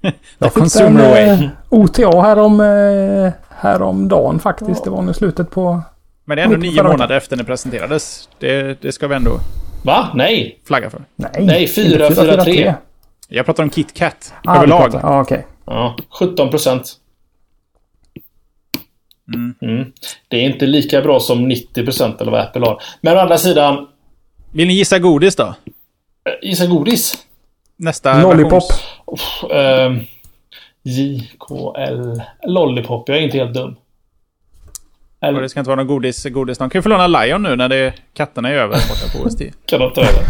[0.38, 4.84] Jag fick en eh, OTA härom, eh, häromdagen faktiskt.
[4.84, 5.82] Det var nu slutet på...
[6.24, 8.28] Men det är ändå nio månader efter den presenterades.
[8.38, 9.30] Det, det ska vi ändå
[9.84, 10.08] Va?
[10.14, 10.60] Nej.
[10.66, 11.00] flagga för.
[11.16, 12.74] Nej, Nej, inte fyra, fyra, tre.
[13.28, 14.90] Jag pratar om KitKat Ah, överlag.
[14.92, 15.46] pratar- Ja, okej.
[15.66, 16.92] Ja, 17 procent.
[19.62, 19.92] Mm.
[20.28, 22.82] Det är inte lika bra som 90 procent eller vad Apple har.
[23.00, 23.88] Men å andra sidan,
[24.52, 25.44] Vill ni gissa godis då?
[25.44, 27.14] eh, gissa godis.
[27.76, 28.52] Nästa Lollipop.
[28.52, 29.98] versions- Uff, ehm,
[30.82, 32.20] JKL.
[32.46, 33.76] Lollipop, jag är inte helt dum.
[35.22, 36.58] Och Eller det ska inte vara någon godis, godis.
[36.58, 39.38] De kan ju få låna Lion nu när det, katterna är över borta på OST.
[39.66, 40.22] kan de ta över?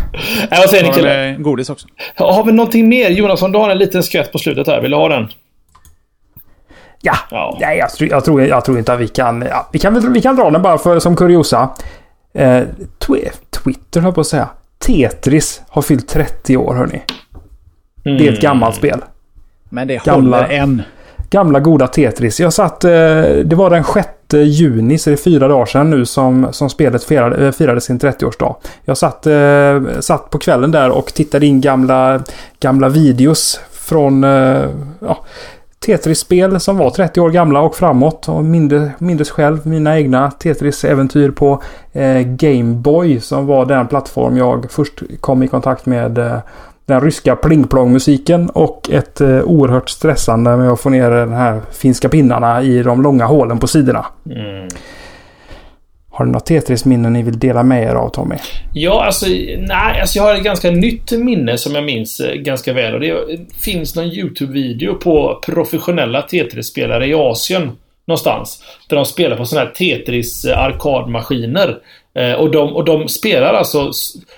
[0.51, 1.17] Nej, vad säger ni killar?
[1.33, 1.89] de godis också?
[2.15, 3.11] Har vi någonting mer?
[3.11, 4.81] Jonasson, du har en liten skvätt på slutet här.
[4.81, 5.29] Vill du ha den?
[7.03, 7.59] Ja, Ja.
[7.61, 9.43] Nej, jag, tror, jag, tror, jag tror inte att vi kan...
[9.51, 11.71] Ja, vi, kan vi kan dra den bara för, som kuriosa.
[12.35, 12.63] Eh,
[12.99, 14.49] twi Twitter höll jag på att säga.
[14.79, 17.03] Tetris har fyllt 30 år hörni.
[18.03, 19.01] Det är ett gammalt spel.
[19.69, 20.83] Men det Gamla- håller än.
[21.31, 22.41] Gamla goda Tetris.
[22.41, 22.85] Jag satt...
[22.85, 22.91] Eh,
[23.45, 26.71] det var den 6 Eh, juni, så det är fyra dagar sedan nu som, som
[26.71, 28.57] spelet firade, eh, firade sin 30-årsdag.
[28.85, 32.23] Jag satt, eh, satt på kvällen där och tittade in gamla,
[32.61, 34.25] gamla videos från...
[34.25, 34.69] Eh,
[35.01, 35.25] ja,
[35.87, 38.29] Tetris-spel som var 30 år gamla och framåt.
[38.29, 41.63] Och mindes, mindes själv mina egna Tetris-äventyr på
[41.93, 46.39] eh, Gameboy som var den plattform jag först kom i kontakt med eh,
[46.87, 52.09] den ryska plingplong-musiken och ett eh, oerhört stressande med att få ner de här finska
[52.09, 54.07] pinnarna i de långa hålen på sidorna.
[54.31, 54.69] Mm.
[56.11, 58.37] Har du några Tetris-minnen ni vill dela med er av Tommy?
[58.75, 59.27] Ja, alltså,
[59.59, 62.95] nej, alltså jag har ett ganska nytt minne som jag minns eh, ganska väl.
[62.95, 63.17] Och det
[63.59, 67.73] finns någon YouTube-video på professionella Tetris-spelare i Asien
[68.07, 68.63] någonstans.
[68.89, 71.79] Där de spelar på sådana här Tetris-arkadmaskiner.
[72.17, 73.93] Eh, och, de, och de spelar alltså...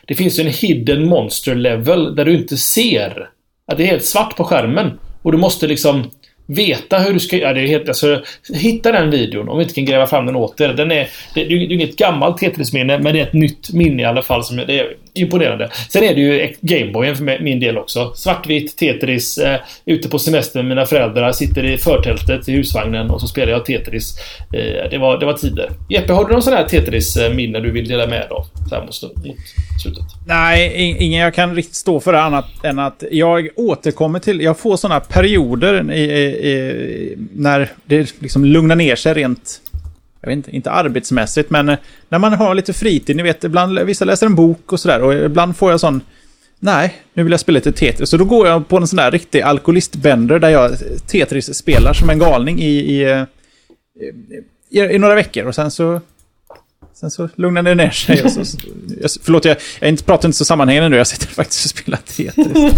[0.06, 3.28] Det finns ju en hidden monster level där du inte ser.
[3.66, 4.98] Att det är helt svart på skärmen.
[5.22, 6.10] Och du måste liksom
[6.46, 7.60] veta hur du ska göra.
[7.60, 8.22] Ja, alltså,
[8.54, 10.68] hitta den videon om vi inte kan gräva fram den åt er.
[10.68, 14.04] Den är, det, det är inget gammalt Tetris-minne, men det är ett nytt minne i
[14.04, 14.44] alla fall.
[14.44, 15.70] Som det är imponerande.
[15.88, 18.12] Sen är det ju Gameboyen för min del också.
[18.14, 23.20] Svartvitt Tetris, eh, ute på semester med mina föräldrar, sitter i förtältet i husvagnen och
[23.20, 24.18] så spelar jag Tetris.
[24.52, 25.70] Eh, det, var, det var tider.
[25.88, 28.46] Jeppe, har du någon sån här Tetris-minne du vill dela med dig av?
[28.68, 29.36] Så här mot, mot
[29.82, 30.04] slutet.
[30.26, 34.40] Nej, ingen jag kan riktigt stå för det annat än att jag återkommer till...
[34.40, 39.60] Jag får såna perioder i, i, i, när det liksom lugnar ner sig rent
[40.20, 41.78] jag vet inte, inte arbetsmässigt, men eh,
[42.08, 45.14] när man har lite fritid, ni vet, ibland, vissa läser en bok och sådär, och
[45.14, 46.00] ibland får jag sån,
[46.58, 48.10] nej, nu vill jag spela lite Tetris.
[48.10, 50.72] Så då går jag på en sån där riktig alkoholistbender där jag
[51.06, 53.22] Tetris spelar som en galning i, i, eh,
[54.70, 56.00] i, i några veckor, och sen så
[57.00, 58.22] Sen så lugnar det ner sig.
[58.22, 58.40] Och så,
[59.00, 60.96] jag, förlåt, jag, jag inte, pratar inte så sammanhängande nu.
[60.96, 62.72] Jag sitter faktiskt och spelar Tetris.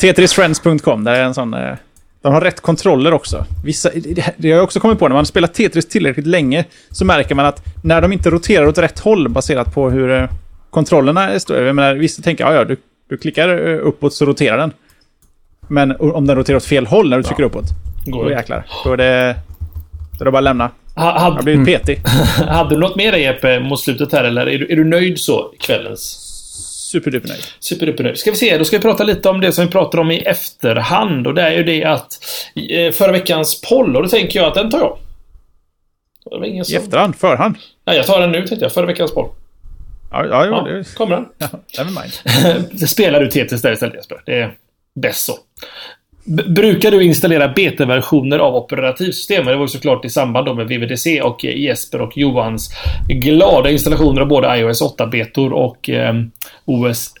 [0.00, 1.54] Tetrisfriends.com, där är en sån...
[1.54, 1.74] Eh,
[2.26, 3.44] de har rätt kontroller också.
[3.64, 3.90] Vissa,
[4.36, 7.46] det har jag också kommit på, när man spelar Tetris tillräckligt länge så märker man
[7.46, 10.28] att när de inte roterar åt rätt håll baserat på hur eh,
[10.70, 12.76] kontrollerna är Jag menar, vissa tänker ja, ja, du,
[13.08, 14.72] du klickar eh, uppåt så roterar den.
[15.68, 17.46] Men om den roterar åt fel håll när du trycker ja.
[17.46, 17.66] uppåt,
[18.06, 18.66] Går då jäklar.
[18.84, 19.36] Då är det...
[20.18, 20.70] Då är det bara att lämna.
[20.94, 22.00] Ha, hade, jag har blivit petig.
[22.48, 25.52] hade du något mer Jeppe mot slutet här eller är du, är du nöjd så
[25.60, 26.25] kvällens?
[26.86, 27.42] Superduper nöjd.
[27.60, 28.18] Superduper nöjd.
[28.18, 30.18] Ska vi se, då ska vi prata lite om det som vi pratade om i
[30.18, 31.26] efterhand.
[31.26, 32.12] Och det är ju det att
[32.70, 34.98] eh, förra veckans poll, och då tänker jag att den tar jag.
[36.22, 36.44] Som...
[36.44, 37.16] I efterhand?
[37.16, 37.56] Förhand?
[37.84, 38.72] Nej, jag tar den nu tänkte jag.
[38.72, 39.28] Förra veckans poll.
[40.10, 40.94] Ja, ja, ja det...
[40.94, 41.28] kommer den.
[41.38, 44.22] Ja, never Spelar du Tetris där istället Jesper.
[44.26, 44.54] Det är
[44.94, 45.38] bäst så.
[46.26, 49.44] Brukar du installera betaversioner av operativsystem?
[49.44, 52.70] Det var ju såklart i samband med VVDC och eh, Jesper och Johans
[53.08, 56.14] glada installationer av både iOS 8-betor och eh,
[56.64, 57.14] OS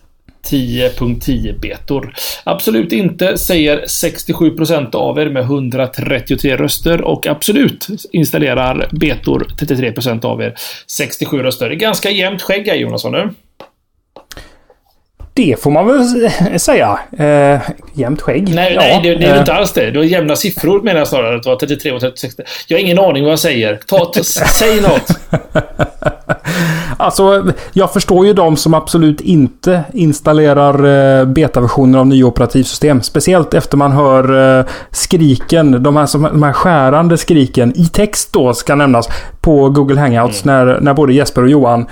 [0.50, 2.14] 10.10 betor.
[2.44, 10.42] Absolut inte, säger 67% av er med 133 röster och absolut installerar betor 33% av
[10.42, 10.54] er.
[10.86, 11.70] 67 röster.
[11.70, 13.30] Ganska jämnt skägg här Jonasson nu.
[15.36, 16.30] Det får man väl
[16.60, 16.98] säga.
[17.18, 17.60] Eh,
[17.94, 18.54] jämnt skägg.
[18.54, 19.40] Nej, ja, nej det, det är eh.
[19.40, 19.90] inte alls det.
[19.90, 21.36] Du har jämna siffror menar jag snarare.
[21.36, 22.34] Att det var 33 och 36.
[22.68, 23.80] Jag har ingen aning vad jag säger.
[23.86, 24.12] Ta,
[24.58, 25.10] säg något.
[26.96, 30.74] alltså, jag förstår ju de som absolut inte installerar
[31.20, 33.02] eh, betaversioner av nya operativsystem.
[33.02, 38.32] Speciellt efter man hör eh, skriken, de här, som, de här skärande skriken i text
[38.32, 39.08] då ska nämnas
[39.40, 40.66] på Google Hangouts mm.
[40.66, 41.86] när, när både Jesper och Johan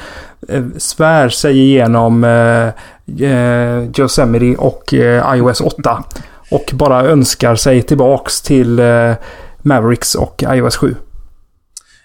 [0.48, 2.66] Eh, svär sig igenom eh,
[3.30, 6.04] eh, Yosemite och eh, iOS 8.
[6.50, 9.12] Och bara önskar sig tillbaks till eh,
[9.62, 10.96] Mavericks och iOS 7.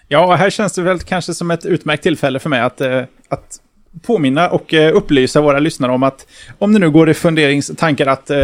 [0.08, 3.02] Ja, och här känns det väl kanske som ett utmärkt tillfälle för mig att, eh,
[3.28, 3.60] att
[4.06, 6.26] påminna och eh, upplysa våra lyssnare om att
[6.58, 8.38] om det nu går i funderingstankar att eh,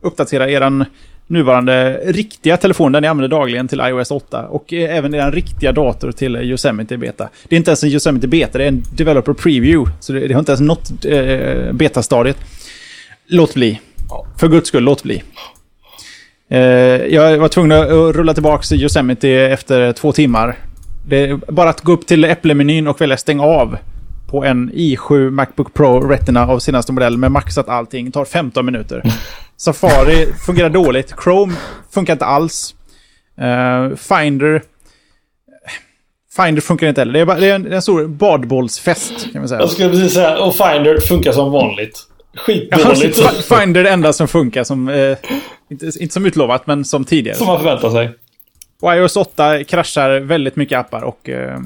[0.00, 0.84] uppdatera eran
[1.26, 6.12] nuvarande riktiga telefon, den ni använder dagligen till iOS 8 och även er riktiga dator
[6.12, 7.28] till Yosemite Beta.
[7.48, 9.92] Det är inte ens en Yosemite Beta, det är en Developer Preview.
[10.00, 12.36] Så det, det har inte ens nått eh, betastadiet.
[13.26, 13.80] Låt bli.
[14.38, 15.22] För guds skull, låt bli.
[16.48, 16.58] Eh,
[17.14, 20.56] jag var tvungen att rulla tillbaka Yosemite efter två timmar.
[21.08, 23.78] Det är bara att gå upp till Äpplemenyn och välja stäng av
[24.26, 28.12] på en i7 Macbook Pro Retina av senaste modell med maxat allting.
[28.12, 29.02] Tar 15 minuter.
[29.56, 31.14] Safari fungerar dåligt.
[31.24, 31.54] Chrome
[31.90, 32.74] funkar inte alls.
[33.40, 34.62] Uh, Finder...
[36.36, 37.12] Finder funkar inte heller.
[37.12, 39.60] Det är, bara, det är, en, en, stor badbollsfest kan man säga.
[39.60, 42.02] Jag skulle precis säga, och Finder funkar som vanligt.
[42.36, 43.18] Skitdåligt.
[43.18, 44.88] Ja, Finder är det enda som funkar som...
[44.88, 45.16] Eh,
[45.70, 47.36] inte, inte som utlovat, men som tidigare.
[47.36, 48.10] Som man förväntar sig.
[48.80, 51.58] Och iOS 8 kraschar väldigt mycket appar och eh,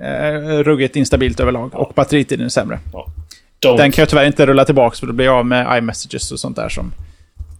[0.00, 1.74] är ruggigt instabilt överlag.
[1.74, 2.78] Och batteritiden är sämre.
[2.92, 3.06] Ja.
[3.76, 6.40] Den kan jag tyvärr inte rulla tillbaka för då blir jag av med iMessages och
[6.40, 6.92] sånt där som,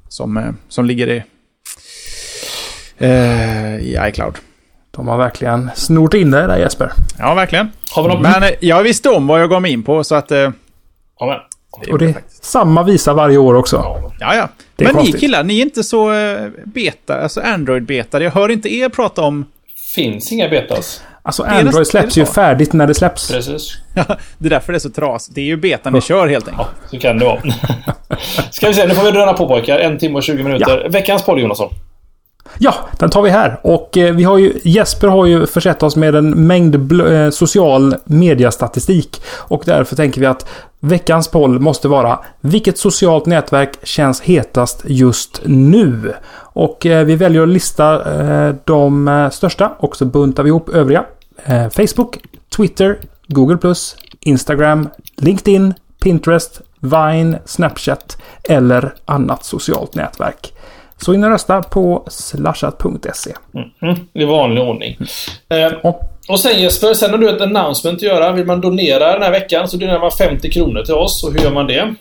[0.09, 1.23] som, eh, som ligger i,
[2.99, 4.35] eh, i iCloud.
[4.91, 6.93] De har verkligen snort in det där Jesper.
[7.19, 7.71] Ja, verkligen.
[8.21, 10.31] Men jag visste om vad jag gav mig in på så att...
[10.31, 10.51] Eh,
[11.19, 11.49] ja,
[11.91, 13.77] Och det är samma visa varje år också.
[14.21, 14.49] Ja, ja.
[14.77, 15.21] Men ni konstigt.
[15.21, 18.23] killar, ni är inte så eh, beta, alltså Android-beta.
[18.23, 19.45] Jag hör inte er prata om...
[19.95, 21.03] Finns inga betas.
[21.27, 23.31] Alltså Android är släpps det ju färdigt när det släpps.
[23.31, 23.77] Precis.
[24.39, 25.27] det är därför det är så tras.
[25.27, 26.69] Det är ju betan ni kör helt enkelt.
[26.91, 27.41] Så kan det vara.
[28.51, 29.79] Ska vi se, nu får vi röra på pojkar.
[29.79, 30.89] En timme och 20 minuter.
[30.89, 31.69] Veckans podd Jonasson.
[32.59, 33.61] Ja, den tar vi här.
[33.63, 37.97] Och eh, vi har ju, Jesper har ju försett oss med en mängd eh, social
[38.05, 39.23] mediastatistik.
[39.39, 40.49] Och därför tänker vi att
[40.81, 46.15] veckans poll måste vara Vilket socialt nätverk känns hetast just nu?
[46.39, 48.03] Och eh, vi väljer att lista
[48.65, 51.05] de största och så buntar vi ihop övriga.
[51.49, 52.19] Eh, Facebook,
[52.57, 52.99] Twitter,
[53.29, 53.75] Google+,
[54.21, 60.53] Instagram, LinkedIn, Pinterest, Vine, Snapchat eller annat socialt nätverk.
[60.99, 63.33] Så in och rösta på slashat.se.
[63.83, 64.97] Mm, I vanlig ordning.
[65.49, 66.01] Eh, Ja.
[66.29, 68.33] och sen Jesper, sen har du ett announcement att göra.
[68.33, 71.25] Vill man donera den här veckan så donerar man 50 kronor till oss.
[71.25, 71.95] Och hur gör man det?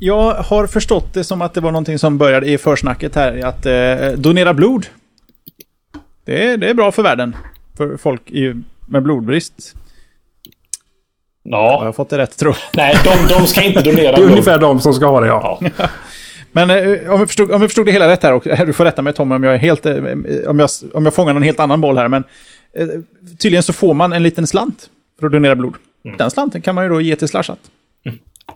[0.00, 3.44] Jag har förstått det som att det var någonting som började i försnacket här.
[3.46, 4.86] Att eh, donera blod.
[6.24, 7.36] Det är, det är bra för världen.
[7.76, 8.54] För folk i,
[8.86, 9.74] med blodbrist.
[11.44, 11.84] Har Ja.
[11.84, 12.76] jag fått det rätt tror jag.
[12.76, 15.58] Nej, de, de ska inte donera Det är ungefär de som ska ha det, ja.
[15.78, 15.88] Ja.
[16.52, 18.72] Men eh, om, jag förstod, om jag förstod det hela rätt här, och eh, du
[18.72, 19.94] får rätta mig Tom om jag är helt, eh,
[20.46, 22.24] om jag, om jag fångar någon helt annan boll här, men
[22.76, 22.86] eh,
[23.38, 24.90] tydligen så får man en liten slant
[25.20, 25.74] för att donera blod.
[26.18, 27.58] Den slanten kan man ju då ge till Slashat.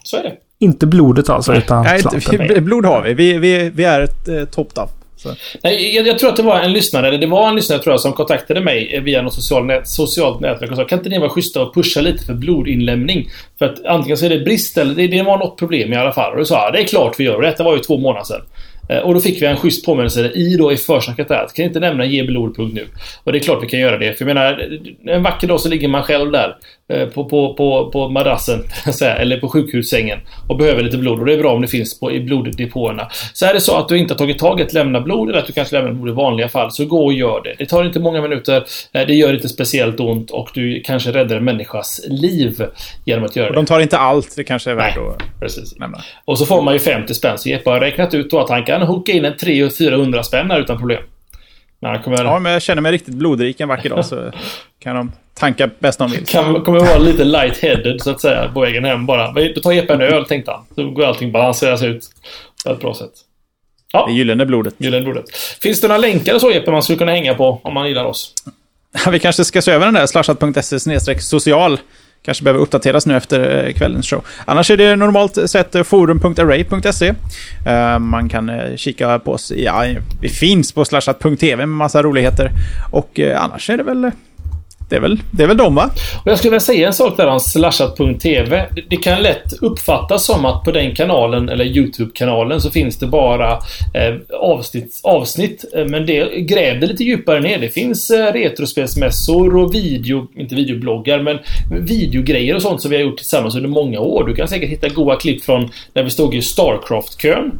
[0.02, 0.36] Så är det.
[0.58, 2.64] Inte blodet alltså, utan Nej, slanten.
[2.64, 3.14] blod har vi.
[3.14, 4.95] Vi, vi, vi är ett eh, up.
[5.26, 5.58] Så.
[5.62, 7.92] Nej, jag, jag tror att det var en lyssnare, eller det var en lyssnare tror
[7.92, 11.18] jag, som kontaktade mig via något social nät, socialt nätverk och sa Kan inte ni
[11.18, 13.28] vara schyssta och pusha lite för blodinlämning?
[13.58, 16.12] För att antingen så är det brist eller det, det var något problem i alla
[16.12, 16.32] fall.
[16.32, 17.34] Och då sa jag, det är klart vi gör.
[17.34, 18.42] Och detta var ju två månader sedan.
[18.88, 21.46] Eh, och då fick vi en schysst påminnelse i då i försnacket där.
[21.54, 22.86] Kan inte nämna ge blod.nu?
[23.24, 24.18] Och det är klart vi kan göra det.
[24.18, 26.56] För jag menar, en vacker dag så ligger man själv där
[27.14, 28.62] på, på, på, på madrassen
[29.18, 30.18] eller på sjukhussängen
[30.48, 31.18] och behöver lite blod.
[31.20, 33.08] Och det är bra om det finns på, i bloddepåerna.
[33.32, 35.38] Så är det så att du inte har tagit tag i att lämna blod eller
[35.38, 37.54] att du kanske lämnar blod i vanliga fall så gå och gör det.
[37.58, 38.64] Det tar inte många minuter.
[38.92, 42.62] eh, Det gör inte speciellt ont och du kanske räddar en människas liv
[43.04, 43.58] genom att göra Och det.
[43.58, 45.06] de tar inte allt, det kanske är värt Nej.
[45.08, 45.78] att Precis.
[45.78, 45.98] nämna.
[46.24, 47.38] Och så får man ju 50 spänn.
[47.38, 50.78] Så Jeppe har räknat ut då att han kan hooka in en 300-400 spänn utan
[50.78, 51.02] problem.
[51.80, 54.32] Men han kommer, Ja, men jag känner mig riktigt blodrik en vacker dag så
[54.78, 56.26] kan de tanka bäst de vill.
[56.26, 59.32] kan, kommer vara lite light-headed så att säga på vägen hem bara.
[59.54, 60.64] Då tar Jeppe en öl tänkte han.
[60.74, 62.04] Så går allting balanseras ut
[62.64, 63.12] på ett bra sätt.
[63.92, 64.74] Det är gyllene blodet.
[64.78, 65.24] Gyllene blodet.
[65.62, 68.04] Finns det några länkar och så Jeppe man skulle kunna hänga på om man gillar
[68.04, 68.34] oss?
[69.10, 71.78] Vi kanske ska se över den där slashat.se social.
[72.26, 74.24] Kanske behöver uppdateras nu efter eh, kvällens show.
[74.44, 77.14] Annars är det normalt sett eh, forum.array.se.
[77.66, 79.52] Eh, man kan kika på oss.
[79.56, 79.84] Ja,
[80.20, 82.50] vi finns på slashat.tv med massa roligheter.
[82.90, 84.10] Och annars är det väl...
[84.88, 85.90] Det är väl, det är väl de va?
[86.24, 88.66] Och jag skulle vilja säga en sak där om slashat.tv.
[88.90, 93.52] Det- kan lätt uppfattas som att på den kanalen, eller YouTube-kanalen, så finns det bara
[93.94, 95.64] eh, avsnitt, avsnitt.
[95.88, 97.58] Men det grävde lite djupare ner.
[97.58, 101.38] Det finns eh, retrospelsmässor och video, inte videobloggar, men
[101.86, 104.24] videogrejer och sånt som vi har gjort tillsammans under många år.
[104.26, 107.58] Du kan säkert hitta goa klipp från när vi stod i Starcraft-kön.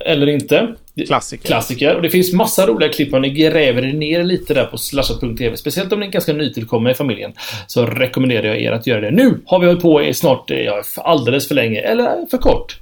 [0.00, 0.74] Eller inte.
[1.06, 1.46] Klassiker.
[1.46, 1.96] Klassiker.
[1.96, 5.56] Och det finns massa roliga klipp om ni gräver er ner lite där på slashat.tv.
[5.56, 7.32] Speciellt om ni är ganska nytillkomna i familjen.
[7.66, 9.10] Så rekommenderar jag er att göra det.
[9.10, 11.80] Nu har vi hållit på i snart, eh, ja, alldeles för länge.
[11.80, 12.80] Eller för kort.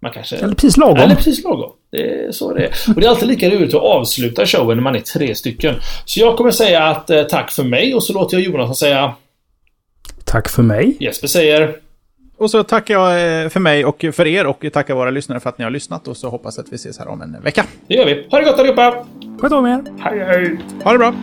[0.00, 0.36] Man kanske...
[0.36, 0.96] Eller precis lagom.
[0.96, 1.72] Eller precis lagom.
[1.92, 2.72] Det är så det är.
[2.94, 5.74] Och det är alltid lika roligt att avsluta showen när man är tre stycken.
[6.04, 9.14] Så jag kommer säga att eh, tack för mig och så låter jag Jonas säga
[10.24, 10.96] Tack för mig.
[11.00, 11.76] Jesper säger
[12.38, 15.48] Och så tackar jag eh, för mig och för er och tackar våra lyssnare för
[15.50, 16.08] att ni har lyssnat.
[16.08, 17.64] Och så hoppas att vi ses här om en vecka.
[17.88, 18.26] det gör vi.
[18.30, 19.04] Ha det gott allihopa!
[19.40, 19.84] Sköt om er.
[19.98, 20.58] Hej hej!
[20.84, 21.14] Ha det bra!